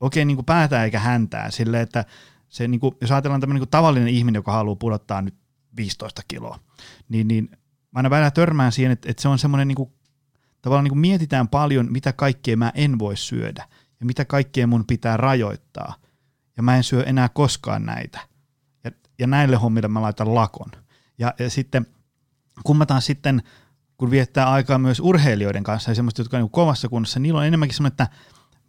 oikein 0.01 0.29
niin 0.29 0.37
kuin 0.37 0.45
päätä 0.45 0.85
eikä 0.85 0.99
häntää 0.99 1.51
sille, 1.51 1.81
että 1.81 2.05
se, 2.49 2.69
niin 2.69 2.81
kuin, 2.81 2.97
jos 3.01 3.13
ajatellaan 3.13 3.41
tämmöinen 3.41 3.61
niin 3.61 3.71
tavallinen 3.71 4.09
ihminen, 4.09 4.39
joka 4.39 4.53
haluaa 4.53 4.77
pudottaa 4.77 5.23
nyt 5.23 5.35
15 5.77 6.23
kiloa, 6.29 6.59
niin, 7.09 7.29
niin 7.29 7.49
mä 7.91 7.99
aina 7.99 8.11
välillä 8.11 8.31
törmään 8.31 8.73
siihen, 8.73 8.93
että, 8.93 9.11
että 9.11 9.23
se 9.23 9.29
on 9.29 9.39
semmoinen 9.39 9.69
niin 9.69 9.77
kuin 9.77 9.93
tavallaan 10.63 10.85
niin 10.85 10.91
kuin 10.91 11.01
mietitään 11.01 11.49
paljon, 11.49 11.93
mitä 11.93 12.13
kaikkea 12.13 12.57
mä 12.57 12.73
en 12.75 12.99
voi 12.99 13.17
syödä 13.17 13.69
ja 14.01 14.07
mitä 14.07 14.25
kaikkea 14.25 14.67
mun 14.67 14.87
pitää 14.87 15.17
rajoittaa. 15.17 15.95
Ja 16.57 16.63
mä 16.63 16.77
en 16.77 16.85
syö 16.85 17.03
enää 17.03 17.29
koskaan 17.29 17.87
näitä. 17.87 18.21
Ja, 18.85 18.91
ja 19.19 19.27
näille 19.27 19.57
hommille 19.57 19.89
mä 19.89 20.03
laitan 20.03 20.35
lakon. 20.35 20.71
Ja, 21.19 21.35
ja 21.39 21.51
sitten 21.51 21.87
kun 22.65 22.77
mä 22.77 22.87
taas 22.87 23.07
sitten, 23.07 23.43
kun 23.99 24.11
viettää 24.11 24.51
aikaa 24.51 24.79
myös 24.79 25.01
urheilijoiden 25.01 25.65
kanssa 25.65 25.91
ja 25.91 25.95
semmoista, 25.95 26.21
jotka 26.21 26.37
on 26.37 26.43
niin 26.43 26.51
kovassa 26.51 26.89
kunnossa, 26.89 27.21
niillä 27.21 27.39
on 27.41 27.47
enemmänkin 27.47 27.77
semmoinen, 27.77 27.93
että 27.93 28.09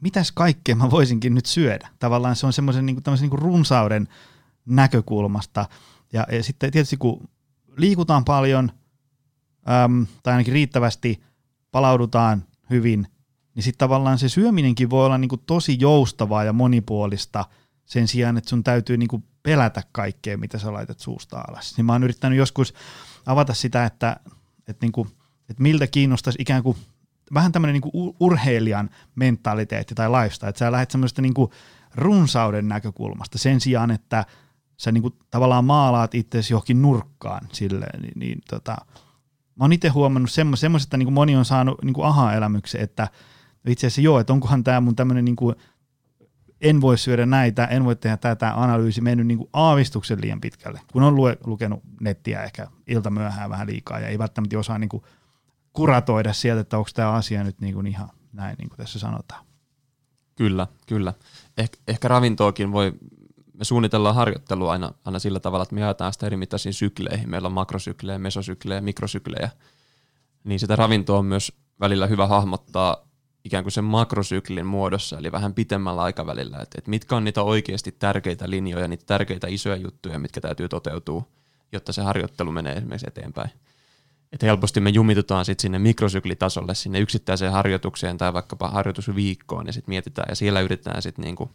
mitäs 0.01 0.31
kaikkea 0.31 0.75
mä 0.75 0.91
voisinkin 0.91 1.35
nyt 1.35 1.45
syödä. 1.45 1.89
Tavallaan 1.99 2.35
se 2.35 2.45
on 2.45 2.53
semmoisen 2.53 2.85
niin 2.85 3.03
kuin, 3.03 3.17
niin 3.19 3.29
kuin 3.29 3.41
runsauden 3.41 4.07
näkökulmasta. 4.65 5.65
Ja, 6.13 6.27
ja 6.31 6.43
sitten 6.43 6.71
tietysti 6.71 6.97
kun 6.97 7.29
liikutaan 7.77 8.25
paljon, 8.25 8.71
äm, 9.85 10.07
tai 10.23 10.33
ainakin 10.33 10.53
riittävästi, 10.53 11.23
palaudutaan 11.71 12.45
hyvin, 12.69 13.07
niin 13.55 13.63
sitten 13.63 13.79
tavallaan 13.79 14.19
se 14.19 14.29
syöminenkin 14.29 14.89
voi 14.89 15.05
olla 15.05 15.17
niin 15.17 15.29
kuin 15.29 15.41
tosi 15.45 15.77
joustavaa 15.79 16.43
ja 16.43 16.53
monipuolista 16.53 17.45
sen 17.85 18.07
sijaan, 18.07 18.37
että 18.37 18.49
sun 18.49 18.63
täytyy 18.63 18.97
niin 18.97 19.07
kuin 19.07 19.23
pelätä 19.43 19.83
kaikkea, 19.91 20.37
mitä 20.37 20.59
sä 20.59 20.73
laitat 20.73 20.99
suusta 20.99 21.41
alas. 21.47 21.77
Niin 21.77 21.85
mä 21.85 21.91
oon 21.91 22.03
yrittänyt 22.03 22.37
joskus 22.37 22.73
avata 23.25 23.53
sitä, 23.53 23.85
että, 23.85 24.19
että, 24.67 24.85
niin 24.85 24.91
kuin, 24.91 25.09
että 25.49 25.63
miltä 25.63 25.87
kiinnostaisi 25.87 26.41
ikään 26.41 26.63
kuin 26.63 26.77
vähän 27.33 27.51
tämmöinen 27.51 27.81
niin 27.81 28.15
urheilijan 28.19 28.89
mentaliteetti 29.15 29.95
tai 29.95 30.09
lifestyle, 30.09 30.49
että 30.49 30.59
sä 30.59 30.71
lähdet 30.71 30.91
semmoista 30.91 31.21
niin 31.21 31.33
kuin 31.33 31.51
runsauden 31.95 32.67
näkökulmasta 32.67 33.37
sen 33.37 33.61
sijaan, 33.61 33.91
että 33.91 34.25
sä 34.77 34.91
niin 34.91 35.01
kuin 35.01 35.13
tavallaan 35.31 35.65
maalaat 35.65 36.15
itsesi 36.15 36.53
johonkin 36.53 36.81
nurkkaan 36.81 37.47
silleen, 37.51 38.01
niin, 38.01 38.13
niin 38.15 38.41
tota, 38.49 38.77
mä 39.55 39.63
oon 39.63 39.73
itse 39.73 39.87
huomannut 39.87 40.31
semmoisesta, 40.31 40.97
niin 40.97 41.05
kuin 41.05 41.13
moni 41.13 41.35
on 41.35 41.45
saanut 41.45 41.83
niin 41.83 41.93
kuin 41.93 42.07
aha-elämyksen, 42.07 42.81
että 42.81 43.07
itse 43.67 43.87
asiassa 43.87 44.01
joo, 44.01 44.19
että 44.19 44.33
onkohan 44.33 44.63
tämä 44.63 44.81
mun 44.81 44.95
tämmöinen 44.95 45.25
niin 45.25 45.35
kuin, 45.35 45.55
en 46.61 46.81
voi 46.81 46.97
syödä 46.97 47.25
näitä, 47.25 47.65
en 47.65 47.85
voi 47.85 47.95
tehdä 47.95 48.17
tätä 48.17 48.53
analyysi 48.55 49.01
mennyt 49.01 49.27
niin 49.27 49.37
kuin 49.37 49.49
aavistuksen 49.53 50.21
liian 50.21 50.41
pitkälle, 50.41 50.81
kun 50.91 51.03
on 51.03 51.15
lue, 51.15 51.37
lukenut 51.45 51.83
nettiä 52.01 52.43
ehkä 52.43 52.67
ilta 52.87 53.09
myöhään 53.09 53.49
vähän 53.49 53.67
liikaa 53.67 53.99
ja 53.99 54.07
ei 54.07 54.19
välttämättä 54.19 54.59
osaa 54.59 54.79
niin 54.79 54.89
kuin 54.89 55.03
kuratoida 55.73 56.33
sieltä, 56.33 56.61
että 56.61 56.77
onko 56.77 56.89
tämä 56.93 57.11
asia 57.11 57.43
nyt 57.43 57.61
niin 57.61 57.73
kuin 57.73 57.87
ihan 57.87 58.09
näin, 58.33 58.55
niin 58.57 58.69
kuin 58.69 58.77
tässä 58.77 58.99
sanotaan. 58.99 59.45
Kyllä, 60.35 60.67
kyllä. 60.87 61.13
Eh, 61.57 61.69
ehkä 61.87 62.07
ravintoakin 62.07 62.71
voi, 62.71 62.93
me 63.53 63.63
suunnitellaan 63.63 64.15
harjoittelua 64.15 64.71
aina, 64.71 64.91
aina 65.05 65.19
sillä 65.19 65.39
tavalla, 65.39 65.63
että 65.63 65.75
me 65.75 65.81
jaetaan 65.81 66.13
sitä 66.13 66.25
eri 66.25 66.37
mittaisiin 66.37 66.73
sykleihin. 66.73 67.29
Meillä 67.29 67.45
on 67.45 67.51
makrosyklejä, 67.51 68.19
mesosyklejä, 68.19 68.81
mikrosyklejä. 68.81 69.49
Niin 70.43 70.59
sitä 70.59 70.75
ravintoa 70.75 71.19
on 71.19 71.25
myös 71.25 71.51
välillä 71.79 72.07
hyvä 72.07 72.27
hahmottaa 72.27 73.09
ikään 73.43 73.63
kuin 73.63 73.71
sen 73.71 73.83
makrosyklin 73.83 74.65
muodossa, 74.65 75.17
eli 75.17 75.31
vähän 75.31 75.53
pitemmällä 75.53 76.01
aikavälillä, 76.01 76.57
että, 76.57 76.77
että 76.77 76.89
mitkä 76.89 77.15
on 77.15 77.23
niitä 77.23 77.43
oikeasti 77.43 77.91
tärkeitä 77.91 78.49
linjoja, 78.49 78.87
niitä 78.87 79.03
tärkeitä 79.05 79.47
isoja 79.47 79.75
juttuja, 79.75 80.19
mitkä 80.19 80.41
täytyy 80.41 80.69
toteutua, 80.69 81.23
jotta 81.71 81.93
se 81.93 82.01
harjoittelu 82.01 82.51
menee 82.51 82.73
esimerkiksi 82.73 83.07
eteenpäin. 83.07 83.49
Että 84.31 84.45
helposti 84.45 84.79
me 84.79 84.89
jumitutaan 84.89 85.45
sitten 85.45 85.61
sinne 85.61 85.79
mikrosyklitasolle, 85.79 86.75
sinne 86.75 86.99
yksittäiseen 86.99 87.51
harjoitukseen 87.51 88.17
tai 88.17 88.33
vaikkapa 88.33 88.67
harjoitusviikkoon 88.67 89.67
ja 89.67 89.73
sitten 89.73 89.91
mietitään 89.91 90.25
ja 90.29 90.35
siellä 90.35 90.61
yritetään 90.61 91.01
sitten 91.01 91.23
niinku 91.23 91.51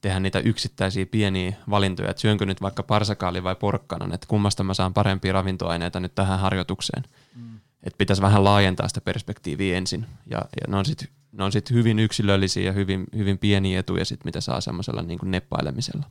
tehdä 0.00 0.20
niitä 0.20 0.38
yksittäisiä 0.38 1.06
pieniä 1.06 1.56
valintoja, 1.70 2.10
että 2.10 2.20
syönkö 2.20 2.46
nyt 2.46 2.62
vaikka 2.62 2.82
parsakaali 2.82 3.42
vai 3.42 3.56
porkkanan, 3.56 4.14
että 4.14 4.26
kummasta 4.26 4.64
mä 4.64 4.74
saan 4.74 4.94
parempia 4.94 5.32
ravintoaineita 5.32 6.00
nyt 6.00 6.14
tähän 6.14 6.38
harjoitukseen. 6.38 7.04
Mm. 7.36 7.60
Että 7.82 7.98
pitäisi 7.98 8.22
vähän 8.22 8.44
laajentaa 8.44 8.88
sitä 8.88 9.00
perspektiiviä 9.00 9.76
ensin 9.76 10.06
ja, 10.26 10.38
ja 10.38 10.66
ne 10.68 10.76
on 10.76 10.84
sitten 10.84 11.08
ne 11.32 11.44
on 11.44 11.52
sit 11.52 11.70
hyvin 11.70 11.98
yksilöllisiä 11.98 12.62
ja 12.62 12.72
hyvin, 12.72 13.06
hyvin 13.16 13.38
pieniä 13.38 13.80
etuja, 13.80 14.04
sit, 14.04 14.24
mitä 14.24 14.40
saa 14.40 14.60
semmoisella 14.60 15.02
niin 15.02 15.18
neppailemisella. 15.22 16.10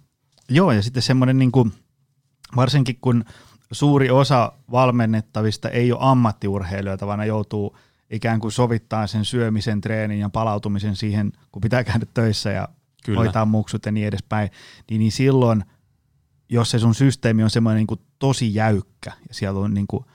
Joo, 0.49 0.71
ja 0.71 0.81
sitten 0.81 1.03
semmoinen, 1.03 1.39
niin 1.39 1.51
kuin, 1.51 1.73
varsinkin 2.55 2.97
kun 3.01 3.25
suuri 3.71 4.09
osa 4.09 4.51
valmennettavista 4.71 5.69
ei 5.69 5.91
ole 5.91 5.99
ammattiurheilijoita, 6.01 7.07
vaan 7.07 7.19
ne 7.19 7.25
joutuu 7.25 7.77
ikään 8.09 8.39
kuin 8.39 8.51
sovittaa 8.51 9.07
sen 9.07 9.25
syömisen, 9.25 9.81
treenin 9.81 10.19
ja 10.19 10.29
palautumisen 10.29 10.95
siihen, 10.95 11.31
kun 11.51 11.61
pitää 11.61 11.83
käydä 11.83 12.05
töissä 12.13 12.51
ja 12.51 12.67
Kyllä. 13.05 13.19
hoitaa 13.19 13.45
muksut 13.45 13.85
ja 13.85 13.91
niin 13.91 14.07
edespäin, 14.07 14.49
niin, 14.89 14.99
niin 14.99 15.11
silloin, 15.11 15.63
jos 16.49 16.71
se 16.71 16.79
sun 16.79 16.95
systeemi 16.95 17.43
on 17.43 17.49
semmoinen 17.49 17.77
niin 17.77 17.87
kuin 17.87 17.99
tosi 18.19 18.55
jäykkä 18.55 19.11
ja 19.27 19.33
siellä 19.33 19.59
on 19.59 19.73
niin 19.73 19.87
kuin 19.87 20.05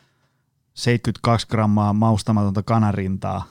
72 0.74 1.46
grammaa 1.48 1.92
maustamatonta 1.92 2.62
kanarintaa, 2.62 3.44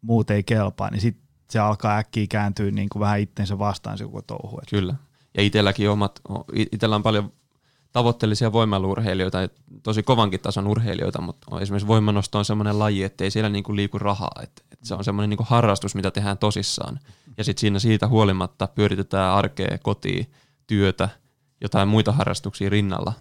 muut 0.00 0.30
ei 0.30 0.42
kelpaa, 0.42 0.90
niin 0.90 1.00
sitten 1.00 1.24
se 1.50 1.58
alkaa 1.58 1.96
äkkiä 1.96 2.26
kääntyä 2.30 2.70
niin 2.70 2.88
kuin 2.88 3.00
vähän 3.00 3.20
itsensä 3.20 3.58
vastaan 3.58 3.98
se 3.98 4.04
koko 4.04 4.22
touhu. 4.22 4.60
Kyllä. 4.70 4.94
Ja 5.36 5.42
itselläkin 5.42 5.90
omat, 5.90 6.20
itsellä 6.72 6.96
on 6.96 7.02
paljon 7.02 7.32
tavoitteellisia 7.94 8.52
voimailuurheilijoita, 8.52 9.38
tosi 9.82 10.02
kovankin 10.02 10.40
tason 10.40 10.66
urheilijoita, 10.66 11.20
mutta 11.20 11.60
esimerkiksi 11.60 11.86
voimanosto 11.86 12.38
on 12.38 12.44
semmoinen 12.44 12.78
laji, 12.78 13.02
että 13.02 13.24
ei 13.24 13.30
siellä 13.30 13.50
niinku 13.50 13.76
liiku 13.76 13.98
rahaa. 13.98 14.40
että 14.42 14.62
et 14.72 14.78
se 14.82 14.94
on 14.94 15.04
semmoinen 15.04 15.30
niinku 15.30 15.46
harrastus, 15.48 15.94
mitä 15.94 16.10
tehdään 16.10 16.38
tosissaan. 16.38 17.00
Ja 17.38 17.44
sitten 17.44 17.60
siinä 17.60 17.78
siitä 17.78 18.08
huolimatta 18.08 18.66
pyöritetään 18.66 19.34
arkea, 19.34 19.78
kotiin, 19.82 20.26
työtä, 20.66 21.08
jotain 21.60 21.88
muita 21.88 22.12
harrastuksia 22.12 22.70
rinnalla. 22.70 23.12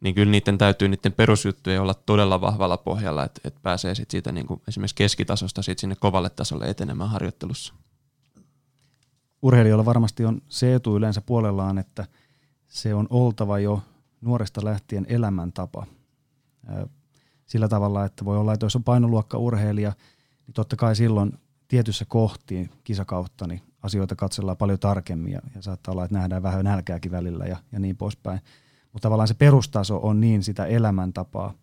Niin 0.00 0.14
kyllä 0.14 0.30
niiden 0.30 0.58
täytyy 0.58 0.88
niiden 0.88 1.12
perusjuttujen 1.12 1.82
olla 1.82 1.94
todella 1.94 2.40
vahvalla 2.40 2.76
pohjalla, 2.76 3.24
että 3.24 3.40
et 3.44 3.54
pääsee 3.62 3.94
sit 3.94 4.10
siitä 4.10 4.32
niinku 4.32 4.62
esimerkiksi 4.68 4.96
keskitasosta 4.96 5.62
sit 5.62 5.78
sinne 5.78 5.96
kovalle 6.00 6.30
tasolle 6.30 6.70
etenemään 6.70 7.10
harjoittelussa. 7.10 7.74
Urheilijoilla 9.42 9.84
varmasti 9.84 10.24
on 10.24 10.42
se 10.48 10.74
etu 10.74 10.96
yleensä 10.96 11.20
puolellaan, 11.20 11.78
että 11.78 12.06
se 12.68 12.94
on 12.94 13.06
oltava 13.10 13.58
jo 13.58 13.82
nuoresta 14.20 14.64
lähtien 14.64 15.06
elämäntapa. 15.08 15.86
Sillä 17.46 17.68
tavalla, 17.68 18.04
että 18.04 18.24
voi 18.24 18.38
olla, 18.38 18.52
että 18.52 18.66
jos 18.66 18.76
on 18.76 18.84
painoluokka-urheilija, 18.84 19.92
niin 20.46 20.54
totta 20.54 20.76
kai 20.76 20.96
silloin 20.96 21.32
tietyssä 21.68 22.04
kohtiin 22.08 22.70
kisakautta 22.84 23.46
niin 23.46 23.60
asioita 23.82 24.16
katsellaan 24.16 24.56
paljon 24.56 24.78
tarkemmin 24.78 25.32
ja, 25.32 25.40
ja 25.54 25.62
saattaa 25.62 25.92
olla, 25.92 26.04
että 26.04 26.18
nähdään 26.18 26.42
vähän 26.42 26.64
nälkääkin 26.64 27.12
välillä 27.12 27.44
ja, 27.44 27.56
ja 27.72 27.80
niin 27.80 27.96
poispäin. 27.96 28.40
Mutta 28.92 29.06
tavallaan 29.06 29.28
se 29.28 29.34
perustaso 29.34 30.00
on 30.02 30.20
niin 30.20 30.42
sitä 30.42 30.64
elämäntapaa, 30.64 31.54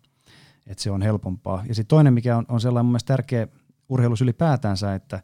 että 0.66 0.82
se 0.82 0.90
on 0.90 1.02
helpompaa. 1.02 1.64
Ja 1.68 1.74
sitten 1.74 1.88
toinen, 1.88 2.14
mikä 2.14 2.36
on, 2.36 2.44
on 2.48 2.60
sellainen 2.60 2.86
mun 2.86 2.92
mielestä 2.92 3.12
tärkeä 3.12 3.48
urheilus 3.88 4.20
ylipäätänsä, 4.20 4.94
että 4.94 5.22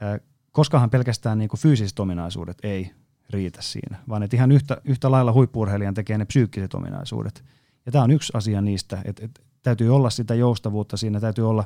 ää, 0.00 0.18
koskahan 0.52 0.90
pelkästään 0.90 1.38
niin 1.38 1.48
kuin 1.48 1.60
fyysiset 1.60 1.98
ominaisuudet 1.98 2.58
ei 2.62 2.92
riitä 3.30 3.62
siinä, 3.62 3.98
vaan 4.08 4.22
että 4.22 4.36
ihan 4.36 4.52
yhtä, 4.52 4.80
yhtä 4.84 5.10
lailla 5.10 5.32
huippurheilijan 5.32 5.94
tekee 5.94 6.18
ne 6.18 6.24
psyykkiset 6.24 6.74
ominaisuudet. 6.74 7.44
Ja 7.86 7.92
tämä 7.92 8.04
on 8.04 8.10
yksi 8.10 8.32
asia 8.34 8.60
niistä, 8.60 8.98
että, 9.04 9.24
että 9.24 9.40
täytyy 9.62 9.94
olla 9.96 10.10
sitä 10.10 10.34
joustavuutta 10.34 10.96
siinä, 10.96 11.20
täytyy 11.20 11.50
olla 11.50 11.64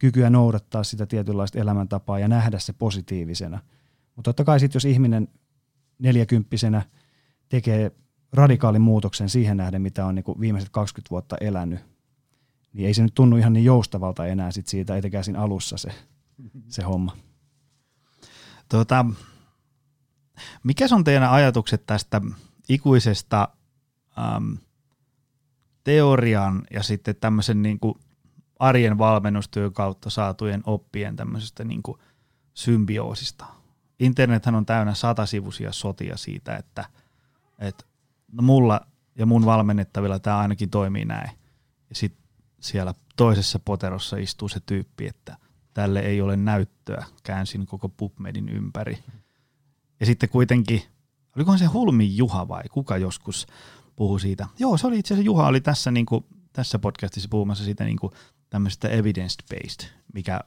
kykyä 0.00 0.30
noudattaa 0.30 0.84
sitä 0.84 1.06
tietynlaista 1.06 1.58
elämäntapaa 1.58 2.18
ja 2.18 2.28
nähdä 2.28 2.58
se 2.58 2.72
positiivisena. 2.72 3.58
Mutta 4.16 4.28
totta 4.28 4.44
kai 4.44 4.60
sitten, 4.60 4.76
jos 4.76 4.84
ihminen 4.84 5.28
neljäkymppisenä 5.98 6.82
tekee 7.48 7.92
radikaalin 8.32 8.82
muutoksen 8.82 9.28
siihen 9.28 9.56
nähden, 9.56 9.82
mitä 9.82 10.06
on 10.06 10.14
niin 10.14 10.40
viimeiset 10.40 10.70
20 10.70 11.10
vuotta 11.10 11.36
elänyt, 11.40 11.80
niin 12.72 12.86
ei 12.86 12.94
se 12.94 13.02
nyt 13.02 13.14
tunnu 13.14 13.36
ihan 13.36 13.52
niin 13.52 13.64
joustavalta 13.64 14.26
enää 14.26 14.50
sit 14.50 14.66
siitä, 14.66 14.96
etenkään 14.96 15.24
siinä 15.24 15.40
alussa 15.40 15.76
se, 15.76 15.90
se 16.68 16.82
homma. 16.82 17.16
Tuota, 18.68 19.06
mikä 20.62 20.86
on 20.92 21.04
teidän 21.04 21.30
ajatukset 21.30 21.86
tästä 21.86 22.20
ikuisesta 22.68 23.48
äm, 24.18 24.58
teorian 25.84 26.62
ja 26.70 26.82
sitten 26.82 27.16
tämmöisen 27.16 27.62
niin 27.62 27.80
kuin 27.80 27.94
arjen 28.58 28.98
valmennustyön 28.98 29.72
kautta 29.72 30.10
saatujen 30.10 30.62
oppien 30.66 31.16
tämmöisestä 31.16 31.64
niin 31.64 31.82
kuin 31.82 31.98
symbioosista? 32.54 33.46
Internethän 33.98 34.54
on 34.54 34.66
täynnä 34.66 34.94
satasivuisia 34.94 35.72
sotia 35.72 36.16
siitä, 36.16 36.56
että, 36.56 36.84
että 37.58 37.84
no 38.32 38.42
mulla 38.42 38.80
ja 39.18 39.26
mun 39.26 39.44
valmennettavilla 39.44 40.18
tämä 40.18 40.38
ainakin 40.38 40.70
toimii 40.70 41.04
näin. 41.04 41.30
Ja 41.88 41.94
sitten 41.94 42.26
siellä 42.60 42.94
toisessa 43.16 43.58
poterossa 43.58 44.16
istuu 44.16 44.48
se 44.48 44.60
tyyppi, 44.66 45.06
että 45.06 45.36
tälle 45.74 46.00
ei 46.00 46.20
ole 46.20 46.36
näyttöä. 46.36 47.04
Käänsin 47.22 47.66
koko 47.66 47.88
PubMedin 47.88 48.48
ympäri. 48.48 48.98
Ja 50.00 50.06
sitten 50.06 50.28
kuitenkin, 50.28 50.82
olikohan 51.36 51.58
se 51.58 51.64
Hulmi 51.64 52.16
Juha 52.16 52.48
vai 52.48 52.62
kuka 52.70 52.96
joskus 52.96 53.46
puhui 53.96 54.20
siitä? 54.20 54.46
Joo, 54.58 54.76
se 54.76 54.86
oli 54.86 54.98
itse 54.98 55.14
asiassa 55.14 55.26
Juha 55.26 55.46
oli 55.46 55.60
tässä, 55.60 55.90
niin 55.90 56.06
kuin, 56.06 56.24
tässä 56.52 56.78
podcastissa 56.78 57.28
puhumassa 57.28 57.64
siitä 57.64 57.84
niin 57.84 57.98
kuin, 57.98 58.12
tämmöisestä 58.50 58.88
evidence-based, 58.88 59.88
mikä 60.14 60.40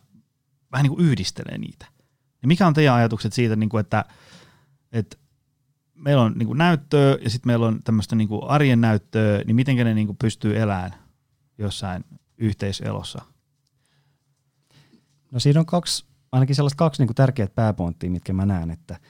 vähän 0.72 0.84
niin 0.84 0.96
kuin 0.96 1.06
yhdistelee 1.06 1.58
niitä. 1.58 1.86
Ja 2.42 2.48
mikä 2.48 2.68
on 2.68 2.74
teidän 2.74 2.96
ajatukset 2.96 3.34
siitä, 3.34 3.56
niin 3.56 3.70
kuin, 3.70 3.82
että, 3.82 4.06
että 4.92 5.18
meillä 5.94 6.24
on 6.24 6.34
niin 6.36 6.48
kuin 6.48 6.58
näyttöä 6.58 7.18
ja 7.22 7.30
sitten 7.30 7.50
meillä 7.50 7.68
on 7.68 7.80
tämmöistä 7.84 8.16
niin 8.16 8.28
kuin 8.28 8.44
arjen 8.44 8.82
näyttöä, 8.82 9.42
niin 9.46 9.56
miten 9.56 9.76
ne 9.76 9.94
niin 9.94 10.08
kuin 10.08 10.18
pystyy 10.18 10.60
elämään 10.60 10.92
jossain 11.58 12.06
yhteiselossa? 12.38 13.22
No 15.32 15.40
siinä 15.40 15.60
on 15.60 15.66
kaksi, 15.66 16.06
ainakin 16.32 16.56
sellaiset 16.56 16.78
kaksi 16.78 17.02
niin 17.02 17.08
kuin 17.08 17.16
tärkeät 17.16 17.56
pääpointtia, 17.56 18.12
mitkä 18.12 18.34
mä 18.34 18.46
näen, 18.46 18.72
että– 18.72 19.00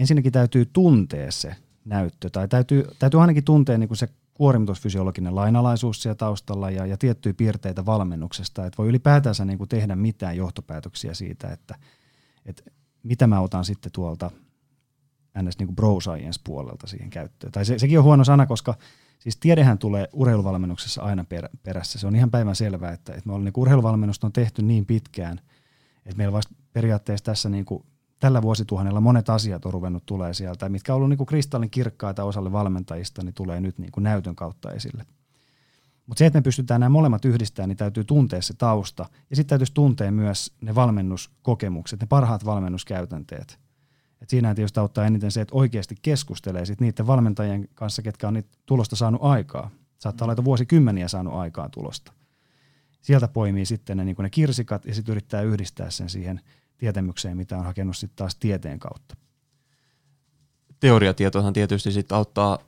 ensinnäkin 0.00 0.32
täytyy 0.32 0.66
tuntea 0.72 1.30
se 1.30 1.56
näyttö, 1.84 2.30
tai 2.30 2.48
täytyy, 2.48 2.84
täytyy 2.98 3.20
ainakin 3.20 3.44
tuntea 3.44 3.78
niin 3.78 3.88
kuin 3.88 3.98
se 3.98 4.08
kuormitusfysiologinen 4.34 5.34
lainalaisuus 5.34 6.02
siellä 6.02 6.14
taustalla 6.14 6.70
ja, 6.70 6.86
ja 6.86 6.96
tiettyjä 6.96 7.34
piirteitä 7.34 7.86
valmennuksesta, 7.86 8.66
että 8.66 8.78
voi 8.78 8.88
ylipäätänsä 8.88 9.44
niin 9.44 9.58
kuin 9.58 9.68
tehdä 9.68 9.96
mitään 9.96 10.36
johtopäätöksiä 10.36 11.14
siitä, 11.14 11.48
että, 11.48 11.74
että 12.46 12.62
mitä 13.02 13.26
mä 13.26 13.40
otan 13.40 13.64
sitten 13.64 13.92
tuolta 13.92 14.30
ns. 15.42 15.58
Niin 15.58 15.76
bro 15.76 15.98
puolelta 16.44 16.86
siihen 16.86 17.10
käyttöön. 17.10 17.52
Tai 17.52 17.64
se, 17.64 17.78
sekin 17.78 17.98
on 17.98 18.04
huono 18.04 18.24
sana, 18.24 18.46
koska 18.46 18.74
siis 19.18 19.36
tiedehän 19.36 19.78
tulee 19.78 20.08
urheiluvalmennuksessa 20.12 21.02
aina 21.02 21.24
per, 21.24 21.48
perässä. 21.62 21.98
Se 21.98 22.06
on 22.06 22.16
ihan 22.16 22.30
päivän 22.30 22.56
selvää, 22.56 22.92
että, 22.92 23.12
että 23.12 23.26
me 23.26 23.32
ollaan, 23.32 23.44
niin 23.44 23.52
urheiluvalmennusta 23.56 24.26
on 24.26 24.32
tehty 24.32 24.62
niin 24.62 24.86
pitkään, 24.86 25.40
että 26.06 26.16
meillä 26.16 26.32
vasta 26.32 26.54
periaatteessa 26.72 27.24
tässä 27.24 27.48
niin 27.48 27.64
kuin 27.64 27.84
tällä 28.20 28.42
vuosituhannella 28.42 29.00
monet 29.00 29.28
asiat 29.28 29.66
on 29.66 29.72
ruvennut 29.72 30.06
tulee 30.06 30.34
sieltä, 30.34 30.68
mitkä 30.68 30.94
on 30.94 30.96
ollut 30.96 31.08
niin 31.08 31.26
kristallin 31.26 31.70
kirkkaita 31.70 32.24
osalle 32.24 32.52
valmentajista, 32.52 33.22
niin 33.22 33.34
tulee 33.34 33.60
nyt 33.60 33.78
niin 33.78 33.92
kuin 33.92 34.04
näytön 34.04 34.36
kautta 34.36 34.72
esille. 34.72 35.06
Mutta 36.06 36.18
se, 36.18 36.26
että 36.26 36.38
me 36.38 36.42
pystytään 36.42 36.80
nämä 36.80 36.88
molemmat 36.88 37.24
yhdistämään, 37.24 37.68
niin 37.68 37.76
täytyy 37.76 38.04
tuntea 38.04 38.42
se 38.42 38.54
tausta. 38.54 39.06
Ja 39.30 39.36
sitten 39.36 39.48
täytyisi 39.48 39.74
tuntea 39.74 40.12
myös 40.12 40.52
ne 40.60 40.74
valmennuskokemukset, 40.74 42.00
ne 42.00 42.06
parhaat 42.06 42.44
valmennuskäytänteet. 42.44 43.58
Et 44.22 44.30
siinä 44.30 44.54
tietysti 44.54 44.80
auttaa 44.80 45.06
eniten 45.06 45.30
se, 45.30 45.40
että 45.40 45.54
oikeasti 45.54 45.94
keskustelee 46.02 46.66
sit 46.66 46.80
niiden 46.80 47.06
valmentajien 47.06 47.68
kanssa, 47.74 48.02
ketkä 48.02 48.28
on 48.28 48.34
niitä 48.34 48.48
tulosta 48.66 48.96
saanut 48.96 49.22
aikaa. 49.24 49.70
Saattaa 49.98 50.24
olla, 50.24 50.32
että 50.32 50.44
vuosikymmeniä 50.44 51.08
saanut 51.08 51.34
aikaa 51.34 51.68
tulosta. 51.68 52.12
Sieltä 53.00 53.28
poimii 53.28 53.66
sitten 53.66 53.96
ne, 53.96 54.04
niin 54.04 54.16
ne 54.18 54.30
kirsikat 54.30 54.84
ja 54.84 54.94
sitten 54.94 55.12
yrittää 55.12 55.42
yhdistää 55.42 55.90
sen 55.90 56.08
siihen– 56.08 56.40
tietämykseen, 56.80 57.36
mitä 57.36 57.58
on 57.58 57.64
hakenut 57.64 57.96
sitten 57.96 58.16
taas 58.16 58.36
tieteen 58.36 58.78
kautta. 58.78 59.16
Teoriatietohan 60.80 61.52
tietysti 61.52 61.92
sitten 61.92 62.16
auttaa 62.16 62.58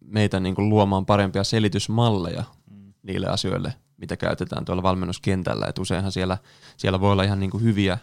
meitä 0.00 0.40
niin 0.40 0.54
kuin 0.54 0.68
luomaan 0.68 1.06
parempia 1.06 1.44
selitysmalleja 1.44 2.44
mm. 2.70 2.92
niille 3.02 3.26
asioille, 3.26 3.74
mitä 3.96 4.16
käytetään 4.16 4.64
tuolla 4.64 4.82
valmennuskentällä. 4.82 5.66
Et 5.66 5.78
useinhan 5.78 6.12
siellä, 6.12 6.38
siellä 6.76 7.00
voi 7.00 7.12
olla 7.12 7.22
ihan 7.22 7.40
niin 7.40 7.50
kuin 7.50 7.62
hyviä 7.62 7.98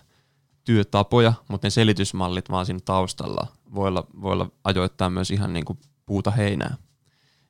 työtapoja, 0.64 1.34
mutta 1.48 1.66
ne 1.66 1.70
selitysmallit 1.70 2.50
vaan 2.50 2.66
siinä 2.66 2.80
taustalla 2.86 3.48
voi 3.76 3.88
olla, 3.88 4.08
voi 4.22 4.32
olla 4.32 4.52
ajoittaa 4.64 5.10
myös 5.10 5.32
ihan 5.32 5.54
niin 5.54 5.66
kuin 5.66 5.80
puuta 6.06 6.32
heinää. 6.32 6.78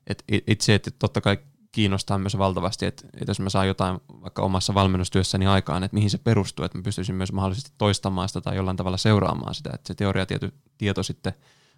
Et 0.08 0.24
itse, 0.48 0.76
että 0.76 0.92
totta 1.00 1.22
kai 1.22 1.38
kiinnostaa 1.72 2.18
myös 2.18 2.38
valtavasti, 2.38 2.86
että, 2.86 3.08
että 3.14 3.30
jos 3.30 3.40
mä 3.40 3.50
saan 3.50 3.68
jotain 3.68 4.00
vaikka 4.10 4.42
omassa 4.42 4.74
valmennustyössäni 4.74 5.48
aikaan, 5.48 5.84
että 5.84 5.96
mihin 5.96 6.10
se 6.10 6.18
perustuu, 6.18 6.66
että 6.66 6.78
mä 6.78 6.82
pystyisin 6.82 7.16
myös 7.16 7.32
mahdollisesti 7.32 7.72
toistamaan 7.78 8.30
sitä 8.30 8.42
tai 8.42 8.56
jollain 8.56 8.78
tavalla 8.78 8.98
seuraamaan 8.98 9.56
sitä, 9.56 9.70
että 9.74 9.88
se 9.88 9.96
teoriatieto 9.96 10.50
tieto 10.78 11.04
sitten 11.04 11.34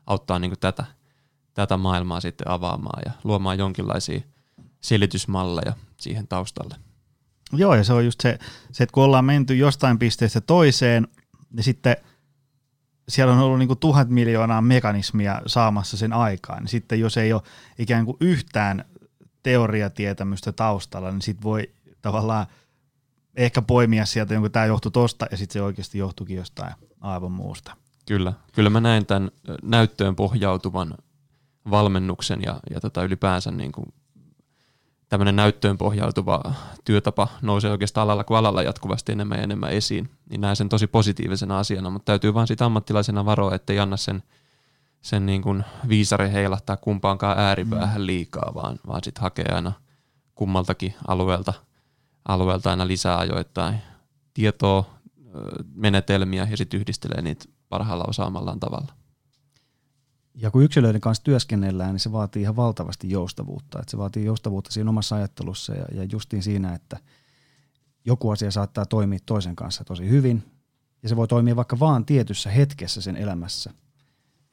auttaa 0.08 0.40
niin 0.40 0.52
kuin 0.52 0.60
tätä, 0.60 0.86
tätä 1.54 1.78
maailmaa 1.78 2.22
sitten 2.22 2.50
avaamaan 2.50 3.02
ja 3.06 3.12
luomaan 3.24 3.60
jonkinlaisia 3.60 4.22
selitysmalleja 4.82 5.74
siihen 5.98 6.28
taustalle. 6.28 6.76
Joo, 7.54 7.76
ja 7.76 7.84
se 7.84 7.94
on 7.94 8.06
just 8.06 8.22
se, 8.22 8.40
se 8.72 8.84
että 8.84 8.94
kun 8.94 9.04
ollaan 9.04 9.26
menty 9.26 9.56
jostain 9.56 10.00
pisteestä 10.00 10.42
toiseen, 10.42 11.08
niin 11.50 11.64
sitten 11.64 11.96
siellä 13.10 13.34
on 13.34 13.40
ollut 13.40 13.60
niin 13.60 13.68
kuin 13.68 13.80
tuhat 13.80 14.10
miljoonaa 14.10 14.62
mekanismia 14.62 15.42
saamassa 15.46 15.98
sen 15.98 16.14
aikaan, 16.14 16.68
sitten 16.68 17.00
jos 17.00 17.18
ei 17.18 17.34
ole 17.34 17.42
ikään 17.78 18.06
kuin 18.06 18.18
yhtään 18.20 18.86
teoriatietämystä 19.44 20.52
taustalla, 20.52 21.12
niin 21.12 21.22
sitten 21.22 21.44
voi 21.44 21.70
tavallaan 22.02 22.46
ehkä 23.36 23.62
poimia 23.62 24.06
sieltä 24.06 24.34
jonkun 24.34 24.52
tämä 24.52 24.66
johtuu 24.66 24.92
tosta 24.92 25.26
ja 25.32 25.38
sitten 25.38 25.54
se 25.54 25.62
oikeasti 25.62 25.98
johtuikin 25.98 26.38
jostain 26.38 26.74
aivan 27.02 27.32
muusta. 27.32 27.76
Kyllä, 28.06 28.34
kyllä 28.54 28.70
mä 28.70 28.80
näen 28.80 29.06
tämän 29.06 29.32
näyttöön 29.64 30.16
pohjautuvan 30.16 30.94
valmennuksen 31.70 32.42
ja, 32.46 32.60
ja 32.70 32.80
tota 32.82 33.04
ylipäänsä 33.04 33.52
niin 33.52 33.72
kuin 33.72 33.94
tämmöinen 35.10 35.36
näyttöön 35.36 35.78
pohjautuva 35.78 36.54
työtapa 36.86 37.28
nousee 37.42 37.72
oikeastaan 37.72 38.04
alalla 38.04 38.24
kuin 38.24 38.38
alalla 38.38 38.64
jatkuvasti 38.64 39.12
enemmän 39.12 39.38
ja 39.38 39.44
enemmän 39.44 39.72
esiin, 39.72 40.10
niin 40.30 40.42
näen 40.42 40.56
sen 40.56 40.70
tosi 40.70 40.88
positiivisena 40.88 41.60
asiana, 41.60 41.90
mutta 41.90 42.06
täytyy 42.06 42.34
vaan 42.34 42.48
siitä 42.48 42.66
ammattilaisena 42.66 43.26
varoa, 43.26 43.56
ettei 43.56 43.80
anna 43.80 43.98
sen, 43.98 44.24
sen 45.02 45.26
niin 45.26 45.42
kuin 45.42 45.64
viisari 45.88 46.32
heilahtaa 46.32 46.78
kumpaankaan 46.78 47.40
ääripäähän 47.40 48.06
liikaa, 48.06 48.52
vaan, 48.54 48.80
vaan 48.88 49.02
sitten 49.04 49.22
hakee 49.22 49.46
aina 49.52 49.72
kummaltakin 50.36 50.94
alueelta, 51.08 51.54
alueelta 52.28 52.70
aina 52.70 52.88
lisää 52.88 53.18
ajoittain 53.18 53.76
tietoa, 54.34 55.02
menetelmiä 55.74 56.48
ja 56.52 56.58
sitten 56.58 56.80
yhdistelee 56.80 57.22
niitä 57.22 57.46
parhaalla 57.70 58.06
osaamallaan 58.08 58.60
tavalla. 58.60 58.94
Ja 60.36 60.52
kun 60.52 60.64
yksilöiden 60.64 61.02
kanssa 61.02 61.24
työskennellään, 61.24 61.92
niin 61.92 62.00
se 62.00 62.12
vaatii 62.12 62.42
ihan 62.42 62.56
valtavasti 62.56 63.10
joustavuutta. 63.10 63.80
Että 63.80 63.92
se 63.92 63.98
vaatii 63.98 64.26
joustavuutta 64.26 64.72
siinä 64.72 64.90
omassa 64.90 65.16
ajattelussa 65.16 65.76
ja, 65.76 65.86
ja 65.94 66.04
justiin 66.12 66.44
siinä, 66.44 66.76
että 66.76 66.98
joku 68.06 68.30
asia 68.30 68.52
saattaa 68.52 68.86
toimia 68.86 69.20
toisen 69.26 69.56
kanssa 69.56 69.84
tosi 69.84 70.10
hyvin, 70.10 70.44
ja 71.04 71.10
se 71.10 71.16
voi 71.16 71.28
toimia 71.28 71.56
vaikka 71.56 71.80
vaan 71.80 72.06
tietyssä 72.06 72.50
hetkessä 72.50 73.02
sen 73.02 73.18
elämässä. 73.18 73.74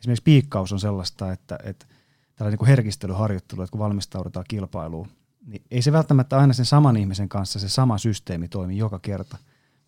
Esimerkiksi 0.01 0.23
piikkaus 0.23 0.73
on 0.73 0.81
sellaista, 0.81 1.33
että, 1.33 1.59
että 1.65 1.87
tällainen 2.37 2.59
niin 2.61 2.67
herkistelyharjoittelu, 2.67 3.63
että 3.63 3.71
kun 3.71 3.81
valmistaudutaan 3.81 4.45
kilpailuun, 4.49 5.09
niin 5.47 5.63
ei 5.71 5.83
se 5.83 5.93
välttämättä 5.93 6.39
aina 6.39 6.53
sen 6.53 6.65
saman 6.65 6.97
ihmisen 6.97 7.29
kanssa 7.29 7.59
se 7.59 7.69
sama 7.69 7.99
systeemi 7.99 8.49
toimi 8.49 8.79
joka 8.79 8.99
kerta, 8.99 9.39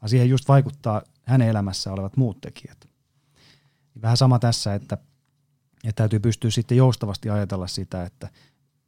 vaan 0.00 0.08
siihen 0.08 0.28
just 0.28 0.48
vaikuttaa 0.48 1.02
hänen 1.22 1.48
elämässä 1.48 1.92
olevat 1.92 2.16
muut 2.16 2.40
tekijät. 2.40 2.88
Vähän 4.02 4.16
sama 4.16 4.38
tässä, 4.38 4.74
että 4.74 4.98
ja 5.84 5.92
täytyy 5.92 6.18
pystyä 6.18 6.50
sitten 6.50 6.76
joustavasti 6.76 7.30
ajatella 7.30 7.66
sitä, 7.66 8.04
että 8.04 8.28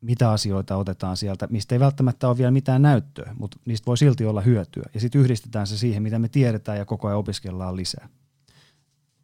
mitä 0.01 0.31
asioita 0.31 0.77
otetaan 0.77 1.17
sieltä, 1.17 1.47
mistä 1.51 1.75
ei 1.75 1.81
välttämättä 1.81 2.29
ole 2.29 2.39
vielä 2.39 2.51
mitään 2.51 2.83
näyttöä, 2.83 3.35
mutta 3.39 3.57
niistä 3.65 3.87
voi 3.87 3.99
silti 3.99 4.25
olla 4.25 4.41
hyötyä. 4.41 4.83
Ja 4.95 5.01
sitten 5.01 5.21
yhdistetään 5.21 5.67
se 5.67 5.79
siihen, 5.79 6.03
mitä 6.03 6.19
me 6.19 6.29
tiedetään 6.29 6.79
ja 6.79 6.85
koko 6.85 7.09
ajan 7.09 7.19
opiskellaan 7.19 7.77
lisää. 7.77 8.09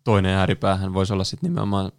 Toinen 0.09 0.35
ääripäähän 0.35 0.95
voisi 0.95 1.13
olla 1.13 1.25
sitten 1.25 1.51
nimenomaan, 1.51 1.93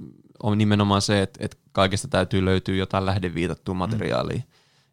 on 0.43 0.57
nimenomaan 0.57 1.01
se, 1.01 1.22
että, 1.22 1.45
että 1.45 1.57
kaikesta 1.72 2.07
täytyy 2.07 2.45
löytyä 2.45 2.76
jotain 2.76 3.05
lähdeviitattua 3.05 3.74
mm. 3.74 3.78
materiaalia. 3.78 4.38
Mm. 4.38 4.43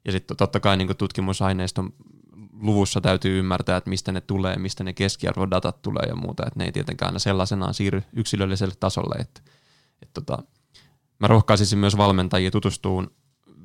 Ja 0.04 0.12
sitten 0.12 0.36
totta 0.36 0.60
kai 0.60 0.76
niin 0.76 0.96
tutkimusaineiston 0.98 1.92
luvussa 2.60 3.00
täytyy 3.00 3.38
ymmärtää, 3.38 3.76
että 3.76 3.90
mistä 3.90 4.12
ne 4.12 4.20
tulee, 4.20 4.56
mistä 4.56 4.84
ne 4.84 4.92
keskiarvodatat 4.92 5.82
tulee 5.82 6.02
ja 6.08 6.16
muuta, 6.16 6.42
että 6.46 6.58
ne 6.58 6.64
ei 6.64 6.72
tietenkään 6.72 7.08
aina 7.08 7.18
sellaisenaan 7.18 7.74
siirry 7.74 8.02
yksilölliselle 8.12 8.74
tasolle. 8.80 9.14
Että, 9.18 9.40
että 10.02 10.20
tota, 10.20 10.42
mä 11.18 11.26
rohkaisisin 11.26 11.78
myös 11.78 11.96
valmentajia 11.96 12.50
tutustumaan 12.50 13.10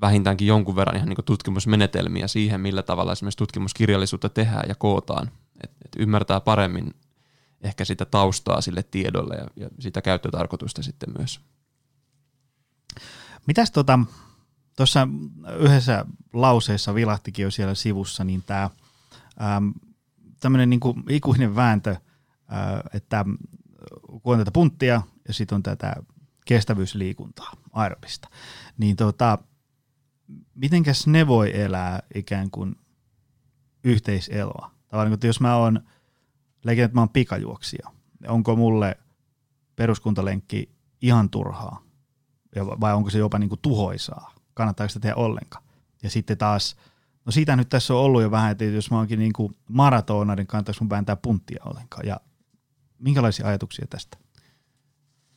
vähintäänkin 0.01 0.47
jonkun 0.47 0.75
verran 0.75 0.95
ihan 0.95 1.09
niin 1.09 1.25
tutkimusmenetelmiä 1.25 2.27
siihen, 2.27 2.61
millä 2.61 2.83
tavalla 2.83 3.11
esimerkiksi 3.11 3.37
tutkimuskirjallisuutta 3.37 4.29
tehdään 4.29 4.69
ja 4.69 4.75
kootaan. 4.75 5.31
Et, 5.63 5.71
et 5.85 5.91
ymmärtää 5.97 6.39
paremmin 6.39 6.93
ehkä 7.63 7.85
sitä 7.85 8.05
taustaa 8.05 8.61
sille 8.61 8.83
tiedolle 8.83 9.35
ja, 9.35 9.47
ja 9.55 9.69
sitä 9.79 10.01
käyttötarkoitusta 10.01 10.83
sitten 10.83 11.09
myös. 11.17 11.41
Mitäs 13.47 13.71
tota, 13.71 13.99
tuossa 14.77 15.07
yhdessä 15.59 16.05
lauseessa 16.33 16.95
vilahtikin 16.95 17.43
jo 17.43 17.51
siellä 17.51 17.75
sivussa, 17.75 18.23
niin 18.23 18.43
tämä 18.43 18.69
tämmöinen 20.39 20.69
niin 20.69 20.79
ikuinen 21.09 21.55
vääntö, 21.55 21.95
ää, 22.47 22.83
että 22.93 23.25
kun 24.23 24.33
on 24.33 24.39
tätä 24.39 24.51
punttia 24.51 25.01
ja 25.27 25.33
sitten 25.33 25.55
on 25.55 25.63
tätä 25.63 25.95
kestävyysliikuntaa, 26.45 27.51
aerobista, 27.73 28.29
niin 28.77 28.95
tota, 28.95 29.37
mitenkäs 30.55 31.07
ne 31.07 31.27
voi 31.27 31.61
elää 31.61 32.03
ikään 32.15 32.51
kuin 32.51 32.75
yhteiseloa? 33.83 34.71
Tavallaan, 34.87 35.13
että 35.13 35.27
jos 35.27 35.39
mä 35.39 35.55
oon, 35.55 35.81
leikin, 36.63 36.83
että 36.83 36.95
mä 36.95 37.01
oon 37.01 37.09
pikajuoksija, 37.09 37.89
onko 38.27 38.55
mulle 38.55 38.97
peruskuntalenkki 39.75 40.69
ihan 41.01 41.29
turhaa? 41.29 41.83
Vai 42.57 42.93
onko 42.93 43.09
se 43.09 43.17
jopa 43.17 43.39
niin 43.39 43.49
kuin 43.49 43.59
tuhoisaa? 43.61 44.33
Kannattaako 44.53 44.89
sitä 44.89 44.99
tehdä 44.99 45.15
ollenkaan? 45.15 45.63
Ja 46.03 46.09
sitten 46.09 46.37
taas, 46.37 46.75
no 47.25 47.31
siitä 47.31 47.55
nyt 47.55 47.69
tässä 47.69 47.93
on 47.93 47.99
ollut 47.99 48.21
jo 48.21 48.31
vähän, 48.31 48.51
että 48.51 48.63
jos 48.63 48.91
mä 48.91 48.97
oonkin 48.97 49.19
niin 49.19 49.33
kuin 49.33 49.55
maratona, 49.69 50.35
niin 50.35 50.47
kannattaako 50.47 50.77
mun 50.81 50.89
vääntää 50.89 51.15
punttia 51.15 51.63
ollenkaan? 51.65 52.07
Ja 52.07 52.19
minkälaisia 52.99 53.47
ajatuksia 53.47 53.85
tästä? 53.89 54.17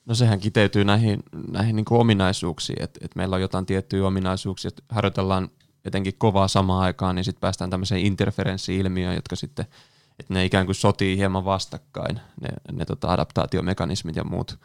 No 0.06 0.14
sehän 0.14 0.40
kiteytyy 0.40 0.84
näihin, 0.84 1.22
näihin 1.50 1.76
niin 1.76 1.84
kuin 1.84 2.00
ominaisuuksiin, 2.00 2.82
että 2.82 3.00
et 3.02 3.16
meillä 3.16 3.36
on 3.36 3.42
jotain 3.42 3.66
tiettyjä 3.66 4.06
ominaisuuksia, 4.06 4.68
että 4.68 4.82
harjoitellaan 4.88 5.48
etenkin 5.84 6.14
kovaa 6.18 6.48
samaan 6.48 6.82
aikaan, 6.82 7.14
niin 7.14 7.24
sitten 7.24 7.40
päästään 7.40 7.70
tämmöiseen 7.70 8.00
interferenssi-ilmiöön, 8.00 9.14
jotka 9.14 9.36
sitten, 9.36 9.66
että 10.18 10.34
ne 10.34 10.44
ikään 10.44 10.66
kuin 10.66 10.76
sotii 10.76 11.16
hieman 11.16 11.44
vastakkain, 11.44 12.20
ne, 12.40 12.48
ne 12.72 12.84
tota 12.84 13.12
adaptaatiomekanismit 13.12 14.16
ja 14.16 14.24
muut. 14.24 14.58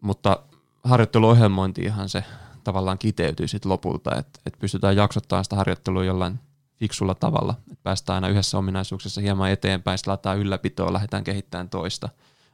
Mutta 0.00 0.42
harjoitteluohjelmointiinhan 0.84 2.08
se 2.08 2.24
tavallaan 2.64 2.98
kiteytyy 2.98 3.48
sitten 3.48 3.72
lopulta, 3.72 4.16
että, 4.16 4.40
että 4.46 4.58
pystytään 4.60 4.96
jaksottamaan 4.96 5.44
sitä 5.44 5.56
harjoittelua 5.56 6.04
jollain 6.04 6.40
fiksulla 6.76 7.14
tavalla, 7.14 7.54
että 7.72 7.82
päästään 7.82 8.14
aina 8.14 8.28
yhdessä 8.28 8.58
ominaisuuksessa 8.58 9.20
hieman 9.20 9.50
eteenpäin, 9.50 9.98
laitetaan 10.06 10.38
ylläpitoa, 10.38 10.92
lähdetään 10.92 11.24
kehittämään 11.24 11.68
toista, 11.68 12.08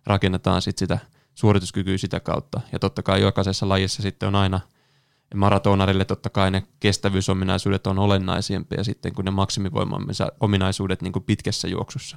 rakennetaan 0.06 0.62
sitten 0.62 0.78
sitä 0.78 0.98
suorituskykyä 1.34 1.98
sitä 1.98 2.20
kautta. 2.20 2.60
Ja 2.72 2.78
totta 2.78 3.02
kai 3.02 3.20
jokaisessa 3.20 3.68
lajissa 3.68 4.02
sitten 4.02 4.26
on 4.26 4.34
aina 4.34 4.60
maratonarille 5.34 6.04
totta 6.04 6.30
kai 6.30 6.50
ne 6.50 6.62
kestävyysominaisuudet 6.80 7.86
on 7.86 7.98
olennaisempia 7.98 8.84
sitten 8.84 9.14
kuin 9.14 9.24
ne 9.24 9.30
maksimivoimaominaisuudet 9.30 11.02
niin 11.02 11.12
kuin 11.12 11.24
pitkässä 11.24 11.68
juoksussa. 11.68 12.16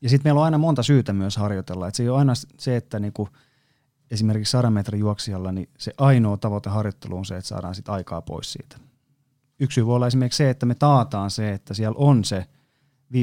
Ja 0.00 0.08
sitten 0.08 0.28
meillä 0.28 0.38
on 0.38 0.44
aina 0.44 0.58
monta 0.58 0.82
syytä 0.82 1.12
myös 1.12 1.36
harjoitella. 1.36 1.88
Et 1.88 1.94
se 1.94 2.02
ei 2.02 2.08
ole 2.08 2.18
aina 2.18 2.32
se, 2.58 2.76
että 2.76 3.00
niinku 3.00 3.28
esimerkiksi 4.10 4.50
100 4.50 4.70
metrin 4.70 5.00
juoksijalla 5.00 5.52
niin 5.52 5.68
se 5.78 5.92
ainoa 5.98 6.36
tavoite 6.36 6.70
harjoittelu 6.70 7.16
on 7.16 7.24
se, 7.24 7.36
että 7.36 7.48
saadaan 7.48 7.74
sit 7.74 7.88
aikaa 7.88 8.22
pois 8.22 8.52
siitä. 8.52 8.76
Yksi 9.60 9.74
syy 9.74 9.86
voi 9.86 9.96
olla 9.96 10.06
esimerkiksi 10.06 10.36
se, 10.36 10.50
että 10.50 10.66
me 10.66 10.74
taataan 10.74 11.30
se, 11.30 11.52
että 11.52 11.74
siellä 11.74 11.96
on 11.98 12.24
se 12.24 12.46
15-20 13.12 13.16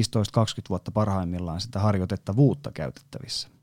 vuotta 0.70 0.92
parhaimmillaan 0.92 1.62
sitä 1.62 1.80
harjoitettavuutta 1.80 2.72
käytettävissä 2.72 3.55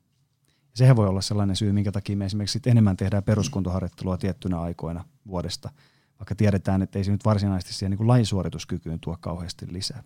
sehän 0.75 0.97
voi 0.97 1.09
olla 1.09 1.21
sellainen 1.21 1.57
syy, 1.57 1.73
minkä 1.73 1.93
takia 1.93 2.17
me 2.17 2.25
esimerkiksi 2.25 2.61
enemmän 2.67 2.97
tehdään 2.97 3.23
peruskuntoharjoittelua 3.23 4.17
tiettynä 4.17 4.61
aikoina 4.61 5.05
vuodesta, 5.27 5.71
vaikka 6.19 6.35
tiedetään, 6.35 6.83
että 6.83 6.99
ei 6.99 7.05
se 7.05 7.13
nyt 7.13 7.25
varsinaisesti 7.25 7.75
siihen 7.75 7.99
niin 7.99 8.09
lajisuorituskykyyn 8.09 9.01
tuo 9.01 9.17
kauheasti 9.21 9.67
lisää. 9.71 10.03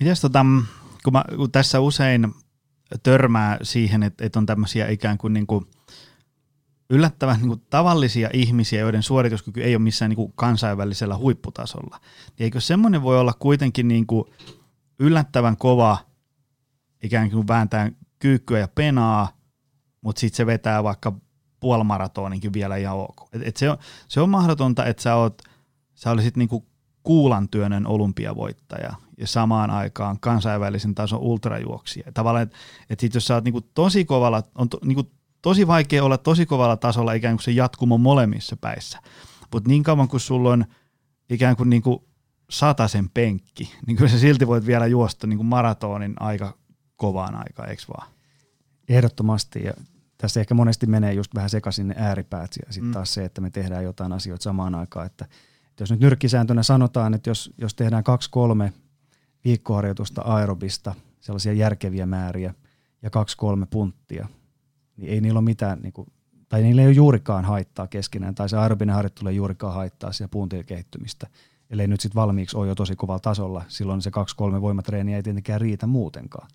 Mites 0.00 0.20
tota, 0.20 0.46
kun, 1.04 1.12
mä, 1.12 1.24
kun 1.36 1.52
tässä 1.52 1.80
usein 1.80 2.34
törmää 3.02 3.58
siihen, 3.62 4.02
että, 4.02 4.24
että 4.24 4.38
on 4.38 4.46
tämmöisiä 4.46 4.88
ikään 4.88 5.18
kuin, 5.18 5.32
niin 5.32 5.46
kuin 5.46 5.66
yllättävän 6.90 7.36
niin 7.36 7.48
kuin 7.48 7.62
tavallisia 7.70 8.30
ihmisiä, 8.32 8.80
joiden 8.80 9.02
suorituskyky 9.02 9.62
ei 9.62 9.76
ole 9.76 9.82
missään 9.82 10.08
niin 10.08 10.16
kuin 10.16 10.32
kansainvälisellä 10.36 11.16
huipputasolla, 11.16 12.00
niin 12.26 12.44
eikö 12.44 12.60
semmoinen 12.60 13.02
voi 13.02 13.20
olla 13.20 13.32
kuitenkin 13.38 13.88
niin 13.88 14.06
kuin 14.06 14.24
yllättävän 14.98 15.56
kova 15.56 15.98
ikään 17.02 17.30
kuin 17.30 17.48
vääntää 17.48 17.90
kyykkyä 18.24 18.58
ja 18.58 18.68
penaa, 18.68 19.28
mutta 20.00 20.20
sitten 20.20 20.36
se 20.36 20.46
vetää 20.46 20.84
vaikka 20.84 21.12
puolimaratoninkin 21.60 22.52
vielä 22.52 22.76
ihan 22.76 22.96
ok. 22.96 23.28
Et, 23.32 23.42
et 23.44 23.56
se, 23.56 23.70
on, 23.70 23.76
se 24.08 24.20
on 24.20 24.30
mahdotonta, 24.30 24.84
että 24.84 25.02
sä, 25.02 25.14
oot, 25.14 25.42
sä 25.94 26.10
olisit 26.10 26.36
niinku 26.36 26.66
kuulantyönnön 27.02 27.86
olympiavoittaja 27.86 28.94
ja 29.18 29.26
samaan 29.26 29.70
aikaan 29.70 30.20
kansainvälisen 30.20 30.94
tason 30.94 31.20
ultrajuoksija. 31.20 32.12
Tavallaan, 32.12 32.42
että 32.42 32.56
et 32.90 33.00
sit 33.00 33.14
jos 33.14 33.26
sä 33.26 33.34
oot 33.34 33.44
niinku 33.44 33.60
tosi 33.60 34.04
kovalla, 34.04 34.42
on 34.54 34.68
to, 34.68 34.78
niinku 34.84 35.10
tosi 35.42 35.66
vaikea 35.66 36.04
olla 36.04 36.18
tosi 36.18 36.46
kovalla 36.46 36.76
tasolla 36.76 37.12
ikään 37.12 37.36
kuin 37.36 37.44
se 37.44 37.50
jatkumo 37.50 37.98
molemmissa 37.98 38.56
päissä. 38.56 38.98
Mutta 39.52 39.68
niin 39.68 39.82
kauan 39.82 40.08
kuin 40.08 40.20
sulla 40.20 40.50
on 40.50 40.64
ikään 41.30 41.56
kuin, 41.56 41.70
niinku 41.70 42.08
sen 42.86 43.10
penkki, 43.14 43.74
niin 43.86 43.96
kyllä 43.96 44.10
sä 44.10 44.18
silti 44.18 44.46
voit 44.46 44.66
vielä 44.66 44.86
juosta 44.86 45.26
niinku 45.26 45.44
maratonin 45.44 46.14
aika 46.20 46.58
kovaan 46.96 47.34
aikaan, 47.34 47.68
eikö 47.68 47.82
vaan? 47.98 48.13
Ehdottomasti 48.88 49.64
ja 49.64 49.72
tässä 50.18 50.40
ehkä 50.40 50.54
monesti 50.54 50.86
menee 50.86 51.12
just 51.12 51.34
vähän 51.34 51.50
sekaisin 51.50 51.88
ne 51.88 51.94
ääripäät 51.98 52.50
ja 52.66 52.72
sitten 52.72 52.88
mm. 52.88 52.92
taas 52.92 53.14
se, 53.14 53.24
että 53.24 53.40
me 53.40 53.50
tehdään 53.50 53.84
jotain 53.84 54.12
asioita 54.12 54.42
samaan 54.42 54.74
aikaan. 54.74 55.06
Että, 55.06 55.24
että 55.70 55.82
jos 55.82 55.90
nyt 55.90 56.00
nyrkkisääntönä 56.00 56.62
sanotaan, 56.62 57.14
että 57.14 57.30
jos, 57.30 57.52
jos 57.58 57.74
tehdään 57.74 58.04
kaksi-kolme 58.04 58.72
viikkoharjoitusta 59.44 60.22
aerobista, 60.22 60.94
sellaisia 61.20 61.52
järkeviä 61.52 62.06
määriä 62.06 62.54
ja 63.02 63.10
kaksi-kolme 63.10 63.66
punttia, 63.66 64.28
niin 64.96 65.12
ei 65.12 65.20
niillä 65.20 65.38
ole 65.38 65.44
mitään, 65.44 65.80
niin 65.82 65.92
kuin, 65.92 66.08
tai 66.48 66.62
niillä 66.62 66.82
ei 66.82 66.88
ole 66.88 66.94
juurikaan 66.94 67.44
haittaa 67.44 67.86
keskenään, 67.86 68.34
tai 68.34 68.48
se 68.48 68.56
aerobinen 68.56 68.94
harjoittelu 68.94 69.28
ei 69.28 69.36
juurikaan 69.36 69.74
haittaa 69.74 70.12
sitä 70.12 70.28
puntien 70.28 70.64
kehittymistä, 70.64 71.26
ellei 71.70 71.88
nyt 71.88 72.00
sitten 72.00 72.20
valmiiksi 72.20 72.56
ole 72.56 72.68
jo 72.68 72.74
tosi 72.74 72.96
kovalla 72.96 73.20
tasolla, 73.20 73.64
silloin 73.68 74.02
se 74.02 74.10
kaksi-kolme 74.10 74.60
voimatreeniä 74.60 75.16
ei 75.16 75.22
tietenkään 75.22 75.60
riitä 75.60 75.86
muutenkaan. 75.86 76.48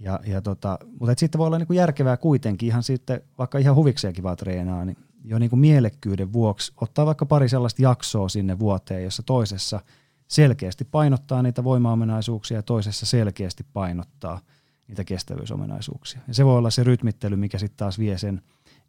Ja, 0.00 0.20
ja 0.26 0.42
tota, 0.42 0.78
mutta 1.00 1.12
et 1.12 1.18
sitten 1.18 1.38
voi 1.38 1.46
olla 1.46 1.58
niinku 1.58 1.72
järkevää 1.72 2.16
kuitenkin 2.16 2.66
ihan 2.66 2.82
sitten, 2.82 3.20
vaikka 3.38 3.58
ihan 3.58 3.74
huvikseenkin 3.74 4.24
vaan 4.24 4.36
treenaa, 4.36 4.84
niin 4.84 4.96
jo 5.24 5.38
niinku 5.38 5.56
mielekkyyden 5.56 6.32
vuoksi 6.32 6.72
ottaa 6.76 7.06
vaikka 7.06 7.26
pari 7.26 7.48
sellaista 7.48 7.82
jaksoa 7.82 8.28
sinne 8.28 8.58
vuoteen, 8.58 9.04
jossa 9.04 9.22
toisessa 9.22 9.80
selkeästi 10.28 10.84
painottaa 10.84 11.42
niitä 11.42 11.64
voimaomenaisuuksia 11.64 12.58
ja 12.58 12.62
toisessa 12.62 13.06
selkeästi 13.06 13.66
painottaa 13.72 14.40
niitä 14.88 15.04
kestävyysomenaisuuksia. 15.04 16.20
Ja 16.28 16.34
se 16.34 16.44
voi 16.44 16.58
olla 16.58 16.70
se 16.70 16.84
rytmittely, 16.84 17.36
mikä 17.36 17.58
sitten 17.58 17.76
taas 17.76 17.98
vie 17.98 18.18
sen 18.18 18.42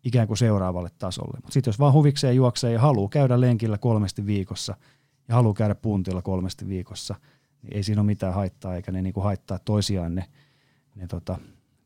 ikään 0.03 0.27
kuin 0.27 0.37
seuraavalle 0.37 0.89
tasolle. 0.97 1.37
Mutta 1.37 1.51
sitten 1.51 1.69
jos 1.71 1.79
vaan 1.79 1.93
huvikseen 1.93 2.35
juoksee 2.35 2.71
ja 2.73 2.79
haluaa 2.79 3.09
käydä 3.09 3.41
lenkillä 3.41 3.77
kolmesti 3.77 4.25
viikossa 4.25 4.75
ja 5.27 5.35
haluaa 5.35 5.53
käydä 5.53 5.75
puntilla 5.75 6.21
kolmesti 6.21 6.67
viikossa, 6.67 7.15
niin 7.61 7.77
ei 7.77 7.83
siinä 7.83 8.01
ole 8.01 8.05
mitään 8.05 8.33
haittaa, 8.33 8.75
eikä 8.75 8.91
ne 8.91 9.01
niinku 9.01 9.21
haittaa 9.21 9.59
toisiaan 9.59 10.15
ne– 10.15 10.25
ne 10.99 11.07
tota, 11.07 11.37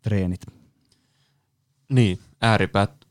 treenit. 0.02 0.42
Niin, 1.90 2.20
ääripäät 2.42 3.04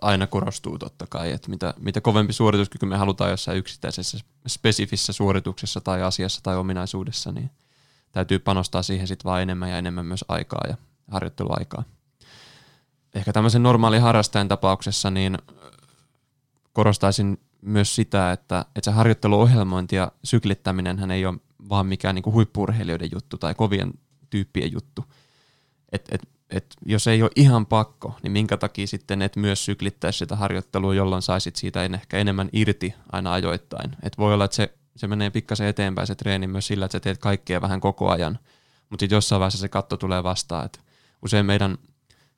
aina 0.00 0.26
korostuu 0.26 0.78
totta 0.78 1.06
kai, 1.10 1.32
että 1.32 1.50
mitä, 1.50 1.74
mitä 1.78 2.00
kovempi 2.00 2.32
suorituskyky 2.32 2.86
me 2.86 2.96
halutaan 2.96 3.30
jossain 3.30 3.58
yksittäisessä 3.58 4.18
spesifissä 4.48 5.12
suorituksessa 5.12 5.80
tai 5.80 6.02
asiassa 6.02 6.40
tai 6.42 6.56
ominaisuudessa, 6.56 7.32
niin 7.32 7.50
täytyy 8.12 8.38
panostaa 8.38 8.82
siihen 8.82 9.06
sitten 9.06 9.24
vaan 9.24 9.42
enemmän 9.42 9.70
ja 9.70 9.78
enemmän 9.78 10.06
myös 10.06 10.24
aikaa 10.28 10.64
ja 10.68 10.76
harjoitteluaikaa. 11.10 11.84
Ehkä 13.14 13.32
tämmöisen 13.32 13.62
normaali 13.62 13.98
harrastajan 13.98 14.48
tapauksessa 14.48 15.10
niin 15.10 15.38
korostaisin 16.72 17.40
myös 17.60 17.94
sitä, 17.94 18.32
että, 18.32 18.64
että 18.76 18.90
se 18.90 18.90
harjoitteluohjelmointi 18.90 19.96
ja 19.96 20.12
syklittäminen 20.24 21.10
ei 21.10 21.26
ole 21.26 21.38
vaan 21.68 21.86
mikään 21.86 22.14
niin 22.14 22.24
huippurheilijoiden 22.32 23.08
juttu 23.12 23.38
tai 23.38 23.54
kovien 23.54 23.92
tyyppien 24.30 24.72
juttu, 24.72 25.04
että 25.94 26.14
et, 26.14 26.22
et, 26.50 26.66
jos 26.86 27.06
ei 27.06 27.22
ole 27.22 27.30
ihan 27.36 27.66
pakko, 27.66 28.16
niin 28.22 28.32
minkä 28.32 28.56
takia 28.56 28.86
sitten 28.86 29.22
et 29.22 29.36
myös 29.36 29.64
syklittäisi 29.64 30.18
sitä 30.18 30.36
harjoittelua, 30.36 30.94
jolloin 30.94 31.22
saisit 31.22 31.56
siitä 31.56 31.84
ehkä 31.84 32.18
enemmän 32.18 32.48
irti 32.52 32.94
aina 33.12 33.32
ajoittain. 33.32 33.96
Et 34.02 34.18
voi 34.18 34.34
olla, 34.34 34.44
että 34.44 34.54
se, 34.54 34.74
se 34.96 35.06
menee 35.06 35.30
pikkasen 35.30 35.66
eteenpäin 35.66 36.06
se 36.06 36.14
treeni 36.14 36.46
myös 36.46 36.66
sillä, 36.66 36.84
että 36.84 36.96
sä 36.96 37.00
teet 37.00 37.18
kaikkea 37.18 37.60
vähän 37.60 37.80
koko 37.80 38.10
ajan, 38.10 38.38
mutta 38.90 39.02
sitten 39.02 39.16
jossain 39.16 39.40
vaiheessa 39.40 39.58
se 39.58 39.68
katto 39.68 39.96
tulee 39.96 40.22
vastaan. 40.22 40.66
Et 40.66 40.80
usein 41.22 41.46
meidän 41.46 41.78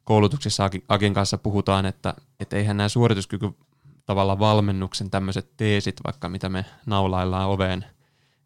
koulutuksissa 0.04 0.70
Akin 0.88 1.14
kanssa 1.14 1.38
puhutaan, 1.38 1.86
että 1.86 2.14
et 2.40 2.52
eihän 2.52 2.76
nämä 2.76 2.88
suorituskyky 2.88 3.50
tavalla 4.07 4.38
valmennuksen 4.38 5.11
tämmöiset 5.11 5.50
teesit, 5.57 5.96
vaikka 6.04 6.28
mitä 6.28 6.48
me 6.48 6.64
naulaillaan 6.86 7.48
oveen, 7.48 7.84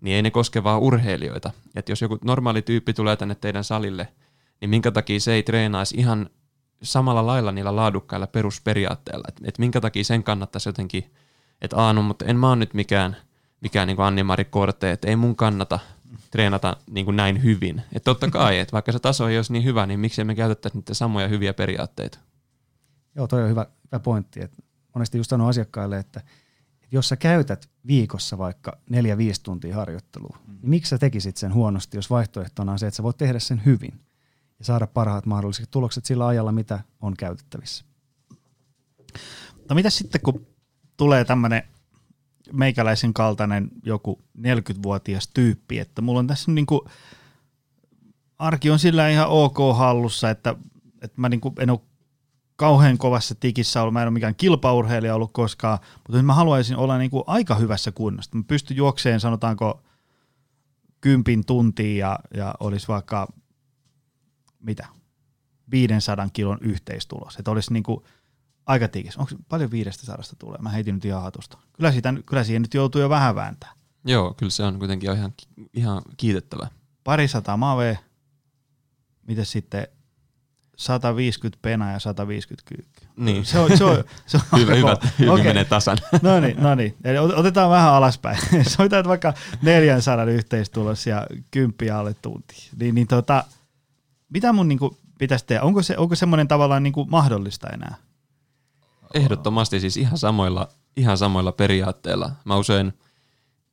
niin 0.00 0.16
ei 0.16 0.22
ne 0.22 0.30
koske 0.30 0.64
vaan 0.64 0.80
urheilijoita. 0.80 1.50
Et 1.74 1.88
jos 1.88 2.02
joku 2.02 2.18
normaali 2.24 2.62
tyyppi 2.62 2.92
tulee 2.92 3.16
tänne 3.16 3.34
teidän 3.34 3.64
salille– 3.64 4.08
niin 4.60 4.70
minkä 4.70 4.90
takia 4.90 5.20
se 5.20 5.32
ei 5.32 5.42
treenaisi 5.42 5.96
ihan 5.96 6.30
samalla 6.82 7.26
lailla 7.26 7.52
niillä 7.52 7.76
laadukkailla 7.76 8.26
perusperiaatteilla. 8.26 9.24
Että 9.28 9.42
et 9.44 9.58
minkä 9.58 9.80
takia 9.80 10.04
sen 10.04 10.24
kannattaisi 10.24 10.68
jotenkin, 10.68 11.12
että 11.60 11.76
aah 11.76 11.94
no, 11.94 12.02
mutta 12.02 12.24
en 12.24 12.36
mä 12.36 12.48
ole 12.48 12.56
nyt 12.56 12.74
mikään, 12.74 13.16
mikään 13.60 13.88
niin 13.88 14.00
Anni-Mari 14.00 14.44
Korte, 14.44 14.90
että 14.90 15.08
ei 15.08 15.16
mun 15.16 15.36
kannata 15.36 15.78
treenata 16.30 16.76
niin 16.90 17.04
kuin 17.04 17.16
näin 17.16 17.42
hyvin. 17.42 17.82
Että 17.92 18.04
totta 18.04 18.30
kai, 18.30 18.58
että 18.58 18.72
vaikka 18.72 18.92
se 18.92 18.98
taso 18.98 19.28
ei 19.28 19.36
olisi 19.36 19.52
niin 19.52 19.64
hyvä, 19.64 19.86
niin 19.86 20.00
miksi 20.00 20.24
me 20.24 20.34
käytettäisi 20.34 20.78
niitä 20.78 20.94
samoja 20.94 21.28
hyviä 21.28 21.54
periaatteita? 21.54 22.18
Joo, 23.14 23.26
toi 23.26 23.42
on 23.42 23.48
hyvä, 23.48 23.66
hyvä 23.92 24.00
pointti. 24.00 24.42
Että 24.42 24.62
monesti 24.94 25.18
just 25.18 25.30
sanon 25.30 25.48
asiakkaille, 25.48 25.98
että, 25.98 26.20
että 26.82 26.96
jos 26.96 27.08
sä 27.08 27.16
käytät 27.16 27.68
viikossa 27.86 28.38
vaikka 28.38 28.78
neljä 28.88 29.18
5 29.18 29.42
tuntia 29.42 29.74
harjoittelua, 29.74 30.38
niin 30.46 30.70
miksi 30.70 30.90
sä 30.90 30.98
tekisit 30.98 31.36
sen 31.36 31.54
huonosti, 31.54 31.96
jos 31.96 32.10
vaihtoehtona 32.10 32.72
on 32.72 32.78
se, 32.78 32.86
että 32.86 32.96
sä 32.96 33.02
voit 33.02 33.16
tehdä 33.16 33.38
sen 33.38 33.62
hyvin? 33.64 34.00
Ja 34.60 34.64
saada 34.64 34.86
parhaat 34.86 35.26
mahdolliset 35.26 35.70
tulokset 35.70 36.04
sillä 36.04 36.26
ajalla, 36.26 36.52
mitä 36.52 36.80
on 37.00 37.14
käytettävissä. 37.16 37.84
No 39.68 39.74
mitä 39.74 39.90
sitten, 39.90 40.20
kun 40.20 40.46
tulee 40.96 41.24
tämmöinen 41.24 41.62
meikäläisen 42.52 43.14
kaltainen 43.14 43.70
joku 43.84 44.20
40-vuotias 44.38 45.28
tyyppi, 45.28 45.78
että 45.78 46.02
mulla 46.02 46.18
on 46.18 46.26
tässä 46.26 46.52
niin 46.52 46.66
kuin, 46.66 46.80
arki 48.38 48.70
on 48.70 48.78
sillä 48.78 49.08
ihan 49.08 49.28
ok 49.28 49.58
hallussa, 49.74 50.30
että, 50.30 50.54
että 51.02 51.20
mä 51.20 51.28
niin 51.28 51.40
en 51.58 51.70
ole 51.70 51.80
kauhean 52.56 52.98
kovassa 52.98 53.34
tikissä 53.34 53.82
ollut, 53.82 53.92
mä 53.92 54.02
en 54.02 54.08
ole 54.08 54.14
mikään 54.14 54.34
kilpaurheilija 54.34 55.14
ollut 55.14 55.32
koskaan, 55.32 55.78
mutta 56.08 56.22
mä 56.22 56.34
haluaisin 56.34 56.76
olla 56.76 56.98
niin 56.98 57.10
aika 57.26 57.54
hyvässä 57.54 57.92
kunnossa. 57.92 58.36
Mä 58.36 58.42
pystyn 58.48 58.76
juokseen 58.76 59.20
sanotaanko 59.20 59.82
kympin 61.00 61.46
tuntia 61.46 62.08
ja, 62.08 62.18
ja 62.34 62.54
olisi 62.60 62.88
vaikka 62.88 63.32
mitä, 64.60 64.86
500 65.70 66.28
kilon 66.32 66.58
yhteistulos, 66.60 67.36
että 67.36 67.50
olisi 67.50 67.72
niin 67.72 67.82
kuin 67.82 68.04
aika 68.66 68.88
tiikis. 68.88 69.16
Onko 69.16 69.30
paljon 69.48 69.70
500 69.70 70.16
tulee? 70.38 70.58
Mä 70.58 70.68
heitin 70.68 70.94
nyt 70.94 71.04
ihan 71.04 71.22
hatusta. 71.22 71.58
Kyllä, 71.72 71.92
siitä, 71.92 72.14
kyllä 72.26 72.44
siihen 72.44 72.62
nyt 72.62 72.74
joutuu 72.74 73.00
jo 73.00 73.08
vähän 73.08 73.34
vääntää. 73.34 73.72
Joo, 74.04 74.34
kyllä 74.34 74.50
se 74.50 74.62
on 74.62 74.78
kuitenkin 74.78 75.12
ihan, 75.12 75.32
ihan 75.74 76.02
kiitettävä. 76.16 76.66
Pari 77.04 77.28
sata 77.28 77.56
mave, 77.56 77.98
miten 79.26 79.46
sitten 79.46 79.86
150 80.76 81.58
pena 81.62 81.92
ja 81.92 81.98
150 81.98 82.68
kyykkyä. 82.68 83.08
Niin. 83.16 83.44
Se 83.44 83.58
on, 83.58 83.78
se 83.78 83.84
on, 83.84 84.04
se 84.26 84.36
on 84.36 84.60
hyvä, 84.60 84.74
hyvä, 84.80 84.96
hyvä 85.18 85.32
okay. 85.32 85.44
menee 85.44 85.64
tasan. 85.64 85.98
No 86.22 86.40
niin, 86.40 86.62
no 86.62 86.74
niin. 86.74 86.96
Eli 87.04 87.18
otetaan 87.18 87.70
vähän 87.70 87.92
alaspäin. 87.92 88.38
Soitetaan 88.76 89.04
vaikka 89.04 89.34
400 89.62 90.24
yhteistulos 90.24 91.06
ja 91.06 91.26
10 91.50 91.96
alle 91.96 92.14
tunti. 92.22 92.70
Niin, 92.80 92.94
niin 92.94 93.06
tota, 93.06 93.44
mitä 94.30 94.52
mun 94.52 94.68
niinku 94.68 94.96
pitäisi 95.18 95.46
tehdä? 95.46 95.62
Onko, 95.62 95.82
se, 95.82 95.98
onko 95.98 96.14
semmoinen 96.14 96.48
tavallaan 96.48 96.82
niinku 96.82 97.04
mahdollista 97.04 97.68
enää? 97.68 97.94
Ehdottomasti 99.14 99.80
siis 99.80 99.96
ihan 99.96 100.18
samoilla, 100.18 100.68
ihan 100.96 101.18
samoilla 101.18 101.52
periaatteilla. 101.52 102.30
Mä 102.44 102.56
usein 102.56 102.92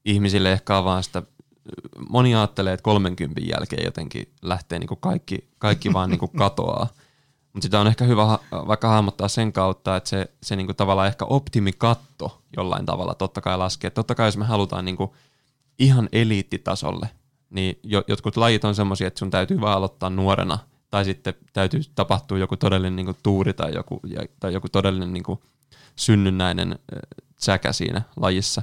ihmisille 0.05 0.51
ehkä 0.51 0.77
avaan 0.77 1.03
sitä, 1.03 1.23
moni 2.09 2.35
ajattelee, 2.35 2.73
että 2.73 2.83
30 2.83 3.41
jälkeen 3.41 3.85
jotenkin 3.85 4.33
lähtee 4.41 4.79
niinku 4.79 4.95
kaikki, 4.95 5.49
kaikki 5.57 5.93
vaan 5.93 6.09
niinku 6.09 6.27
katoaa. 6.37 6.87
Mutta 7.53 7.65
sitä 7.65 7.79
on 7.79 7.87
ehkä 7.87 8.05
hyvä 8.05 8.39
vaikka 8.51 8.89
hahmottaa 8.89 9.27
sen 9.27 9.53
kautta, 9.53 9.95
että 9.95 10.09
se, 10.09 10.31
se 10.43 10.55
niinku 10.55 10.73
tavallaan 10.73 11.07
ehkä 11.07 11.25
optimikatto 11.25 12.41
jollain 12.57 12.85
tavalla 12.85 13.13
totta 13.13 13.41
kai 13.41 13.57
laskee. 13.57 13.89
Totta 13.89 14.15
kai 14.15 14.27
jos 14.27 14.37
me 14.37 14.45
halutaan 14.45 14.85
niinku 14.85 15.15
ihan 15.79 16.09
eliittitasolle, 16.11 17.09
niin 17.49 17.79
jo, 17.83 18.03
jotkut 18.07 18.37
lajit 18.37 18.63
on 18.63 18.75
semmoisia, 18.75 19.07
että 19.07 19.19
sun 19.19 19.29
täytyy 19.29 19.61
vaan 19.61 19.77
aloittaa 19.77 20.09
nuorena, 20.09 20.59
tai 20.91 21.05
sitten 21.05 21.33
täytyy 21.53 21.81
tapahtua 21.95 22.37
joku 22.37 22.57
todellinen 22.57 22.95
niin 22.95 23.05
kuin, 23.05 23.17
tuuri 23.23 23.53
tai 23.53 23.73
joku, 23.73 24.01
tai 24.39 24.53
joku 24.53 24.69
todellinen 24.69 25.13
niin 25.13 25.23
kuin, 25.23 25.39
synnynnäinen 25.95 26.79
säkä 27.37 27.73
siinä 27.73 28.01
lajissa. 28.15 28.61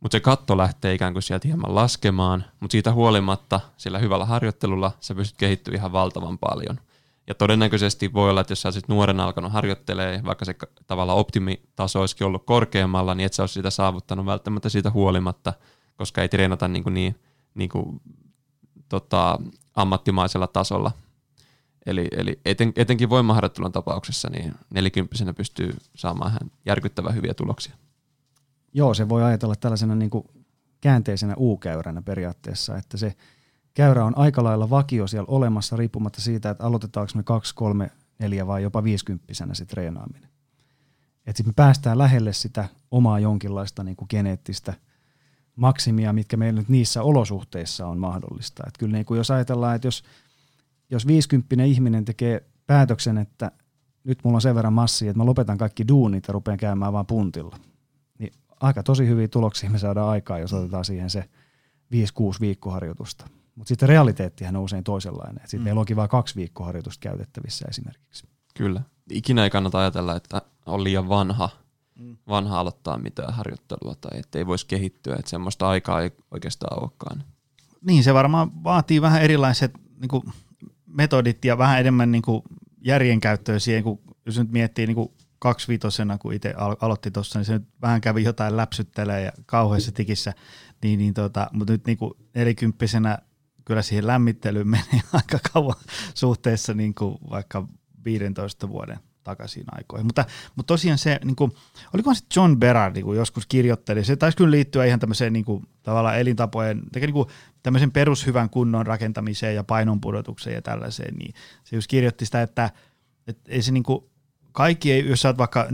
Mutta 0.00 0.16
se 0.16 0.20
katto 0.20 0.56
lähtee 0.56 0.94
ikään 0.94 1.12
kuin 1.12 1.22
sieltä 1.22 1.48
hieman 1.48 1.74
laskemaan, 1.74 2.44
mutta 2.60 2.72
siitä 2.72 2.92
huolimatta 2.92 3.60
sillä 3.76 3.98
hyvällä 3.98 4.24
harjoittelulla 4.24 4.92
sä 5.00 5.14
pystyt 5.14 5.38
kehittymään 5.38 5.78
ihan 5.78 5.92
valtavan 5.92 6.38
paljon. 6.38 6.80
Ja 7.26 7.34
todennäköisesti 7.34 8.12
voi 8.12 8.30
olla, 8.30 8.40
että 8.40 8.52
jos 8.52 8.62
sä 8.62 8.68
olisit 8.68 8.88
nuorena 8.88 9.24
alkanut 9.24 9.52
harjoittelee, 9.52 10.20
vaikka 10.24 10.44
se 10.44 10.54
tavalla 10.86 11.14
optimitaso 11.14 12.00
olisikin 12.00 12.26
ollut 12.26 12.46
korkeammalla, 12.46 13.14
niin 13.14 13.26
et 13.26 13.32
sä 13.32 13.42
olisi 13.42 13.52
sitä 13.52 13.70
saavuttanut 13.70 14.26
välttämättä 14.26 14.68
siitä 14.68 14.90
huolimatta, 14.90 15.52
koska 15.96 16.22
ei 16.22 16.28
treenata 16.28 16.68
niin, 16.68 16.82
kuin 16.82 16.94
niin 16.94 17.16
niin 17.54 17.68
kuin, 17.68 18.00
tota, 18.88 19.38
ammattimaisella 19.74 20.46
tasolla. 20.46 20.92
Eli, 21.86 22.08
eli 22.16 22.40
eten, 22.44 22.72
etenkin 22.76 23.10
voimaharjoittelun 23.10 23.72
tapauksessa 23.72 24.30
niin 24.30 24.54
nelikymppisenä 24.74 25.34
pystyy 25.34 25.76
saamaan 25.94 26.30
ihan 26.30 26.50
järkyttävän 26.66 27.14
hyviä 27.14 27.34
tuloksia. 27.34 27.74
Joo, 28.74 28.94
se 28.94 29.08
voi 29.08 29.22
ajatella 29.22 29.56
tällaisena 29.56 29.94
niin 29.94 30.10
kuin 30.10 30.24
käänteisenä 30.80 31.34
U-käyränä 31.38 32.02
periaatteessa, 32.02 32.76
että 32.76 32.96
se 32.96 33.16
käyrä 33.74 34.04
on 34.04 34.18
aika 34.18 34.44
lailla 34.44 34.70
vakio 34.70 35.06
siellä 35.06 35.26
olemassa 35.28 35.76
riippumatta 35.76 36.20
siitä, 36.20 36.50
että 36.50 36.64
aloitetaanko 36.64 37.12
me 37.14 37.22
kaksi, 37.22 37.54
kolme, 37.54 37.90
neljä 38.18 38.46
vai 38.46 38.62
jopa 38.62 38.84
viisikymppisenä 38.84 39.54
se 39.54 39.64
treenaaminen. 39.64 40.28
Että 41.26 41.36
sitten 41.36 41.48
me 41.50 41.52
päästään 41.56 41.98
lähelle 41.98 42.32
sitä 42.32 42.68
omaa 42.90 43.20
jonkinlaista 43.20 43.84
niin 43.84 43.96
kuin 43.96 44.06
geneettistä 44.10 44.74
maksimia, 45.56 46.12
mitkä 46.12 46.36
meillä 46.36 46.60
nyt 46.60 46.68
niissä 46.68 47.02
olosuhteissa 47.02 47.86
on 47.86 47.98
mahdollista. 47.98 48.62
Että 48.66 48.78
kyllä 48.78 48.92
niin 48.92 49.04
kuin 49.04 49.18
jos 49.18 49.30
ajatellaan, 49.30 49.76
että 49.76 49.86
jos, 49.86 50.02
jos 50.90 51.06
50 51.06 51.64
ihminen 51.64 52.04
tekee 52.04 52.44
päätöksen, 52.66 53.18
että 53.18 53.50
nyt 54.04 54.18
mulla 54.24 54.36
on 54.36 54.42
sen 54.42 54.54
verran 54.54 54.72
massia, 54.72 55.10
että 55.10 55.18
mä 55.18 55.26
lopetan 55.26 55.58
kaikki 55.58 55.88
duunit 55.88 56.24
ja 56.28 56.32
rupean 56.32 56.58
käymään 56.58 56.92
vaan 56.92 57.06
puntilla, 57.06 57.56
niin 58.18 58.32
aika 58.60 58.82
tosi 58.82 59.06
hyviä 59.06 59.28
tuloksia 59.28 59.70
me 59.70 59.78
saadaan 59.78 60.08
aikaa, 60.08 60.38
jos 60.38 60.52
otetaan 60.52 60.84
siihen 60.84 61.10
se 61.10 61.28
5-6 61.94 61.96
viikkoharjoitusta. 62.40 63.26
Mutta 63.54 63.68
sitten 63.68 63.88
realiteettihan 63.88 64.56
on 64.56 64.62
usein 64.62 64.84
toisenlainen. 64.84 65.40
Sitten 65.42 65.60
mm. 65.60 65.64
meillä 65.64 65.80
onkin 65.80 65.96
vain 65.96 66.08
kaksi 66.08 66.36
viikkoharjoitusta 66.36 67.02
käytettävissä 67.02 67.66
esimerkiksi. 67.68 68.26
Kyllä. 68.54 68.82
Ikinä 69.10 69.44
ei 69.44 69.50
kannata 69.50 69.78
ajatella, 69.78 70.16
että 70.16 70.42
on 70.66 70.84
liian 70.84 71.08
vanha. 71.08 71.48
Vanha 72.28 72.60
aloittaa 72.60 72.98
mitään 72.98 73.34
harjoittelua 73.34 73.94
tai 73.94 74.18
ettei 74.18 74.46
voisi 74.46 74.66
kehittyä, 74.66 75.16
että 75.18 75.30
semmoista 75.30 75.68
aikaa 75.68 76.00
ei 76.00 76.10
oikeastaan 76.30 76.82
olekaan. 76.82 77.24
Niin, 77.80 78.04
se 78.04 78.14
varmaan 78.14 78.64
vaatii 78.64 79.02
vähän 79.02 79.22
erilaiset 79.22 79.72
niin 80.00 80.08
kuin, 80.08 80.22
metodit 80.86 81.44
ja 81.44 81.58
vähän 81.58 81.80
enemmän 81.80 82.12
niin 82.12 82.22
kuin, 82.22 82.42
järjenkäyttöä 82.84 83.58
siihen, 83.58 83.82
kun 83.82 84.00
jos 84.26 84.38
nyt 84.38 84.52
miettii 84.52 84.86
niin 84.86 84.94
kuin 84.94 85.12
kaksiviitosena, 85.38 86.18
kun 86.18 86.34
itse 86.34 86.54
aloitti 86.80 87.10
tuossa, 87.10 87.38
niin 87.38 87.46
se 87.46 87.52
nyt 87.52 87.68
vähän 87.82 88.00
kävi 88.00 88.24
jotain 88.24 88.56
läpsyttelee 88.56 89.22
ja 89.22 89.32
kauheassa 89.46 89.92
tikissä, 89.92 90.32
niin, 90.82 90.98
niin 90.98 91.14
tota, 91.14 91.50
mutta 91.52 91.72
nyt 91.72 91.86
niin 91.86 91.98
kuin 91.98 92.12
nelikymppisenä 92.34 93.18
kyllä 93.64 93.82
siihen 93.82 94.06
lämmittelyyn 94.06 94.68
menee 94.68 95.02
aika 95.12 95.38
kauan 95.52 95.76
suhteessa 96.14 96.74
niin 96.74 96.94
kuin 96.94 97.18
vaikka 97.30 97.68
15 98.04 98.68
vuoden 98.68 98.98
takaisin 99.24 99.64
aikoihin. 99.72 100.06
Mutta, 100.06 100.24
mutta 100.56 100.66
tosiaan 100.66 100.98
se, 100.98 101.20
niin 101.24 101.36
kuin, 101.36 101.52
oliko 101.94 102.14
se 102.14 102.24
John 102.36 102.56
Berard 102.56 102.94
niin 102.94 103.16
joskus 103.16 103.46
kirjoitteli, 103.46 104.04
se 104.04 104.16
taisi 104.16 104.36
kyllä 104.36 104.50
liittyä 104.50 104.84
ihan 104.84 105.00
tämmöiseen 105.00 105.32
niin 105.32 105.44
kuin, 105.44 105.66
tavallaan 105.82 106.18
elintapojen, 106.18 106.82
niin 106.94 107.12
kuin, 107.12 107.28
tämmöisen 107.62 107.92
perushyvän 107.92 108.50
kunnon 108.50 108.86
rakentamiseen 108.86 109.54
ja 109.54 109.64
painonpudotukseen 109.64 110.54
ja 110.54 110.62
tällaiseen, 110.62 111.14
niin 111.14 111.34
se 111.64 111.76
just 111.76 111.88
kirjoitti 111.88 112.24
sitä, 112.24 112.42
että, 112.42 112.70
että 113.26 113.52
ei 113.52 113.62
se 113.62 113.72
niin 113.72 113.82
kuin, 113.82 114.04
kaikki 114.52 114.92
ei, 114.92 115.08
jos 115.08 115.20
sä 115.20 115.28
oot 115.28 115.38
vaikka 115.38 115.64
45-50, 115.64 115.68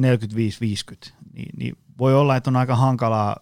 niin, 1.35 1.51
niin 1.57 1.77
voi 1.99 2.15
olla, 2.15 2.37
että 2.37 2.51
on 2.51 2.57
aika 2.57 2.77
hankalaa, 2.77 3.37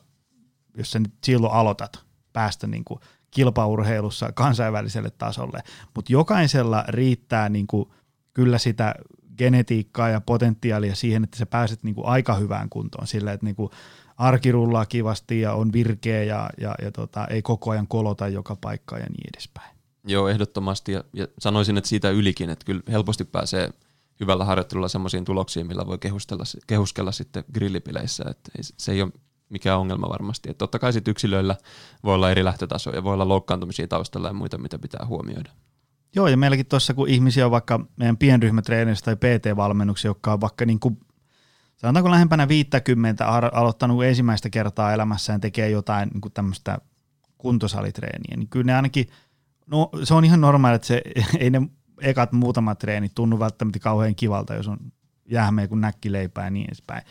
jos 0.76 0.90
sä 0.90 0.98
nyt 0.98 1.14
silloin 1.24 1.52
aloitat, 1.52 2.04
päästä 2.32 2.66
niin 2.66 2.84
kuin 2.84 3.00
kilpaurheilussa 3.30 4.32
kansainväliselle 4.32 5.11
tasolle, 5.11 5.62
mutta 5.94 6.12
jokaisella 6.12 6.84
riittää 6.88 7.48
niin 7.48 7.66
kuin 7.66 7.88
kyllä 8.34 8.59
sitä 8.59 8.94
genetiikkaa 9.39 10.09
ja 10.09 10.20
potentiaalia 10.20 10.95
siihen, 10.95 11.24
että 11.24 11.37
sä 11.37 11.47
pääset 11.47 11.82
niin 11.82 11.95
kuin 11.95 12.07
aika 12.07 12.34
hyvään 12.34 12.68
kuntoon 12.68 13.07
sillä, 13.07 13.32
että 13.32 13.47
niin 13.47 13.57
kuin 13.57 13.70
arki 14.16 14.53
rullaa 14.53 14.87
kivasti 14.87 15.41
ja 15.41 15.53
on 15.53 15.72
virkeä 15.72 16.22
ja, 16.22 16.51
ja, 16.61 16.74
ja 16.82 16.93
tota, 16.93 17.26
ei 17.26 17.43
koko 17.43 17.70
ajan 17.70 17.89
kolota 17.89 18.28
joka 18.28 18.57
paikkaan 18.57 19.01
ja 19.01 19.07
niin 19.07 19.30
edespäin. 19.34 19.76
Joo, 20.05 20.28
ehdottomasti 20.28 20.93
ja, 20.93 21.05
ja 21.12 21.28
sanoisin, 21.39 21.78
että 21.78 21.89
siitä 21.89 22.11
ylikin, 22.11 22.51
että 22.51 22.64
kyllä 22.64 22.82
helposti 22.89 23.24
pääsee 23.24 23.70
hyvällä 24.20 24.45
harjoittelulla 24.45 24.89
semmoisiin 24.89 25.24
tuloksiin, 25.24 25.66
millä 25.66 25.87
voi 25.87 25.99
kehuskella, 25.99 26.45
kehuskella 26.66 27.12
sitten 27.12 27.45
grillipileissä, 27.55 28.24
että 28.30 28.51
se 28.78 28.93
ei 28.93 29.03
ole 29.03 29.12
mikään 29.49 29.78
ongelma 29.78 30.09
varmasti. 30.09 30.51
Että 30.51 30.59
totta 30.59 30.78
kai 30.78 30.93
sitten 30.93 31.11
yksilöillä 31.11 31.57
voi 32.05 32.14
olla 32.14 32.30
eri 32.30 32.45
lähtötasoja, 32.45 33.05
voi 33.05 33.14
olla 33.14 33.28
loukkaantumisia 33.28 33.89
taustalla 33.89 34.28
ja 34.28 34.34
muita, 34.34 34.59
mitä 34.59 34.78
pitää 34.78 35.07
huomioida. 35.07 35.51
Joo, 36.16 36.28
ja 36.28 36.36
meilläkin 36.36 36.66
tuossa, 36.66 36.94
kun 36.94 37.08
ihmisiä 37.08 37.44
on 37.44 37.50
vaikka 37.50 37.86
meidän 37.96 38.16
pienryhmätreenissä 38.16 39.04
tai 39.04 39.16
PT-valmennuksia, 39.16 40.08
jotka 40.08 40.32
on 40.32 40.40
vaikka 40.40 40.64
niin 40.64 40.80
kuin, 40.80 41.00
sanotaanko 41.76 42.10
lähempänä 42.10 42.48
50 42.48 43.26
aloittanut 43.52 44.04
ensimmäistä 44.04 44.50
kertaa 44.50 44.92
elämässään 44.92 45.40
tekee 45.40 45.70
jotain 45.70 46.08
niin 46.08 46.20
kuin 46.20 46.32
tämmöistä 46.32 46.78
kuntosalitreeniä, 47.38 48.36
niin 48.36 48.48
kyllä 48.48 48.64
ne 48.64 48.74
ainakin, 48.74 49.06
no 49.66 49.90
se 50.04 50.14
on 50.14 50.24
ihan 50.24 50.40
normaali, 50.40 50.76
että 50.76 50.88
se, 50.88 51.02
ei 51.40 51.50
ne 51.50 51.62
ekat 52.00 52.32
muutamat 52.32 52.78
treenit 52.78 53.14
tunnu 53.14 53.38
välttämättä 53.38 53.78
kauhean 53.78 54.14
kivalta, 54.14 54.54
jos 54.54 54.68
on 54.68 54.78
jäämeä 55.30 55.68
kuin 55.68 55.80
näkkileipää 55.80 56.44
ja 56.44 56.50
niin 56.50 56.66
edespäin. 56.66 57.02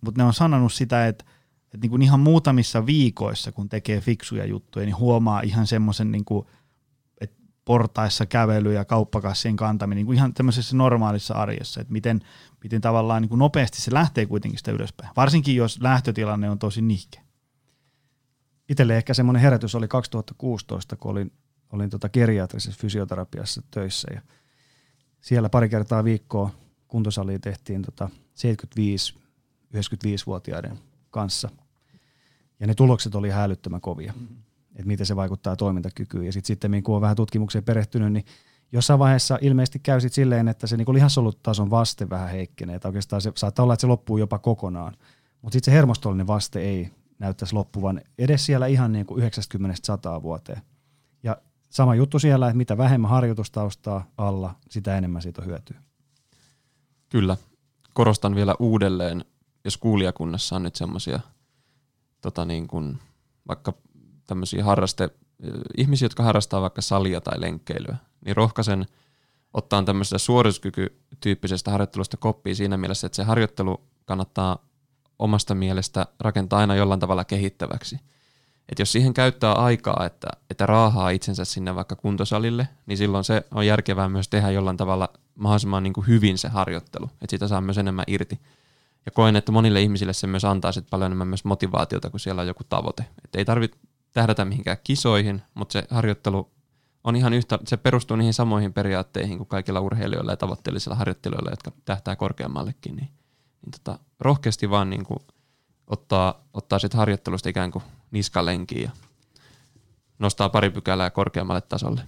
Mutta 0.00 0.20
ne 0.20 0.24
on 0.24 0.34
sanonut 0.34 0.72
sitä, 0.72 1.06
että, 1.06 1.24
että 1.64 1.78
niin 1.80 1.90
kuin 1.90 2.02
ihan 2.02 2.20
muutamissa 2.20 2.86
viikoissa, 2.86 3.52
kun 3.52 3.68
tekee 3.68 4.00
fiksuja 4.00 4.44
juttuja, 4.44 4.86
niin 4.86 4.98
huomaa 4.98 5.40
ihan 5.40 5.66
semmoisen 5.66 6.12
niin 6.12 6.24
kuin– 6.24 6.46
portaissa 7.64 8.26
kävely 8.26 8.72
ja 8.72 8.84
kauppakassien 8.84 9.56
kantaminen 9.56 9.96
niin 9.96 10.06
kuin 10.06 10.16
ihan 10.16 10.34
tämmöisessä 10.34 10.76
normaalissa 10.76 11.34
arjessa, 11.34 11.80
että 11.80 11.92
miten, 11.92 12.20
miten 12.62 12.80
tavallaan 12.80 13.22
niin 13.22 13.28
kuin 13.28 13.38
nopeasti 13.38 13.80
se 13.80 13.94
lähtee 13.94 14.26
kuitenkin 14.26 14.58
sitä 14.58 14.70
ylöspäin, 14.70 15.10
varsinkin 15.16 15.56
jos 15.56 15.80
lähtötilanne 15.80 16.50
on 16.50 16.58
tosi 16.58 16.82
nihke. 16.82 17.20
Itselle 18.68 18.96
ehkä 18.96 19.14
semmoinen 19.14 19.42
herätys 19.42 19.74
oli 19.74 19.88
2016, 19.88 20.96
kun 20.96 21.10
olin, 21.10 21.32
olin 21.72 21.90
tota 21.90 22.08
geriatrisessa 22.08 22.80
fysioterapiassa 22.80 23.62
töissä 23.70 24.08
ja 24.14 24.20
siellä 25.20 25.48
pari 25.48 25.68
kertaa 25.68 26.04
viikkoa 26.04 26.50
kuntosaliin 26.88 27.40
tehtiin 27.40 27.82
tota 27.82 28.08
75-95-vuotiaiden 29.74 30.78
kanssa 31.10 31.50
ja 32.60 32.66
ne 32.66 32.74
tulokset 32.74 33.14
oli 33.14 33.30
hälyttömän 33.30 33.80
kovia. 33.80 34.12
Mm-hmm 34.12 34.49
että 34.70 34.86
miten 34.86 35.06
se 35.06 35.16
vaikuttaa 35.16 35.56
toimintakykyyn. 35.56 36.26
Ja 36.26 36.32
sitten 36.32 36.46
sitten 36.46 36.82
kun 36.82 36.94
on 36.94 37.00
vähän 37.00 37.16
tutkimukseen 37.16 37.64
perehtynyt, 37.64 38.12
niin 38.12 38.24
jossain 38.72 38.98
vaiheessa 38.98 39.38
ilmeisesti 39.40 39.78
käy 39.78 40.00
sit 40.00 40.12
silleen, 40.12 40.48
että 40.48 40.66
se 40.66 40.76
niin 40.76 40.94
lihasolutason 40.94 41.70
vaste 41.70 42.10
vähän 42.10 42.28
heikkenee. 42.28 42.76
Että 42.76 42.88
oikeastaan 42.88 43.22
se 43.22 43.32
saattaa 43.36 43.62
olla, 43.62 43.74
että 43.74 43.80
se 43.80 43.86
loppuu 43.86 44.18
jopa 44.18 44.38
kokonaan. 44.38 44.96
Mutta 45.42 45.52
sitten 45.52 45.72
se 45.72 45.76
hermostollinen 45.76 46.26
vaste 46.26 46.60
ei 46.60 46.90
näyttäisi 47.18 47.54
loppuvan 47.54 48.00
edes 48.18 48.46
siellä 48.46 48.66
ihan 48.66 48.92
niin 48.92 49.06
kuin 49.06 49.22
90-100 49.22 50.22
vuoteen. 50.22 50.62
Ja 51.22 51.36
sama 51.70 51.94
juttu 51.94 52.18
siellä, 52.18 52.46
että 52.46 52.56
mitä 52.56 52.78
vähemmän 52.78 53.10
harjoitustaustaa 53.10 54.06
alla, 54.18 54.54
sitä 54.70 54.98
enemmän 54.98 55.22
siitä 55.22 55.42
on 55.42 55.46
hyötyä. 55.46 55.82
Kyllä. 57.08 57.36
Korostan 57.94 58.34
vielä 58.34 58.54
uudelleen, 58.58 59.24
jos 59.64 59.76
kuulijakunnassa 59.76 60.56
on 60.56 60.62
nyt 60.62 60.76
semmoisia 60.76 61.20
tota 62.20 62.44
niin 62.44 62.68
kuin, 62.68 62.98
vaikka 63.48 63.74
tämmöisiä 64.30 64.64
harraste, 64.64 65.10
ihmisiä, 65.76 66.06
jotka 66.06 66.22
harrastaa 66.22 66.60
vaikka 66.60 66.82
salia 66.82 67.20
tai 67.20 67.40
lenkkeilyä, 67.40 67.96
niin 68.24 68.36
rohkaisen 68.36 68.86
ottaa 69.54 69.82
tämmöisestä 69.82 70.18
suorituskykytyyppisestä 70.18 71.70
harjoittelusta 71.70 72.16
koppia 72.16 72.54
siinä 72.54 72.76
mielessä, 72.76 73.06
että 73.06 73.16
se 73.16 73.22
harjoittelu 73.22 73.80
kannattaa 74.04 74.58
omasta 75.18 75.54
mielestä 75.54 76.06
rakentaa 76.20 76.58
aina 76.58 76.74
jollain 76.74 77.00
tavalla 77.00 77.24
kehittäväksi. 77.24 78.00
Et 78.68 78.78
jos 78.78 78.92
siihen 78.92 79.14
käyttää 79.14 79.52
aikaa, 79.52 80.06
että, 80.06 80.28
että 80.50 80.66
raahaa 80.66 81.10
itsensä 81.10 81.44
sinne 81.44 81.74
vaikka 81.74 81.96
kuntosalille, 81.96 82.68
niin 82.86 82.98
silloin 82.98 83.24
se 83.24 83.42
on 83.54 83.66
järkevää 83.66 84.08
myös 84.08 84.28
tehdä 84.28 84.50
jollain 84.50 84.76
tavalla 84.76 85.08
mahdollisimman 85.34 85.82
niin 85.82 85.92
kuin 85.92 86.06
hyvin 86.06 86.38
se 86.38 86.48
harjoittelu, 86.48 87.04
että 87.04 87.26
siitä 87.30 87.48
saa 87.48 87.60
myös 87.60 87.78
enemmän 87.78 88.04
irti. 88.06 88.40
Ja 89.06 89.12
koen, 89.12 89.36
että 89.36 89.52
monille 89.52 89.82
ihmisille 89.82 90.12
se 90.12 90.26
myös 90.26 90.44
antaa 90.44 90.72
sit 90.72 90.86
paljon 90.90 91.06
enemmän 91.06 91.28
myös 91.28 91.44
motivaatiota, 91.44 92.10
kun 92.10 92.20
siellä 92.20 92.42
on 92.42 92.48
joku 92.48 92.64
tavoite. 92.64 93.04
Et 93.24 93.34
ei 93.34 93.44
tarvitse 93.44 93.78
tähdätä 94.12 94.44
mihinkään 94.44 94.76
kisoihin, 94.84 95.42
mutta 95.54 95.72
se 95.72 95.84
harjoittelu 95.90 96.50
on 97.04 97.16
ihan 97.16 97.32
yhtä, 97.32 97.58
se 97.66 97.76
perustuu 97.76 98.16
niihin 98.16 98.34
samoihin 98.34 98.72
periaatteihin 98.72 99.38
kuin 99.38 99.48
kaikilla 99.48 99.80
urheilijoilla 99.80 100.32
ja 100.32 100.36
tavoitteellisilla 100.36 100.96
harjoittelijoilla, 100.96 101.50
jotka 101.50 101.72
tähtää 101.84 102.16
korkeammallekin, 102.16 102.96
niin, 102.96 103.08
niin 103.62 103.70
tota, 103.70 103.98
rohkeasti 104.20 104.70
vaan 104.70 104.90
niin 104.90 105.04
kuin 105.04 105.18
ottaa, 105.86 106.44
ottaa 106.54 106.78
sit 106.78 106.94
harjoittelusta 106.94 107.48
ikään 107.48 107.70
kuin 107.70 107.84
niskalenkiin 108.10 108.82
ja 108.82 108.90
nostaa 110.18 110.48
pari 110.48 110.70
pykälää 110.70 111.10
korkeammalle 111.10 111.60
tasolle. 111.60 112.02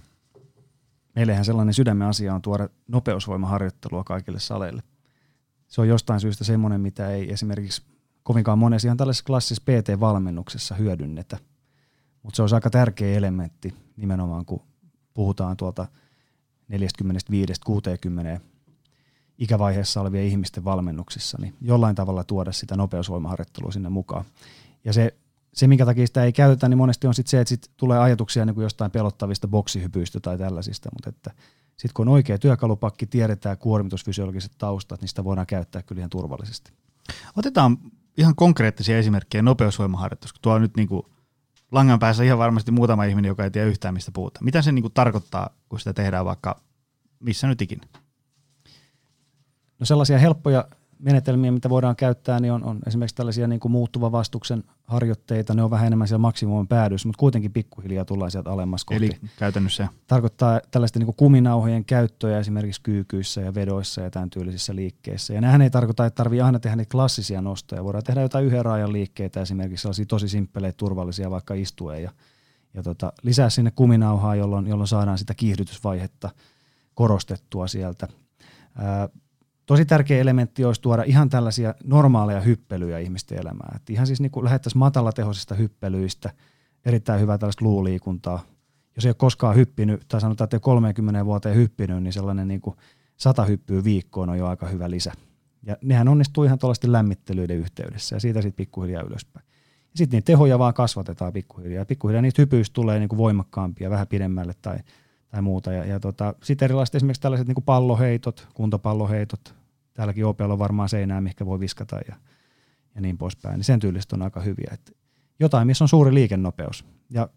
Meillähän 1.15 1.45
sellainen 1.45 1.73
sydämen 1.73 2.07
asia 2.07 2.33
on 2.33 2.41
tuoda 2.41 2.69
nopeusvoimaharjoittelua 2.87 4.03
kaikille 4.03 4.39
saleille. 4.39 4.83
Se 5.67 5.81
on 5.81 5.87
jostain 5.87 6.19
syystä 6.19 6.43
semmoinen, 6.43 6.81
mitä 6.81 7.09
ei 7.09 7.33
esimerkiksi 7.33 7.81
kovinkaan 8.23 8.59
monessa 8.59 8.87
ihan 8.87 8.97
tällaisessa 8.97 9.25
klassisessa 9.25 9.63
PT-valmennuksessa 9.65 10.75
hyödynnetä– 10.75 11.37
mutta 12.23 12.35
se 12.35 12.43
olisi 12.43 12.55
aika 12.55 12.69
tärkeä 12.69 13.17
elementti 13.17 13.75
nimenomaan, 13.97 14.45
kun 14.45 14.61
puhutaan 15.13 15.57
tuolta 15.57 15.87
45-60 18.37 18.39
ikävaiheessa 19.37 20.01
olevien 20.01 20.25
ihmisten 20.25 20.63
valmennuksissa, 20.63 21.37
niin 21.41 21.53
jollain 21.61 21.95
tavalla 21.95 22.23
tuoda 22.23 22.51
sitä 22.51 22.77
nopeusvoimaharjoittelua 22.77 23.71
sinne 23.71 23.89
mukaan. 23.89 24.25
Ja 24.85 24.93
se, 24.93 25.15
se 25.53 25.67
minkä 25.67 25.85
takia 25.85 26.07
sitä 26.07 26.23
ei 26.23 26.33
käytetä, 26.33 26.69
niin 26.69 26.77
monesti 26.77 27.07
on 27.07 27.13
sit 27.13 27.27
se, 27.27 27.41
että 27.41 27.49
sit 27.49 27.71
tulee 27.77 27.99
ajatuksia 27.99 28.45
niin 28.45 28.55
kuin 28.55 28.63
jostain 28.63 28.91
pelottavista 28.91 29.47
boksihypyistä 29.47 30.19
tai 30.19 30.37
tällaisista, 30.37 30.89
mutta 30.93 31.09
että 31.09 31.31
sitten 31.67 31.93
kun 31.93 32.07
on 32.07 32.13
oikea 32.13 32.37
työkalupakki, 32.37 33.05
tiedetään 33.05 33.57
kuormitusfysiologiset 33.57 34.51
taustat, 34.57 35.01
niin 35.01 35.09
sitä 35.09 35.23
voidaan 35.23 35.47
käyttää 35.47 35.83
kyllä 35.83 35.99
ihan 35.99 36.09
turvallisesti. 36.09 36.71
Otetaan 37.37 37.77
ihan 38.17 38.35
konkreettisia 38.35 38.97
esimerkkejä 38.97 39.41
nopeusvoimaharjoittelusta, 39.41 40.37
kun 40.37 40.41
tuo 40.41 40.59
nyt 40.59 40.77
niin 40.77 40.87
kuin 40.87 41.03
langan 41.73 41.99
päässä 41.99 42.23
ihan 42.23 42.37
varmasti 42.39 42.71
muutama 42.71 43.03
ihminen, 43.03 43.29
joka 43.29 43.43
ei 43.43 43.51
tiedä 43.51 43.67
yhtään 43.67 43.93
mistä 43.93 44.11
puhutaan. 44.11 44.45
Mitä 44.45 44.61
se 44.61 44.71
niin 44.71 44.83
kuin 44.83 44.93
tarkoittaa, 44.93 45.49
kun 45.69 45.79
sitä 45.79 45.93
tehdään 45.93 46.25
vaikka 46.25 46.61
missä 47.19 47.47
nyt 47.47 47.61
ikinä? 47.61 47.87
No 49.79 49.85
sellaisia 49.85 50.17
helppoja 50.17 50.67
menetelmiä, 51.03 51.51
mitä 51.51 51.69
voidaan 51.69 51.95
käyttää, 51.95 52.39
niin 52.39 52.53
on, 52.53 52.63
on 52.63 52.79
esimerkiksi 52.87 53.15
tällaisia 53.15 53.47
niin 53.47 53.59
kuin 53.59 53.71
muuttuva 53.71 54.11
vastuksen 54.11 54.63
harjoitteita. 54.83 55.53
Ne 55.53 55.63
on 55.63 55.71
vähän 55.71 55.87
enemmän 55.87 56.07
siellä 56.07 56.21
maksimumin 56.21 56.67
päädyssä, 56.67 57.07
mutta 57.07 57.19
kuitenkin 57.19 57.53
pikkuhiljaa 57.53 58.05
tullaan 58.05 58.31
sieltä 58.31 58.51
alemmas 58.51 58.85
kohti. 58.85 59.05
Eli 59.05 59.29
käytännössä? 59.37 59.87
Tarkoittaa 60.07 60.61
tällaisten 60.71 60.99
niin 60.99 61.05
kuin 61.05 61.15
kuminauhojen 61.15 61.85
käyttöä 61.85 62.39
esimerkiksi 62.39 62.81
kyykyissä 62.81 63.41
ja 63.41 63.53
vedoissa 63.53 64.01
ja 64.01 64.09
tämän 64.09 64.29
tyylisissä 64.29 64.75
liikkeissä. 64.75 65.33
Ja 65.33 65.41
nämähän 65.41 65.61
ei 65.61 65.69
tarkoita, 65.69 66.05
että 66.05 66.15
tarvii 66.15 66.41
aina 66.41 66.59
tehdä 66.59 66.75
niitä 66.75 66.91
klassisia 66.91 67.41
nostoja. 67.41 67.83
Voidaan 67.83 68.03
tehdä 68.03 68.21
jotain 68.21 68.45
yhden 68.45 68.65
raajan 68.65 68.93
liikkeitä, 68.93 69.41
esimerkiksi 69.41 69.81
sellaisia 69.81 70.05
tosi 70.05 70.29
simppeleitä, 70.29 70.77
turvallisia 70.77 71.31
vaikka 71.31 71.53
istuen 71.53 72.03
ja, 72.03 72.11
ja 72.73 72.83
tota, 72.83 73.13
lisää 73.23 73.49
sinne 73.49 73.71
kuminauhaa, 73.75 74.35
jolloin, 74.35 74.67
jolloin 74.67 74.87
saadaan 74.87 75.17
sitä 75.17 75.33
kiihdytysvaihetta 75.33 76.29
korostettua 76.93 77.67
sieltä. 77.67 78.07
Ää, 78.75 79.09
tosi 79.65 79.85
tärkeä 79.85 80.21
elementti 80.21 80.65
olisi 80.65 80.81
tuoda 80.81 81.03
ihan 81.03 81.29
tällaisia 81.29 81.75
normaaleja 81.83 82.41
hyppelyjä 82.41 82.99
ihmisten 82.99 83.39
elämään. 83.39 83.75
Et 83.75 83.89
ihan 83.89 84.07
siis 84.07 84.21
niin 84.21 84.31
kuin 84.31 84.43
lähettäisiin 84.43 84.79
matalatehoisista 84.79 85.55
hyppelyistä, 85.55 86.29
erittäin 86.85 87.21
hyvää 87.21 87.37
tällaista 87.37 87.65
luuliikuntaa. 87.65 88.43
Jos 88.95 89.05
ei 89.05 89.09
ole 89.09 89.15
koskaan 89.15 89.55
hyppinyt, 89.55 90.05
tai 90.07 90.21
sanotaan, 90.21 90.45
että 90.45 90.57
ei 90.57 90.61
30 90.61 91.25
vuoteen 91.25 91.55
hyppinyt, 91.55 92.03
niin 92.03 92.13
sellainen 92.13 92.47
niin 92.47 92.61
kuin 92.61 92.75
100 93.17 93.45
hyppyä 93.45 93.83
viikkoon 93.83 94.29
on 94.29 94.37
jo 94.37 94.47
aika 94.47 94.67
hyvä 94.67 94.89
lisä. 94.89 95.11
Ja 95.63 95.77
nehän 95.83 96.07
onnistuu 96.07 96.43
ihan 96.43 96.59
tuollaisten 96.59 96.91
lämmittelyiden 96.91 97.57
yhteydessä 97.57 98.15
ja 98.15 98.19
siitä 98.19 98.41
sitten 98.41 98.65
pikkuhiljaa 98.65 99.03
ylöspäin. 99.03 99.45
Sitten 99.95 100.17
niitä 100.17 100.25
tehoja 100.25 100.59
vaan 100.59 100.73
kasvatetaan 100.73 101.33
pikkuhiljaa. 101.33 101.81
Ja 101.81 101.85
pikkuhiljaa 101.85 102.21
niitä 102.21 102.41
hypyistä 102.41 102.73
tulee 102.73 102.99
niin 102.99 103.09
kuin 103.09 103.17
voimakkaampia 103.17 103.89
vähän 103.89 104.07
pidemmälle 104.07 104.53
tai 104.61 104.77
tai 105.33 105.41
muuta. 105.41 105.71
Ja, 105.71 105.85
ja 105.85 105.99
tota, 105.99 106.33
sitten 106.43 106.65
erilaiset 106.65 106.95
esimerkiksi 106.95 107.21
tällaiset 107.21 107.47
niin 107.47 107.55
kuin 107.55 107.65
palloheitot, 107.65 108.47
kuntopalloheitot, 108.53 109.55
täälläkin 109.93 110.25
OPL 110.25 110.51
on 110.51 110.59
varmaan 110.59 110.89
seinää, 110.89 111.21
mikä 111.21 111.45
voi 111.45 111.59
viskata 111.59 111.99
ja, 112.07 112.15
ja 112.95 113.01
niin 113.01 113.17
poispäin, 113.17 113.55
niin 113.55 113.63
sen 113.63 113.79
tyylistä 113.79 114.15
on 114.15 114.21
aika 114.21 114.39
hyviä. 114.39 114.71
Et 114.73 114.97
jotain, 115.39 115.67
missä 115.67 115.83
on 115.83 115.89
suuri 115.89 116.13
liikennopeus. 116.13 116.85
Ja 117.09 117.29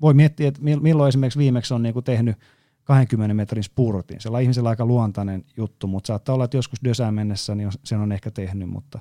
voi 0.00 0.14
miettiä, 0.14 0.48
että 0.48 0.60
milloin 0.62 1.08
esimerkiksi 1.08 1.38
viimeksi 1.38 1.74
on 1.74 1.82
niin 1.82 1.92
kuin 1.92 2.04
tehnyt 2.04 2.36
20 2.84 3.34
metrin 3.34 3.64
spurtin. 3.64 4.20
Se 4.20 4.28
on 4.28 4.42
ihmisellä 4.42 4.68
aika 4.68 4.86
luontainen 4.86 5.44
juttu, 5.56 5.86
mutta 5.86 6.06
saattaa 6.06 6.34
olla, 6.34 6.44
että 6.44 6.56
joskus 6.56 6.84
dösään 6.84 7.14
mennessä 7.14 7.54
niin 7.54 7.70
sen 7.84 8.00
on 8.00 8.12
ehkä 8.12 8.30
tehnyt, 8.30 8.68
mutta 8.68 8.98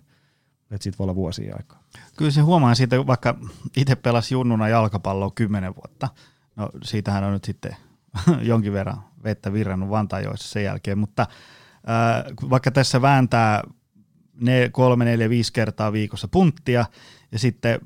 että 0.71 0.83
siitä 0.83 0.97
voi 0.97 1.05
olla 1.05 1.15
vuosia 1.15 1.55
aikaa. 1.55 1.83
Kyllä 2.17 2.31
se 2.31 2.41
huomaa 2.41 2.75
siitä, 2.75 3.07
vaikka 3.07 3.37
itse 3.77 3.95
pelasi 3.95 4.33
junnuna 4.33 4.67
jalkapalloa 4.67 5.31
10 5.35 5.75
vuotta. 5.75 6.09
No 6.55 6.69
siitähän 6.83 7.23
on 7.23 7.33
nyt 7.33 7.43
sitten 7.43 7.75
jonkin 8.41 8.73
verran 8.73 9.03
vettä 9.23 9.53
virrannut 9.53 9.89
Vantaajoissa 9.89 10.49
sen 10.49 10.63
jälkeen, 10.63 10.97
mutta 10.97 11.21
äh, 11.21 12.49
vaikka 12.49 12.71
tässä 12.71 13.01
vääntää 13.01 13.63
ne 14.41 14.69
kolme, 14.71 15.05
neljä, 15.05 15.29
viisi 15.29 15.53
kertaa 15.53 15.93
viikossa 15.93 16.27
punttia 16.27 16.85
ja 17.31 17.39
sitten 17.39 17.79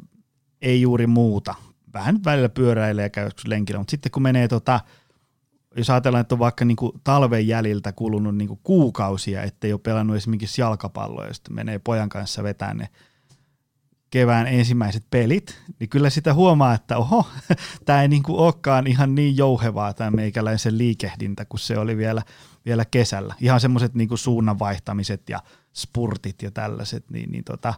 ei 0.61 0.82
juuri 0.82 1.07
muuta. 1.07 1.55
Vähän 1.93 2.15
nyt 2.15 2.25
välillä 2.25 2.49
pyöräilee 2.49 3.05
ja 3.05 3.09
käy 3.09 3.25
joskus 3.25 3.47
lenkillä, 3.47 3.80
mutta 3.80 3.91
sitten 3.91 4.11
kun 4.11 4.23
menee 4.23 4.47
tota, 4.47 4.80
jos 5.75 5.89
ajatellaan, 5.89 6.21
että 6.21 6.36
on 6.36 6.39
vaikka 6.39 6.65
niin 6.65 6.75
kuin 6.75 6.91
talven 7.03 7.47
jäljiltä 7.47 7.91
kulunut 7.91 8.36
niin 8.36 8.47
kuin 8.47 8.59
kuukausia, 8.63 9.43
ettei 9.43 9.73
ole 9.73 9.80
pelannut 9.84 10.15
esimerkiksi 10.15 10.61
jalkapalloa, 10.61 11.25
ja 11.25 11.34
sitten 11.34 11.55
menee 11.55 11.80
pojan 11.80 12.09
kanssa 12.09 12.43
vetää 12.43 12.73
ne 12.73 12.89
kevään 14.10 14.47
ensimmäiset 14.47 15.03
pelit, 15.10 15.62
niin 15.80 15.89
kyllä 15.89 16.10
sitä 16.10 16.34
huomaa, 16.34 16.74
että 16.74 16.97
oho, 16.97 17.28
tämä 17.86 18.01
ei 18.01 18.08
niinku 18.08 18.43
olekaan 18.43 18.88
ihan 18.88 19.16
niin 19.16 19.38
jouhevaa 19.38 19.93
tämä 19.93 20.12
meikäläisen 20.12 20.78
liikehdintä, 20.78 21.45
kun 21.45 21.60
se 21.60 21.78
oli 21.78 21.97
vielä, 21.97 22.22
vielä 22.66 22.86
kesällä. 22.86 23.36
Ihan 23.41 23.60
semmoiset 23.60 23.93
niinku 23.93 24.18
suunnanvaihtamiset 24.18 25.30
ja 25.30 25.39
spurtit 25.74 26.41
ja 26.41 26.51
tällaiset, 26.51 27.10
niin, 27.12 27.32
niin 27.32 27.43
tota, 27.43 27.74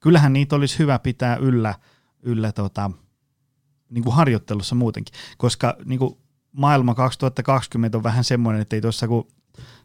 kyllähän 0.00 0.32
niitä 0.32 0.56
olisi 0.56 0.78
hyvä 0.78 0.98
pitää 0.98 1.36
yllä, 1.36 1.74
yllä 2.22 2.52
tota, 2.52 2.90
niinku 3.90 4.10
harjoittelussa 4.10 4.74
muutenkin, 4.74 5.14
koska 5.38 5.76
niinku 5.84 6.18
maailma 6.52 6.94
2020 6.94 7.98
on 7.98 8.02
vähän 8.02 8.24
semmoinen, 8.24 8.62
että 8.62 8.76
ei 8.76 8.82
tuossa 8.82 9.08
kun 9.08 9.28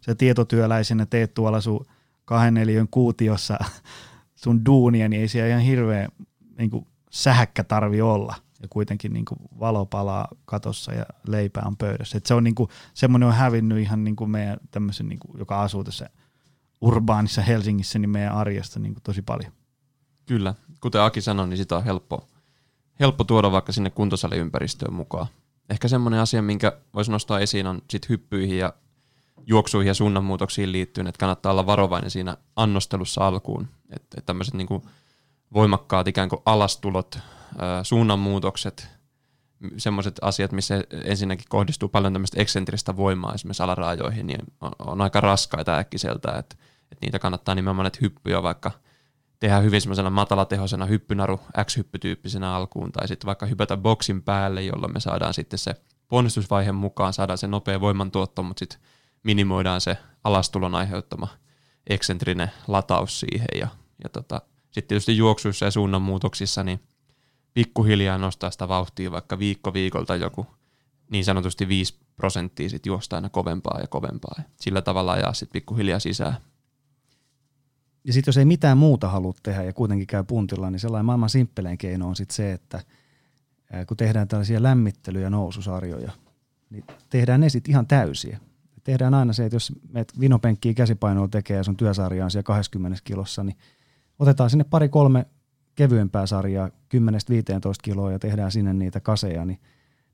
se 0.01 0.15
tietotyöläisenä 0.15 1.05
teet 1.05 1.33
tuolla 1.33 1.61
sun 1.61 1.85
kahden 2.25 2.87
kuutiossa 2.91 3.57
sun 4.35 4.65
duunia, 4.65 5.09
niin 5.09 5.21
ei 5.21 5.27
siellä 5.27 5.49
ihan 5.49 5.61
hirveä 5.61 6.09
niin 6.57 6.69
kuin, 6.69 6.87
sähäkkä 7.09 7.63
tarvi 7.63 8.01
olla. 8.01 8.35
Ja 8.61 8.67
kuitenkin 8.69 9.13
niin 9.13 9.25
kuin, 9.25 9.39
valo 9.59 9.85
palaa 9.85 10.27
katossa 10.45 10.93
ja 10.93 11.05
leipä 11.27 11.61
on 11.65 11.77
pöydässä. 11.77 12.17
Et 12.17 12.25
se 12.25 12.33
on 12.33 12.43
niin 12.43 12.55
kuin, 12.55 12.69
semmoinen 12.93 13.27
on 13.27 13.35
hävinnyt 13.35 13.79
ihan 13.79 14.03
niin 14.03 14.15
kuin 14.15 14.29
meidän 14.29 14.57
tämmöisen, 14.71 15.09
niin 15.09 15.19
kuin, 15.19 15.39
joka 15.39 15.61
asuu 15.61 15.83
tässä 15.83 16.09
urbaanissa 16.81 17.41
Helsingissä, 17.41 17.99
niin 17.99 18.09
meidän 18.09 18.33
arjesta 18.33 18.79
niin 18.79 18.93
kuin, 18.93 19.03
tosi 19.03 19.21
paljon. 19.21 19.51
Kyllä, 20.25 20.55
kuten 20.81 21.01
Aki 21.01 21.21
sanoi, 21.21 21.47
niin 21.47 21.57
sitä 21.57 21.77
on 21.77 21.83
helppo, 21.83 22.27
helppo 22.99 23.23
tuoda 23.23 23.51
vaikka 23.51 23.71
sinne 23.71 23.89
kuntosaliympäristöön 23.89 24.93
mukaan. 24.93 25.27
Ehkä 25.69 25.87
semmoinen 25.87 26.19
asia, 26.19 26.41
minkä 26.41 26.77
voisi 26.93 27.11
nostaa 27.11 27.39
esiin, 27.39 27.67
on 27.67 27.81
sit 27.89 28.09
hyppyihin 28.09 28.57
ja 28.57 28.73
juoksuihin 29.47 29.87
ja 29.87 29.93
suunnanmuutoksiin 29.93 30.71
liittyen, 30.71 31.07
että 31.07 31.19
kannattaa 31.19 31.51
olla 31.51 31.65
varovainen 31.65 32.11
siinä 32.11 32.37
annostelussa 32.55 33.27
alkuun. 33.27 33.67
Että 33.89 34.15
et 34.17 34.25
tämmöiset 34.25 34.53
niinku 34.53 34.85
voimakkaat 35.53 36.07
ikään 36.07 36.29
kuin 36.29 36.41
alastulot, 36.45 37.19
suunnanmuutokset, 37.83 38.87
semmoiset 39.77 40.15
asiat, 40.21 40.51
missä 40.51 40.83
ensinnäkin 41.03 41.45
kohdistuu 41.49 41.89
paljon 41.89 42.13
tämmöistä 42.13 42.41
eksentristä 42.41 42.97
voimaa 42.97 43.33
esimerkiksi 43.33 43.63
alaraajoihin, 43.63 44.27
niin 44.27 44.41
on, 44.61 44.71
on 44.79 45.01
aika 45.01 45.21
raskaita 45.21 45.77
äkkiseltä, 45.77 46.29
että, 46.29 46.55
että 46.91 47.05
niitä 47.05 47.19
kannattaa 47.19 47.55
nimenomaan 47.55 47.87
että 47.87 47.99
hyppyjä 48.01 48.43
vaikka 48.43 48.71
tehdä 49.39 49.59
hyvin 49.59 49.81
semmoisena 49.81 50.09
matalatehoisena 50.09 50.85
hyppynaru 50.85 51.39
X-hyppytyyppisenä 51.65 52.55
alkuun, 52.55 52.91
tai 52.91 53.07
sitten 53.07 53.25
vaikka 53.25 53.45
hypätä 53.45 53.77
boksin 53.77 54.23
päälle, 54.23 54.61
jolloin 54.61 54.93
me 54.93 54.99
saadaan 54.99 55.33
sitten 55.33 55.59
se 55.59 55.75
ponnistusvaiheen 56.07 56.75
mukaan, 56.75 57.13
saadaan 57.13 57.37
se 57.37 57.47
nopea 57.47 57.81
voimantuotto, 57.81 58.43
mutta 58.43 58.59
sitten 58.59 58.79
minimoidaan 59.25 59.81
se 59.81 59.97
alastulon 60.23 60.75
aiheuttama 60.75 61.27
eksentrinen 61.87 62.51
lataus 62.67 63.19
siihen 63.19 63.47
ja, 63.59 63.67
ja 64.03 64.09
tota, 64.09 64.41
sitten 64.71 64.87
tietysti 64.87 65.17
juoksuissa 65.17 65.65
ja 65.65 65.71
suunnanmuutoksissa 65.71 66.63
niin 66.63 66.79
pikkuhiljaa 67.53 68.17
nostaa 68.17 68.51
sitä 68.51 68.67
vauhtia 68.67 69.11
vaikka 69.11 69.39
viikko 69.39 69.73
viikolta 69.73 70.15
joku 70.15 70.47
niin 71.11 71.25
sanotusti 71.25 71.67
5 71.67 71.99
prosenttia 72.15 72.69
sit 72.69 72.85
juosta 72.85 73.15
aina 73.15 73.29
kovempaa 73.29 73.79
ja 73.79 73.87
kovempaa. 73.87 74.35
Sillä 74.61 74.81
tavalla 74.81 75.11
ajaa 75.11 75.33
sitten 75.33 75.53
pikkuhiljaa 75.53 75.99
sisään. 75.99 76.37
Ja 78.03 78.13
sitten 78.13 78.29
jos 78.29 78.37
ei 78.37 78.45
mitään 78.45 78.77
muuta 78.77 79.09
halua 79.09 79.33
tehdä 79.43 79.63
ja 79.63 79.73
kuitenkin 79.73 80.07
käy 80.07 80.23
puntilla, 80.23 80.71
niin 80.71 80.79
sellainen 80.79 81.05
maailman 81.05 81.29
simppelein 81.29 81.77
keino 81.77 82.07
on 82.07 82.15
sitten 82.15 82.35
se, 82.35 82.51
että 82.51 82.83
kun 83.87 83.97
tehdään 83.97 84.27
tällaisia 84.27 84.63
lämmittely- 84.63 85.21
ja 85.21 85.29
noususarjoja, 85.29 86.11
niin 86.69 86.83
tehdään 87.09 87.39
ne 87.39 87.49
sitten 87.49 87.71
ihan 87.71 87.87
täysiä 87.87 88.39
tehdään 88.85 89.13
aina 89.13 89.33
se, 89.33 89.45
että 89.45 89.55
jos 89.55 89.73
meet 89.89 90.19
vinopenkkiä 90.19 90.73
käsipainoa 90.73 91.27
tekee 91.27 91.57
ja 91.57 91.63
sun 91.63 91.77
työsarja 91.77 92.25
on 92.25 92.31
siellä 92.31 92.43
20 92.43 92.99
kilossa, 93.03 93.43
niin 93.43 93.57
otetaan 94.19 94.49
sinne 94.49 94.63
pari-kolme 94.63 95.25
kevyempää 95.75 96.25
sarjaa, 96.25 96.67
10-15 96.67 96.71
kiloa 97.81 98.11
ja 98.11 98.19
tehdään 98.19 98.51
sinne 98.51 98.73
niitä 98.73 98.99
kaseja, 98.99 99.45
niin 99.45 99.59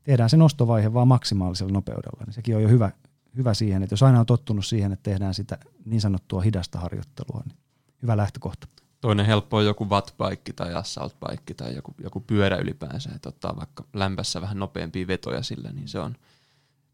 tehdään 0.04 0.30
se 0.30 0.36
nostovaihe 0.36 0.94
vaan 0.94 1.08
maksimaalisella 1.08 1.72
nopeudella. 1.72 2.24
Niin 2.26 2.34
sekin 2.34 2.56
on 2.56 2.62
jo 2.62 2.68
hyvä, 2.68 2.90
hyvä 3.36 3.54
siihen, 3.54 3.82
että 3.82 3.92
jos 3.92 4.02
aina 4.02 4.20
on 4.20 4.26
tottunut 4.26 4.66
siihen, 4.66 4.92
että 4.92 5.10
tehdään 5.10 5.34
sitä 5.34 5.58
niin 5.84 6.00
sanottua 6.00 6.40
hidasta 6.40 6.78
harjoittelua, 6.78 7.42
niin 7.46 7.58
hyvä 8.02 8.16
lähtökohta. 8.16 8.68
Toinen 9.00 9.26
helppo 9.26 9.56
on 9.56 9.66
joku 9.66 9.88
wattbike 9.88 10.52
tai 10.52 10.74
assault 10.74 11.16
bike 11.28 11.54
tai 11.54 11.74
joku, 11.74 11.94
joku 12.02 12.20
pyörä 12.20 12.56
ylipäänsä, 12.56 13.10
että 13.14 13.28
ottaa 13.28 13.56
vaikka 13.56 13.84
lämpässä 13.92 14.40
vähän 14.40 14.58
nopeampia 14.58 15.06
vetoja 15.06 15.42
sillä, 15.42 15.72
niin 15.72 15.88
se 15.88 15.98
on– 15.98 16.16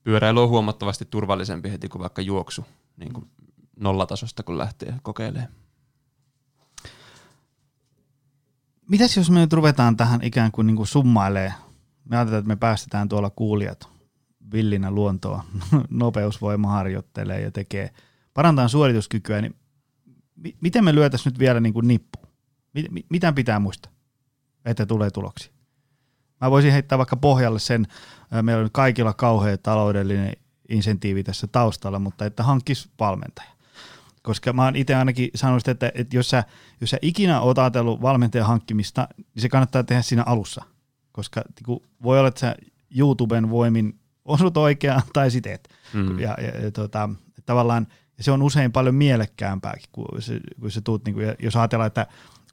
pyöräily 0.05 0.43
on 0.43 0.49
huomattavasti 0.49 1.05
turvallisempi 1.05 1.71
heti 1.71 1.89
kuin 1.89 2.03
vaikka 2.03 2.23
juoksu 2.23 2.65
niin 2.97 3.13
kuin 3.13 3.31
nollatasosta, 3.81 4.43
kun 4.43 4.59
lähtee 4.59 4.95
kokeilemaan. 5.03 5.53
Mitäs 8.89 9.17
jos 9.17 9.31
me 9.31 9.41
nyt 9.41 9.53
ruvetaan 9.53 9.97
tähän 9.97 10.21
ikään 10.23 10.53
kuin, 10.53 10.67
niin 10.67 10.77
kuin 10.77 10.87
summailee? 10.87 11.55
Me 12.05 12.17
ajatellaan, 12.17 12.39
että 12.39 12.49
me 12.49 12.57
päästetään 12.57 13.09
tuolla 13.09 13.31
kuulijat 13.31 13.89
villinä 14.53 14.91
luontoa, 14.91 15.45
nopeusvoima 15.91 16.69
harjoittelee 16.69 17.41
ja 17.41 17.51
tekee, 17.51 17.91
parantaa 18.35 18.69
suorituskykyä, 18.69 19.41
niin 19.41 19.55
miten 20.61 20.85
me 20.85 20.95
lyötäisiin 20.95 21.33
nyt 21.33 21.39
vielä 21.39 21.61
niin 21.61 21.73
kuin 21.73 21.89
nippu? 21.89 22.19
Mitä 23.11 23.33
pitää 23.33 23.59
muistaa, 23.59 23.93
että 24.65 24.87
tulee 24.87 25.11
tuloksia? 25.11 25.58
Mä 26.41 26.51
voisin 26.51 26.73
heittää 26.73 26.99
vaikka 26.99 27.17
pohjalle 27.17 27.59
sen, 27.59 27.87
meillä 28.43 28.63
on 28.63 28.71
kaikilla 28.73 29.13
kauhea 29.13 29.59
taloudellinen 29.59 30.33
insentiivi 30.69 31.25
tässä 31.25 31.47
taustalla, 31.47 31.99
mutta 31.99 32.25
että 32.25 32.43
hankkisi 32.43 32.91
valmentaja. 33.01 33.51
Koska 34.23 34.53
mä 34.53 34.65
oon 34.65 34.77
itse 34.77 34.95
ainakin 34.95 35.31
sanonut, 35.35 35.69
että, 35.69 35.93
että 35.95 36.17
jos, 36.17 36.31
sä, 36.31 36.45
jos 36.81 36.91
sä 36.91 36.99
ikinä 37.03 37.41
oot 37.41 37.59
ajatellut 37.59 38.03
valmentajan 38.03 38.47
hankkimista, 38.47 39.09
niin 39.17 39.43
se 39.43 39.49
kannattaa 39.49 39.83
tehdä 39.85 40.03
siinä 40.03 40.23
alussa. 40.27 40.65
koska 41.13 41.43
niin 41.67 41.81
voi 42.03 42.19
olla, 42.19 42.29
että 42.29 42.41
sä 42.41 42.57
YouTuben 42.97 43.51
voimin 43.51 43.99
osut 44.25 44.57
oikeaan 44.57 45.03
tai 45.13 45.31
sitten 45.31 45.53
et. 45.53 45.69
Mm. 45.93 46.19
Ja, 46.19 46.37
ja, 46.41 46.65
ja 46.65 46.71
tota, 46.71 47.09
tavallaan 47.47 47.87
se 48.21 48.31
on 48.31 48.43
usein 48.43 48.73
paljon 48.73 48.95
mielekkäämpääkin, 48.95 49.89
kun 49.93 50.23
se, 50.23 50.41
kun 50.61 50.71
se 50.71 50.81
tuut, 50.81 51.05
niin 51.05 51.15
kuin, 51.15 51.35
jos 51.39 51.57
ajatellaan, 51.57 51.87
että 51.87 52.07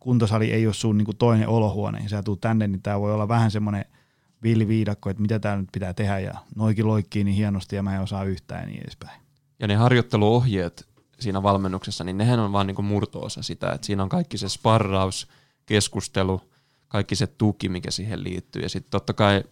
kuntosali 0.06 0.52
ei 0.52 0.66
ole 0.66 0.74
sun 0.74 0.98
niin 0.98 1.06
kuin 1.06 1.18
toinen 1.18 1.48
olohuone, 1.48 2.00
niin 2.00 2.10
sä 2.10 2.24
tuut 2.24 2.42
tänne, 2.42 2.68
niin 2.68 2.82
tämä 2.82 3.00
voi 3.00 3.14
olla 3.14 3.28
vähän 3.28 3.52
semmoinen 3.52 3.86
villiviidakko, 4.44 5.10
että 5.10 5.22
mitä 5.22 5.40
täällä 5.40 5.62
nyt 5.62 5.70
pitää 5.72 5.94
tehdä, 5.94 6.20
ja 6.20 6.34
noikin 6.56 6.88
loikkii 6.88 7.24
niin 7.24 7.36
hienosti, 7.36 7.76
ja 7.76 7.84
mä 7.84 7.96
en 7.96 8.02
osaa 8.02 8.24
yhtään, 8.24 8.62
ja 8.62 8.68
niin 8.68 8.82
edespäin. 8.82 9.22
Ja 9.60 9.68
ne 9.68 9.76
harjoitteluohjeet 9.76 10.88
siinä 11.20 11.44
valmennuksessa, 11.44 12.04
niin 12.04 12.18
nehän 12.18 12.40
on 12.40 12.52
vaan 12.52 12.68
niin 12.68 12.76
kuin 12.76 12.86
murto-osa 12.86 13.42
sitä, 13.42 13.72
että 13.72 13.88
siinä 13.88 14.04
on 14.04 14.10
kaikki 14.10 14.38
se 14.38 14.50
sparraus, 14.50 15.28
keskustelu, 15.66 16.42
kaikki 16.88 17.16
se 17.16 17.28
tuki, 17.28 17.70
mikä 17.70 17.92
siihen 17.92 18.24
liittyy, 18.24 18.62
ja 18.62 18.70
sitten 18.70 18.92
totta 18.92 19.14
kai 19.14 19.44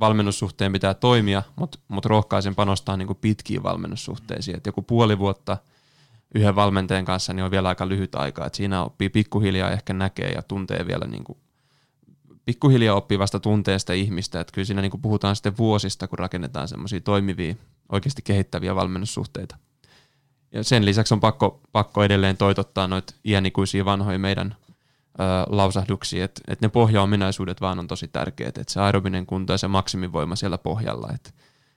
valmennussuhteen 0.00 0.72
pitää 0.72 0.94
toimia, 0.94 1.42
mutta 1.56 1.78
mut 1.88 2.06
rohkaisen 2.06 2.54
panostaa 2.54 2.96
niin 2.96 3.06
kuin 3.06 3.18
pitkiin 3.20 3.62
valmennussuhteisiin. 3.62 4.56
Et 4.56 4.66
joku 4.66 4.82
puoli 4.82 5.18
vuotta 5.18 5.56
yhden 6.34 6.56
valmentajan 6.56 7.04
kanssa 7.04 7.32
niin 7.32 7.44
on 7.44 7.50
vielä 7.50 7.68
aika 7.68 7.88
lyhyt 7.88 8.14
aika, 8.14 8.46
että 8.46 8.56
siinä 8.56 8.82
oppii 8.82 9.08
pikkuhiljaa 9.08 9.70
ehkä 9.70 9.92
näkee 9.92 10.30
ja 10.30 10.42
tuntee 10.42 10.86
vielä 10.86 11.06
niin 11.06 11.24
kuin, 11.24 11.38
pikkuhiljaa 12.44 12.96
oppii 12.96 13.18
vasta 13.18 13.40
tunteesta 13.40 13.92
ihmistä, 13.92 14.40
että 14.40 14.52
kyllä 14.52 14.66
siinä 14.66 14.82
niin 14.82 14.90
kuin 14.90 15.00
puhutaan 15.02 15.36
sitten 15.36 15.56
vuosista, 15.56 16.08
kun 16.08 16.18
rakennetaan 16.18 16.68
semmoisia 16.68 17.00
toimivia, 17.00 17.54
oikeasti 17.92 18.22
kehittäviä 18.22 18.74
valmennussuhteita. 18.74 19.56
Ja 20.52 20.64
sen 20.64 20.84
lisäksi 20.84 21.14
on 21.14 21.20
pakko, 21.20 21.60
pakko 21.72 22.04
edelleen 22.04 22.36
toitottaa 22.36 22.88
noita 22.88 23.14
iänikuisia 23.24 23.84
vanhoja 23.84 24.18
meidän 24.18 24.56
lausahduksia, 25.48 26.24
että, 26.24 26.40
että 26.48 26.66
ne 26.66 26.68
pohjaominaisuudet 26.68 27.60
vaan 27.60 27.78
on 27.78 27.86
tosi 27.86 28.08
tärkeät, 28.08 28.58
että 28.58 28.72
se 28.72 28.80
aerobinen 28.80 29.26
kunto 29.26 29.52
ja 29.52 29.58
se 29.58 29.68
maksimivoima 29.68 30.36
siellä 30.36 30.58
pohjalla, 30.58 31.08
että, 31.14 31.30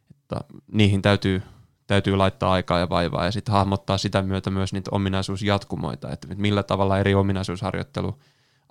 että 0.10 0.42
niihin 0.72 1.02
täytyy, 1.02 1.42
täytyy 1.90 2.16
laittaa 2.16 2.52
aikaa 2.52 2.80
ja 2.80 2.90
vaivaa 2.90 3.26
ja 3.26 3.32
sitten 3.32 3.54
hahmottaa 3.54 3.98
sitä 3.98 4.22
myötä 4.22 4.50
myös 4.50 4.74
niitä 4.74 4.90
ominaisuusjatkumoita, 4.94 6.12
että 6.12 6.28
millä 6.36 6.64
tavalla 6.64 7.00
eri 7.00 7.16
ominaisuusharjoittelu 7.16 8.20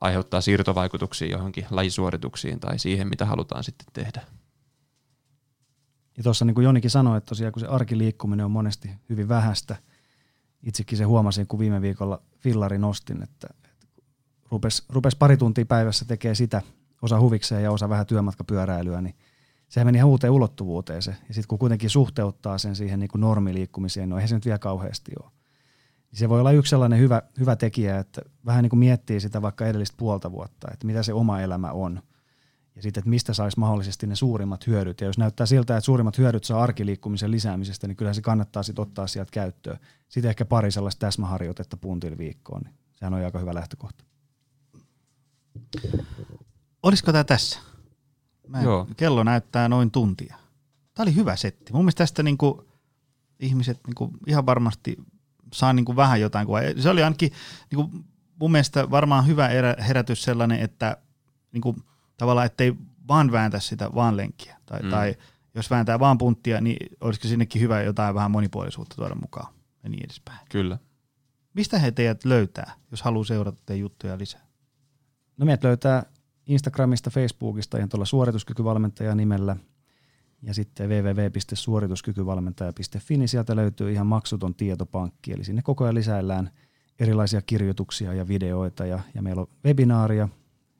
aiheuttaa 0.01 0.41
siirtovaikutuksia 0.41 1.29
johonkin 1.29 1.67
lajisuorituksiin 1.71 2.61
tai 2.61 2.79
siihen, 2.79 3.09
mitä 3.09 3.27
halutaan 3.27 3.65
sitten 3.65 3.87
tehdä. 3.93 4.23
Ja 6.17 6.23
tuossa 6.23 6.45
niin 6.45 6.55
kuin 6.55 6.65
Jonikin 6.65 6.91
sanoi, 6.91 7.19
että 7.19 7.29
tosiaan 7.29 7.53
kun 7.53 7.61
se 7.61 7.67
arkiliikkuminen 7.67 8.45
on 8.45 8.51
monesti 8.51 8.91
hyvin 9.09 9.29
vähäistä, 9.29 9.77
itsekin 10.63 10.99
se 10.99 11.05
huomasin, 11.05 11.47
kun 11.47 11.59
viime 11.59 11.83
viikolla 11.83 12.23
fillari 12.39 12.79
nostin, 12.79 13.23
että, 13.23 13.49
rupesi 14.51 14.85
rupes 14.89 15.17
pari 15.17 15.37
tuntia 15.37 15.67
päivässä 15.67 16.05
tekee 16.05 16.35
sitä, 16.35 16.63
osa 17.03 17.21
huvikseen 17.21 17.63
ja 17.63 17.71
osa 17.71 17.89
vähän 17.89 18.07
työmatkapyöräilyä, 18.07 19.01
niin 19.01 19.15
sehän 19.69 19.87
meni 19.87 19.99
ihan 19.99 20.09
uuteen 20.09 20.33
ulottuvuuteen 20.33 21.03
se. 21.03 21.11
Ja 21.11 21.35
sitten 21.35 21.49
kun 21.49 21.59
kuitenkin 21.59 21.91
suhteuttaa 21.91 22.59
sen 22.59 22.77
siihen 22.77 23.01
niin 23.01 23.11
kuin 23.11 23.21
normiliikkumiseen, 23.21 24.09
no 24.09 24.17
eihän 24.17 24.29
se 24.29 24.35
nyt 24.35 24.45
vielä 24.45 24.59
kauheasti 24.59 25.13
ole. 25.23 25.31
Niin 26.11 26.19
se 26.19 26.29
voi 26.29 26.41
olla 26.41 26.53
yksi 26.53 26.71
sellainen 26.71 26.99
hyvä, 26.99 27.23
hyvä 27.41 27.57
tekijä, 27.57 27.99
että 27.99 28.23
vähän 28.47 28.63
niin 28.63 28.71
kuin 28.71 28.81
miettii 28.81 29.21
sitä 29.21 29.43
vaikka 29.43 29.67
edellistä 29.67 29.97
puolta 29.97 30.33
vuotta, 30.33 30.69
että 30.73 30.87
mitä 30.87 31.03
se 31.03 31.13
oma 31.13 31.41
elämä 31.41 31.73
on. 31.73 32.03
Ja 32.77 32.83
sitten, 32.83 33.01
että 33.01 33.11
mistä 33.11 33.35
saisi 33.35 33.59
mahdollisesti 33.59 34.07
ne 34.07 34.17
suurimmat 34.17 34.67
hyödyt. 34.67 35.01
Ja 35.01 35.07
jos 35.07 35.19
näyttää 35.19 35.47
siltä, 35.47 35.77
että 35.77 35.85
suurimmat 35.85 36.19
hyödyt 36.19 36.45
saa 36.45 36.63
arkiliikkumisen 36.63 37.31
lisäämisestä, 37.31 37.87
niin 37.89 37.97
kyllä 37.97 38.15
se 38.15 38.23
kannattaa 38.23 38.63
sitten 38.63 38.83
ottaa 38.83 39.07
sieltä 39.07 39.31
käyttöön. 39.31 39.79
Sitten 40.09 40.29
ehkä 40.29 40.45
pari 40.45 40.71
sellaista 40.71 41.07
täsmäharjoitetta 41.07 41.77
puntin 41.77 42.19
viikkoon, 42.19 42.63
niin 42.63 42.75
sehän 42.95 43.15
on 43.15 43.25
aika 43.25 43.39
hyvä 43.39 43.55
lähtökohta. 43.55 44.05
Olisiko 46.83 47.13
tämä 47.13 47.25
tässä? 47.25 47.68
Mä 48.49 48.63
Joo. 48.63 48.89
Kello 48.97 49.25
näyttää 49.25 49.69
noin 49.69 49.91
tuntia. 49.91 50.37
Tämä 50.95 51.05
oli 51.05 51.15
hyvä 51.15 51.37
setti. 51.37 51.73
Mun 51.73 51.83
mielestä 51.83 51.99
tästä 51.99 52.23
niinku 52.23 52.69
ihmiset 53.41 53.81
niinku 53.87 54.11
ihan 54.27 54.47
varmasti 54.47 54.97
saa 55.55 55.73
niinku 55.73 55.97
vähän 55.97 56.21
jotain 56.21 56.47
kuvaa. 56.47 56.61
Se 56.79 56.91
oli 56.91 57.03
ainakin 57.03 57.33
niinku 57.71 57.91
mun 58.41 58.53
mielestä 58.53 58.91
varmaan 58.91 59.27
hyvä 59.27 59.49
herätys 59.89 60.23
sellainen, 60.23 60.61
että 60.61 60.97
niinku, 61.53 61.77
tavallaan 62.17 62.47
ettei 62.47 62.75
vaan 63.09 63.33
vääntä 63.33 63.61
sitä 63.61 63.91
vaan 63.95 64.17
lenkkiä. 64.17 64.57
Tai, 64.67 64.81
mm. 64.83 64.91
tai 64.91 65.17
jos 65.55 65.71
vääntää 65.71 65.99
vaan 65.99 66.19
punttia, 66.19 66.61
niin 66.61 66.97
olisiko 67.01 67.29
sinnekin 67.29 67.63
hyvä 67.63 67.83
jotain 67.83 68.15
vähän 68.15 68.31
monipuolisuutta 68.31 68.97
tuoda 68.97 69.15
mukaan 69.15 69.55
ja 69.83 69.89
niin 69.89 70.05
edespäin. 70.05 70.39
Kyllä. 70.51 70.79
Mistä 71.55 71.79
he 71.79 71.91
teidät 71.91 72.25
löytää, 72.25 72.73
jos 72.91 73.03
haluaa 73.03 73.25
seurata 73.25 73.63
teidän 73.67 73.81
juttuja 73.81 74.19
lisää? 74.19 74.41
No 75.37 75.47
meidät 75.47 75.65
löytää 75.65 76.03
Instagramista, 76.49 77.11
Facebookista 77.11 77.77
ihan 77.77 77.89
tuolla 77.89 78.05
suorituskykyvalmentaja 78.05 79.15
nimellä 79.15 79.57
ja 80.43 80.55
sitten 80.55 80.89
www.suorituskykyvalmentaja.fi, 80.89 83.17
niin 83.17 83.29
sieltä 83.29 83.57
löytyy 83.57 83.93
ihan 83.93 84.07
maksuton 84.07 84.55
tietopankki, 84.55 85.33
eli 85.33 85.45
sinne 85.45 85.63
koko 85.63 85.85
ajan 85.85 85.95
lisäillään 85.95 86.51
erilaisia 86.99 87.43
kirjoituksia 87.43 88.15
ja 88.15 88.29
videoita 88.29 88.87
ja, 88.87 89.01
ja 89.15 89.23
meillä 89.23 89.43
on 89.43 89.49
webinaaria. 89.65 90.29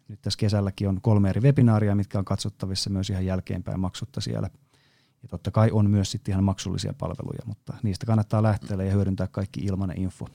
Nyt 0.09 0.23
tässä 0.23 0.39
kesälläkin 0.39 0.89
on 0.89 1.01
kolme 1.01 1.31
eri 1.31 1.41
webinaaria, 1.41 1.95
mitkä 1.95 2.19
on 2.19 2.25
katsottavissa 2.25 2.91
myös 2.91 3.11
ihan 3.11 3.27
jälkeenpäin 3.27 3.81
maksutta 3.81 4.21
siellä. 4.21 4.51
Ja 5.23 5.29
totta 5.29 5.51
kai 5.51 5.71
on 5.73 5.91
myös 5.91 6.11
sitten 6.11 6.33
ihan 6.33 6.45
maksullisia 6.45 6.95
palveluja, 6.99 7.43
mutta 7.47 7.75
niistä 7.83 8.07
kannattaa 8.07 8.43
lähteä 8.43 8.83
ja 8.83 8.93
hyödyntää 8.93 9.27
kaikki 9.27 9.61
ilmainen 9.61 9.99
info. 9.99 10.27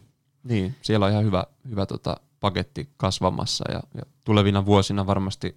Niin, 0.43 0.75
siellä 0.81 1.05
on 1.05 1.11
ihan 1.11 1.25
hyvä, 1.25 1.45
hyvä 1.69 1.85
tota 1.85 2.17
paketti 2.43 2.89
kasvamassa 2.97 3.71
ja, 3.71 3.83
ja 3.93 4.01
tulevina 4.25 4.65
vuosina 4.65 5.07
varmasti, 5.07 5.55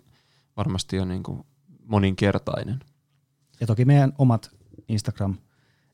varmasti 0.57 0.99
on 0.99 1.09
niin 1.09 1.23
kuin 1.23 1.45
moninkertainen. 1.85 2.81
Ja 3.61 3.67
toki 3.67 3.85
meidän 3.85 4.13
omat 4.19 4.51
Instagram, 4.89 5.35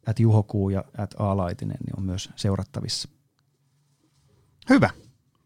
at 0.07 0.21
juhokuu 0.21 0.71
ja 0.71 0.85
at 0.99 1.15
aalaitinen, 1.19 1.77
niin 1.87 1.99
on 1.99 2.03
myös 2.03 2.31
seurattavissa. 2.37 3.09
Hyvä. 4.71 4.91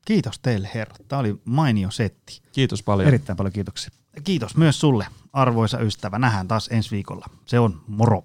Kiitos 0.04 0.38
teille 0.38 0.70
herrat. 0.74 1.02
Tämä 1.08 1.20
oli 1.20 1.40
mainio 1.44 1.90
setti. 1.90 2.40
Kiitos 2.52 2.82
paljon. 2.82 3.08
Erittäin 3.08 3.36
paljon 3.36 3.52
kiitoksia. 3.52 3.90
Kiitos 4.24 4.56
myös 4.56 4.80
sulle, 4.80 5.06
arvoisa 5.32 5.78
ystävä. 5.78 6.18
Nähdään 6.18 6.48
taas 6.48 6.68
ensi 6.72 6.90
viikolla. 6.90 7.26
Se 7.46 7.58
on 7.58 7.80
moro. 7.86 8.22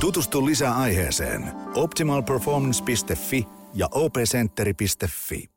Tutustu 0.00 0.46
lisää 0.46 0.76
aiheeseen 0.76 1.52
optimalperformance.fi 1.74 3.48
ja 3.74 3.88
opcenteri.fi. 3.92 5.51